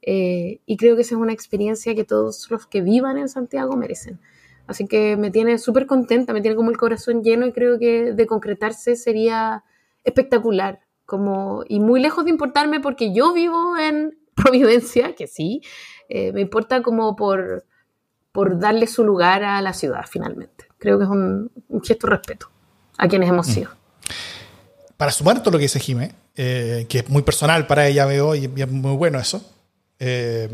eh, 0.03 0.61
y 0.67 0.77
creo 0.77 0.95
que 0.95 1.01
esa 1.01 1.15
es 1.15 1.21
una 1.21 1.33
experiencia 1.33 1.95
que 1.95 2.03
todos 2.03 2.51
los 2.51 2.67
que 2.67 2.81
vivan 2.81 3.17
en 3.17 3.29
Santiago 3.29 3.75
merecen. 3.75 4.19
Así 4.67 4.85
que 4.85 5.17
me 5.17 5.31
tiene 5.31 5.57
súper 5.57 5.87
contenta, 5.87 6.33
me 6.33 6.41
tiene 6.41 6.55
como 6.55 6.69
el 6.69 6.77
corazón 6.77 7.23
lleno 7.23 7.47
y 7.47 7.51
creo 7.51 7.79
que 7.79 8.13
de 8.13 8.27
concretarse 8.27 8.95
sería 8.95 9.63
espectacular. 10.03 10.81
Como, 11.05 11.63
y 11.67 11.79
muy 11.79 11.99
lejos 11.99 12.25
de 12.25 12.31
importarme 12.31 12.79
porque 12.79 13.11
yo 13.11 13.33
vivo 13.33 13.75
en 13.77 14.19
Providencia, 14.35 15.15
que 15.15 15.25
sí, 15.25 15.61
eh, 16.09 16.31
me 16.31 16.41
importa 16.41 16.83
como 16.83 17.15
por, 17.15 17.65
por 18.31 18.59
darle 18.59 18.85
su 18.85 19.03
lugar 19.03 19.43
a 19.43 19.61
la 19.63 19.73
ciudad 19.73 20.05
finalmente. 20.07 20.65
Creo 20.77 20.99
que 20.99 21.05
es 21.05 21.09
un, 21.09 21.51
de 21.69 21.97
respeto 22.03 22.52
a 22.97 23.07
quienes 23.07 23.29
hemos 23.29 23.47
mm. 23.47 23.51
sido. 23.51 23.69
Para 24.97 25.11
sumar 25.11 25.41
todo 25.41 25.51
lo 25.51 25.57
que 25.57 25.63
dice 25.63 25.79
Jimé, 25.79 26.13
eh, 26.35 26.85
que 26.89 26.99
es 26.99 27.09
muy 27.09 27.21
personal 27.23 27.67
para 27.67 27.87
ella, 27.87 28.05
veo, 28.05 28.35
y 28.35 28.45
es 28.45 28.69
muy 28.69 28.95
bueno 28.95 29.19
eso. 29.19 29.43
Eh, 29.99 30.49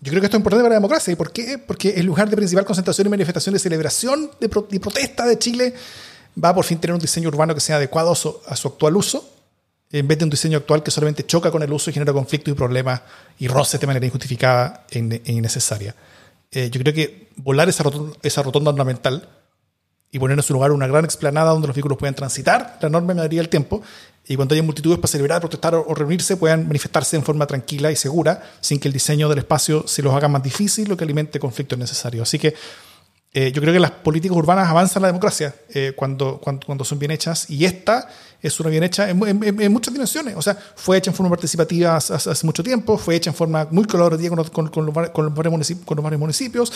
yo 0.00 0.10
creo 0.10 0.20
que 0.20 0.26
esto 0.26 0.36
es 0.36 0.40
importante 0.40 0.62
para 0.62 0.74
la 0.74 0.80
democracia. 0.80 1.12
¿Y 1.12 1.16
por 1.16 1.32
qué? 1.32 1.58
Porque 1.58 1.90
el 1.90 2.04
lugar 2.04 2.28
de 2.28 2.36
principal 2.36 2.64
concentración 2.64 3.06
y 3.06 3.10
manifestación 3.10 3.54
de 3.54 3.58
celebración 3.58 4.30
de 4.38 4.50
y 4.70 4.78
protesta 4.78 5.24
de 5.24 5.38
Chile 5.38 5.74
va 6.42 6.54
por 6.54 6.64
fin 6.64 6.78
tener 6.78 6.92
un 6.94 7.00
diseño 7.00 7.28
urbano 7.28 7.54
que 7.54 7.60
sea 7.60 7.76
adecuado 7.76 8.12
a 8.12 8.14
su, 8.14 8.68
actual 8.68 8.96
uso, 8.96 9.26
en 9.90 10.06
vez 10.06 10.18
de 10.18 10.24
un 10.24 10.30
diseño 10.30 10.58
actual 10.58 10.82
que 10.82 10.90
solamente 10.90 11.24
choca 11.24 11.50
con 11.50 11.62
el 11.62 11.72
uso 11.72 11.88
y 11.88 11.94
genera 11.94 12.12
conflictos 12.12 12.52
y 12.52 12.54
problemas 12.54 13.00
y 13.38 13.48
roces 13.48 13.80
de 13.80 13.86
manera 13.86 14.04
injustificada 14.04 14.84
e, 14.90 14.98
innecesaria. 15.26 15.94
Eh, 16.50 16.68
yo 16.70 16.80
creo 16.80 16.92
que 16.92 17.28
volar 17.36 17.68
esa 17.68 17.82
rotonda, 17.82 18.16
esa 18.22 18.42
rotonda 18.42 18.70
ornamental 18.70 19.26
y 20.14 20.18
poner 20.20 20.38
en 20.38 20.44
su 20.44 20.52
lugar 20.52 20.70
una 20.70 20.86
gran 20.86 21.04
explanada 21.04 21.50
donde 21.50 21.66
los 21.66 21.74
vehículos 21.74 21.98
puedan 21.98 22.14
transitar, 22.14 22.78
la 22.80 22.88
norma 22.88 23.14
me 23.14 23.20
daría 23.20 23.40
el 23.40 23.48
tiempo, 23.48 23.82
y 24.28 24.36
cuando 24.36 24.54
haya 24.54 24.62
multitudes 24.62 24.96
para 24.98 25.08
celebrar, 25.08 25.40
protestar 25.40 25.74
o 25.74 25.92
reunirse, 25.92 26.36
puedan 26.36 26.68
manifestarse 26.68 27.16
en 27.16 27.24
forma 27.24 27.48
tranquila 27.48 27.90
y 27.90 27.96
segura, 27.96 28.40
sin 28.60 28.78
que 28.78 28.86
el 28.86 28.94
diseño 28.94 29.28
del 29.28 29.38
espacio 29.38 29.88
se 29.88 30.02
los 30.02 30.14
haga 30.14 30.28
más 30.28 30.40
difícil 30.40 30.90
o 30.92 30.96
que 30.96 31.02
alimente 31.02 31.40
conflictos 31.40 31.76
necesarios. 31.76 32.28
Así 32.28 32.38
que 32.38 32.54
eh, 33.36 33.50
yo 33.50 33.60
creo 33.60 33.74
que 33.74 33.80
las 33.80 33.90
políticas 33.90 34.36
urbanas 34.36 34.68
avanzan 34.68 35.02
la 35.02 35.08
democracia 35.08 35.52
eh, 35.70 35.92
cuando, 35.96 36.40
cuando, 36.40 36.84
son 36.84 37.00
bien 37.00 37.10
hechas 37.10 37.50
y 37.50 37.64
esta 37.64 38.08
es 38.40 38.60
una 38.60 38.70
bien 38.70 38.84
hecha 38.84 39.10
en, 39.10 39.18
muchas 39.72 39.92
dimensiones. 39.92 40.36
O 40.36 40.42
sea, 40.42 40.56
fue 40.76 40.98
hecha 40.98 41.10
en 41.10 41.16
forma 41.16 41.30
participativa 41.30 41.96
hace, 41.96 42.46
mucho 42.46 42.62
tiempo, 42.62 42.96
fue 42.96 43.16
hecha 43.16 43.30
en 43.30 43.36
forma 43.36 43.66
muy 43.72 43.86
colaborativa 43.86 44.36
con, 44.52 44.68
con, 44.68 44.86
los, 44.86 44.94
varios 44.94 46.20
municipios, 46.20 46.72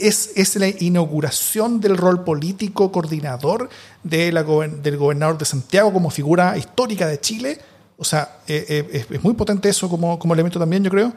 Es, 0.00 0.30
es, 0.34 0.56
la 0.56 0.68
inauguración 0.68 1.80
del 1.80 1.96
rol 1.96 2.24
político 2.24 2.92
coordinador 2.92 3.68
de 4.02 4.32
la, 4.32 4.42
del 4.42 4.96
gobernador 4.96 5.38
de 5.38 5.44
Santiago 5.44 5.92
como 5.92 6.10
figura 6.10 6.56
histórica 6.56 7.06
de 7.06 7.20
Chile. 7.20 7.58
O 7.96 8.04
sea, 8.04 8.38
eh, 8.46 9.06
es, 9.10 9.22
muy 9.22 9.34
potente 9.34 9.68
eso 9.68 9.88
como, 9.88 10.18
como 10.18 10.34
elemento 10.34 10.58
también, 10.58 10.84
yo 10.84 10.90
creo 10.90 11.12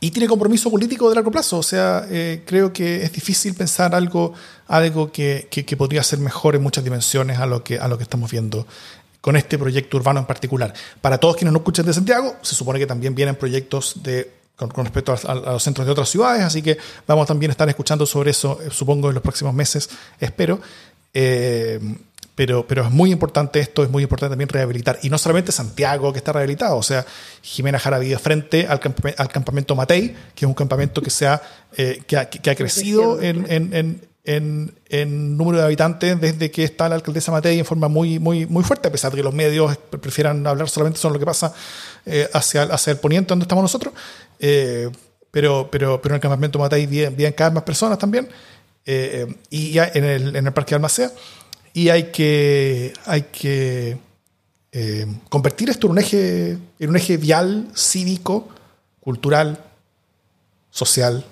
y 0.00 0.10
tiene 0.10 0.28
compromiso 0.28 0.70
político 0.70 1.08
de 1.08 1.14
largo 1.14 1.30
plazo. 1.30 1.58
O 1.58 1.62
sea, 1.62 2.06
eh, 2.10 2.42
creo 2.46 2.72
que 2.72 3.02
es 3.02 3.12
difícil 3.12 3.54
pensar 3.54 3.94
algo, 3.94 4.34
algo 4.68 5.10
que, 5.10 5.48
que, 5.50 5.76
podría 5.76 6.02
ser 6.02 6.18
mejor 6.18 6.54
en 6.54 6.62
muchas 6.62 6.84
dimensiones 6.84 7.38
a 7.38 7.46
lo, 7.46 7.64
que, 7.64 7.78
a 7.78 7.88
lo 7.88 7.96
que 7.96 8.04
estamos 8.04 8.30
viendo 8.30 8.66
con 9.20 9.36
este 9.36 9.58
proyecto 9.58 9.96
urbano 9.96 10.20
en 10.20 10.26
particular. 10.26 10.72
Para 11.00 11.18
todos 11.18 11.36
quienes 11.36 11.52
no 11.52 11.58
escuchan 11.58 11.86
de 11.86 11.94
Santiago, 11.94 12.36
se 12.42 12.54
supone 12.54 12.78
que 12.78 12.86
también 12.86 13.14
vienen 13.14 13.36
proyectos 13.36 14.02
de, 14.02 14.30
con, 14.56 14.84
respecto 14.84 15.14
a, 15.26 15.34
los 15.34 15.62
centros 15.62 15.86
de 15.86 15.92
otras 15.92 16.08
ciudades, 16.08 16.42
así 16.42 16.62
que 16.62 16.78
vamos 17.06 17.26
también 17.26 17.50
a 17.50 17.52
estar 17.52 17.68
escuchando 17.68 18.06
sobre 18.06 18.30
eso, 18.30 18.58
eh, 18.62 18.68
supongo, 18.70 19.08
en 19.08 19.14
los 19.14 19.22
próximos 19.22 19.54
meses, 19.54 19.88
espero. 20.18 20.60
Eh, 21.12 21.80
pero, 22.36 22.66
pero 22.66 22.84
es 22.84 22.90
muy 22.90 23.10
importante 23.12 23.58
esto, 23.60 23.82
es 23.82 23.90
muy 23.90 24.02
importante 24.02 24.32
también 24.32 24.50
rehabilitar. 24.50 24.98
Y 25.02 25.08
no 25.08 25.16
solamente 25.16 25.52
Santiago 25.52 26.12
que 26.12 26.18
está 26.18 26.32
rehabilitado, 26.32 26.76
o 26.76 26.82
sea, 26.82 27.04
Jimena 27.40 27.78
Jara 27.78 27.98
vive 27.98 28.18
frente 28.18 28.66
al, 28.66 28.78
al, 29.16 29.28
campamento 29.28 29.74
Matei, 29.74 30.14
que 30.34 30.44
es 30.44 30.46
un 30.46 30.52
campamento 30.52 31.00
que, 31.00 31.08
se 31.08 31.26
ha, 31.26 31.40
eh, 31.78 32.02
que, 32.06 32.18
ha, 32.18 32.28
que, 32.28 32.50
ha, 32.50 32.54
crecido 32.54 33.22
en, 33.22 33.46
en, 33.48 34.02
en, 34.24 34.74
en, 34.90 35.36
número 35.38 35.58
de 35.58 35.64
habitantes 35.64 36.20
desde 36.20 36.50
que 36.50 36.64
está 36.64 36.90
la 36.90 36.96
alcaldesa 36.96 37.32
Matei 37.32 37.58
en 37.58 37.64
forma 37.64 37.88
muy, 37.88 38.18
muy, 38.18 38.44
muy 38.44 38.62
fuerte, 38.64 38.88
a 38.88 38.92
pesar 38.92 39.12
de 39.12 39.16
que 39.16 39.22
los 39.22 39.32
medios 39.32 39.74
prefieran 39.76 40.46
hablar 40.46 40.68
solamente 40.68 41.00
sobre 41.00 41.14
lo 41.14 41.20
que 41.20 41.26
pasa 41.26 41.54
eh, 42.04 42.28
hacia, 42.34 42.64
hacia 42.64 42.90
el 42.90 42.98
poniente 42.98 43.28
donde 43.28 43.44
estamos 43.44 43.62
nosotros. 43.62 43.94
Eh, 44.38 44.90
pero, 45.30 45.68
pero, 45.70 46.00
pero 46.00 46.14
en 46.14 46.16
el 46.16 46.20
campamento 46.20 46.58
Matei 46.58 46.86
viven, 46.86 47.32
cada 47.32 47.50
vez 47.50 47.54
más 47.54 47.64
personas 47.64 47.98
también. 47.98 48.28
y 49.50 49.72
ya 49.72 49.90
en 49.92 50.04
el, 50.04 50.36
en 50.36 50.46
el 50.46 50.52
Parque 50.52 50.70
de 50.70 50.76
Almacea 50.76 51.10
y 51.76 51.90
hay 51.90 52.10
que, 52.10 52.94
hay 53.04 53.24
que 53.24 53.98
eh, 54.72 55.06
convertir 55.28 55.68
esto 55.68 55.86
en 55.86 55.90
un, 55.90 55.98
eje, 55.98 56.52
en 56.78 56.88
un 56.88 56.96
eje 56.96 57.18
vial, 57.18 57.70
cívico, 57.74 58.48
cultural, 58.98 59.62
social, 60.70 61.22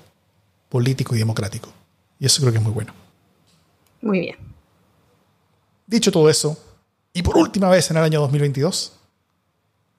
político 0.69 1.15
y 1.15 1.19
democrático. 1.19 1.73
Y 2.21 2.27
eso 2.27 2.43
creo 2.43 2.53
que 2.53 2.59
es 2.59 2.63
muy 2.63 2.75
bueno. 2.75 2.93
Muy 4.03 4.21
bien. 4.21 4.37
Dicho 5.87 6.13
todo 6.13 6.29
eso, 6.29 6.63
y 7.15 7.23
por 7.23 7.39
última 7.39 7.71
vez 7.71 7.91
en 7.91 7.97
el 7.97 8.03
año 8.03 8.21
2022, 8.21 8.93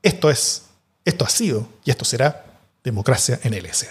esto 0.04 0.30
es, 0.30 0.66
esto 1.06 1.26
ha 1.26 1.30
sido 1.30 1.68
y 1.84 1.90
esto 1.90 2.06
será 2.06 2.45
democracia 2.86 3.40
en 3.44 3.56
LSD. 3.56 3.88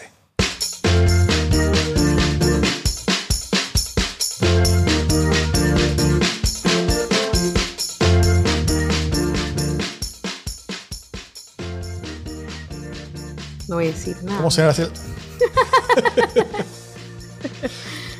No 13.69 13.77
voy 13.77 13.87
a 13.87 13.89
decir 13.89 14.17
nada. 14.23 14.39
¿Cómo 14.39 14.51
se 14.53 14.63
llama 14.63 14.75
la, 14.79 14.89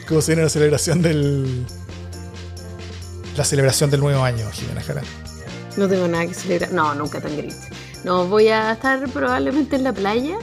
¿Cómo 0.09 0.21
se 0.21 0.33
llama 0.33 0.43
la 0.43 0.49
celebración 0.49 1.03
del. 1.03 1.65
La 3.37 3.45
celebración 3.45 3.91
del 3.91 4.01
nuevo 4.01 4.25
año, 4.25 4.51
Jimena 4.51 4.83
Jara? 4.83 5.03
No 5.77 5.89
tengo 5.89 6.09
nada 6.09 6.27
que 6.27 6.35
celebrar. 6.35 6.73
No, 6.73 6.97
nunca 6.97 7.21
tan 7.21 7.37
gris. 7.37 7.55
No, 8.03 8.27
voy 8.27 8.49
a 8.49 8.73
estar 8.73 9.09
probablemente 9.11 9.77
en 9.77 9.85
la 9.85 9.93
playa. 9.93 10.37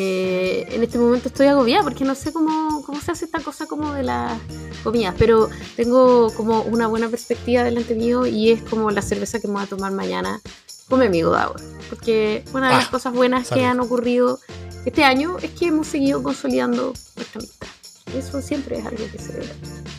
Eh, 0.00 0.64
en 0.70 0.84
este 0.84 0.96
momento 0.96 1.26
estoy 1.26 1.48
agobiada 1.48 1.82
porque 1.82 2.04
no 2.04 2.14
sé 2.14 2.32
cómo, 2.32 2.84
cómo 2.86 3.00
se 3.00 3.10
hace 3.10 3.24
esta 3.24 3.40
cosa 3.40 3.66
como 3.66 3.92
de 3.92 4.04
las 4.04 4.40
comidas, 4.84 5.12
pero 5.18 5.50
tengo 5.74 6.32
como 6.34 6.62
una 6.62 6.86
buena 6.86 7.08
perspectiva 7.08 7.64
delante 7.64 7.96
mío 7.96 8.24
y 8.24 8.52
es 8.52 8.62
como 8.62 8.92
la 8.92 9.02
cerveza 9.02 9.40
que 9.40 9.48
me 9.48 9.54
voy 9.54 9.64
a 9.64 9.66
tomar 9.66 9.90
mañana 9.90 10.40
con 10.88 11.00
mi 11.00 11.06
amigo 11.06 11.32
Davor. 11.32 11.60
Porque 11.90 12.44
una 12.54 12.68
de 12.68 12.76
las 12.76 12.86
ah, 12.86 12.90
cosas 12.92 13.12
buenas 13.12 13.48
que 13.48 13.64
han 13.64 13.80
ocurrido 13.80 14.38
este 14.84 15.02
año 15.02 15.36
es 15.42 15.50
que 15.50 15.66
hemos 15.66 15.88
seguido 15.88 16.22
consolidando 16.22 16.92
nuestra 17.16 17.40
amistad. 17.40 17.68
Eso 18.16 18.40
siempre 18.40 18.78
es 18.78 18.86
algo 18.86 19.04
que 19.10 19.18
celebrar. 19.18 19.56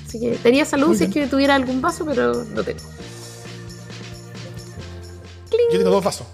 Así 0.08 0.18
que 0.18 0.38
tenía 0.38 0.64
salud 0.64 0.96
si 0.96 1.04
es 1.04 1.14
que 1.14 1.28
tuviera 1.28 1.56
algún 1.56 1.82
vaso, 1.82 2.06
pero 2.06 2.46
no 2.46 2.64
tengo. 2.64 2.80
Yo 5.74 5.78
tengo 5.78 5.92
dos 5.92 6.06
vasos. 6.06 6.26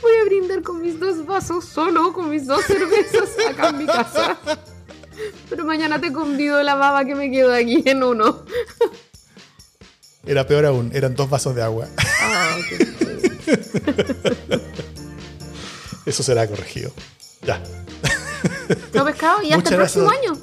Voy 0.00 0.12
a 0.20 0.24
brindar 0.24 0.62
con 0.62 0.80
mis 0.80 0.98
dos 0.98 1.24
vasos, 1.26 1.64
solo 1.64 2.12
con 2.12 2.30
mis 2.30 2.46
dos 2.46 2.64
cervezas 2.64 3.30
acá 3.48 3.70
en 3.70 3.78
mi 3.78 3.86
casa. 3.86 4.38
Pero 5.50 5.64
mañana 5.64 6.00
te 6.00 6.12
convido 6.12 6.62
la 6.62 6.74
baba 6.74 7.04
que 7.04 7.14
me 7.14 7.30
quedo 7.30 7.52
aquí 7.52 7.82
en 7.84 8.02
uno. 8.02 8.44
Era 10.26 10.46
peor 10.46 10.66
aún, 10.66 10.90
eran 10.94 11.14
dos 11.14 11.28
vasos 11.30 11.54
de 11.54 11.62
agua. 11.62 11.88
Ah, 12.20 12.56
Eso 16.06 16.22
será 16.22 16.46
corregido. 16.46 16.92
Ya. 17.42 17.62
No 18.94 19.04
pescado 19.04 19.42
y 19.42 19.52
hasta 19.52 19.70
el 19.70 19.76
próximo 19.76 20.10
año. 20.10 20.38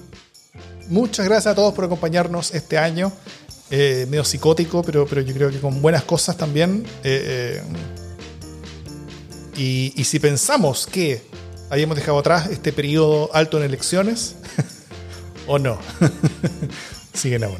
Muchas 0.88 1.26
gracias 1.26 1.52
a 1.53 1.56
todos 1.56 1.73
por 1.73 1.86
acompañarnos 1.86 2.53
este 2.53 2.77
año. 2.77 3.11
Eh, 3.72 4.06
medio 4.10 4.23
psicótico, 4.23 4.84
pero, 4.84 5.07
pero 5.07 5.22
yo 5.22 5.34
creo 5.34 5.49
que 5.49 5.60
con 5.60 5.82
buenas 5.82 6.03
cosas 6.03 6.38
también. 6.38 6.86
Eh, 7.03 7.61
eh, 7.64 7.64
y, 9.56 9.94
y, 9.95 10.03
si 10.03 10.19
pensamos 10.19 10.88
que 10.88 11.22
habíamos 11.69 11.95
dejado 11.95 12.19
atrás 12.19 12.48
este 12.49 12.73
periodo 12.73 13.30
alto 13.34 13.57
en 13.57 13.64
elecciones, 13.64 14.36
o 15.48 15.60
no, 15.60 15.80
siguen 17.14 17.44
aún. 17.44 17.57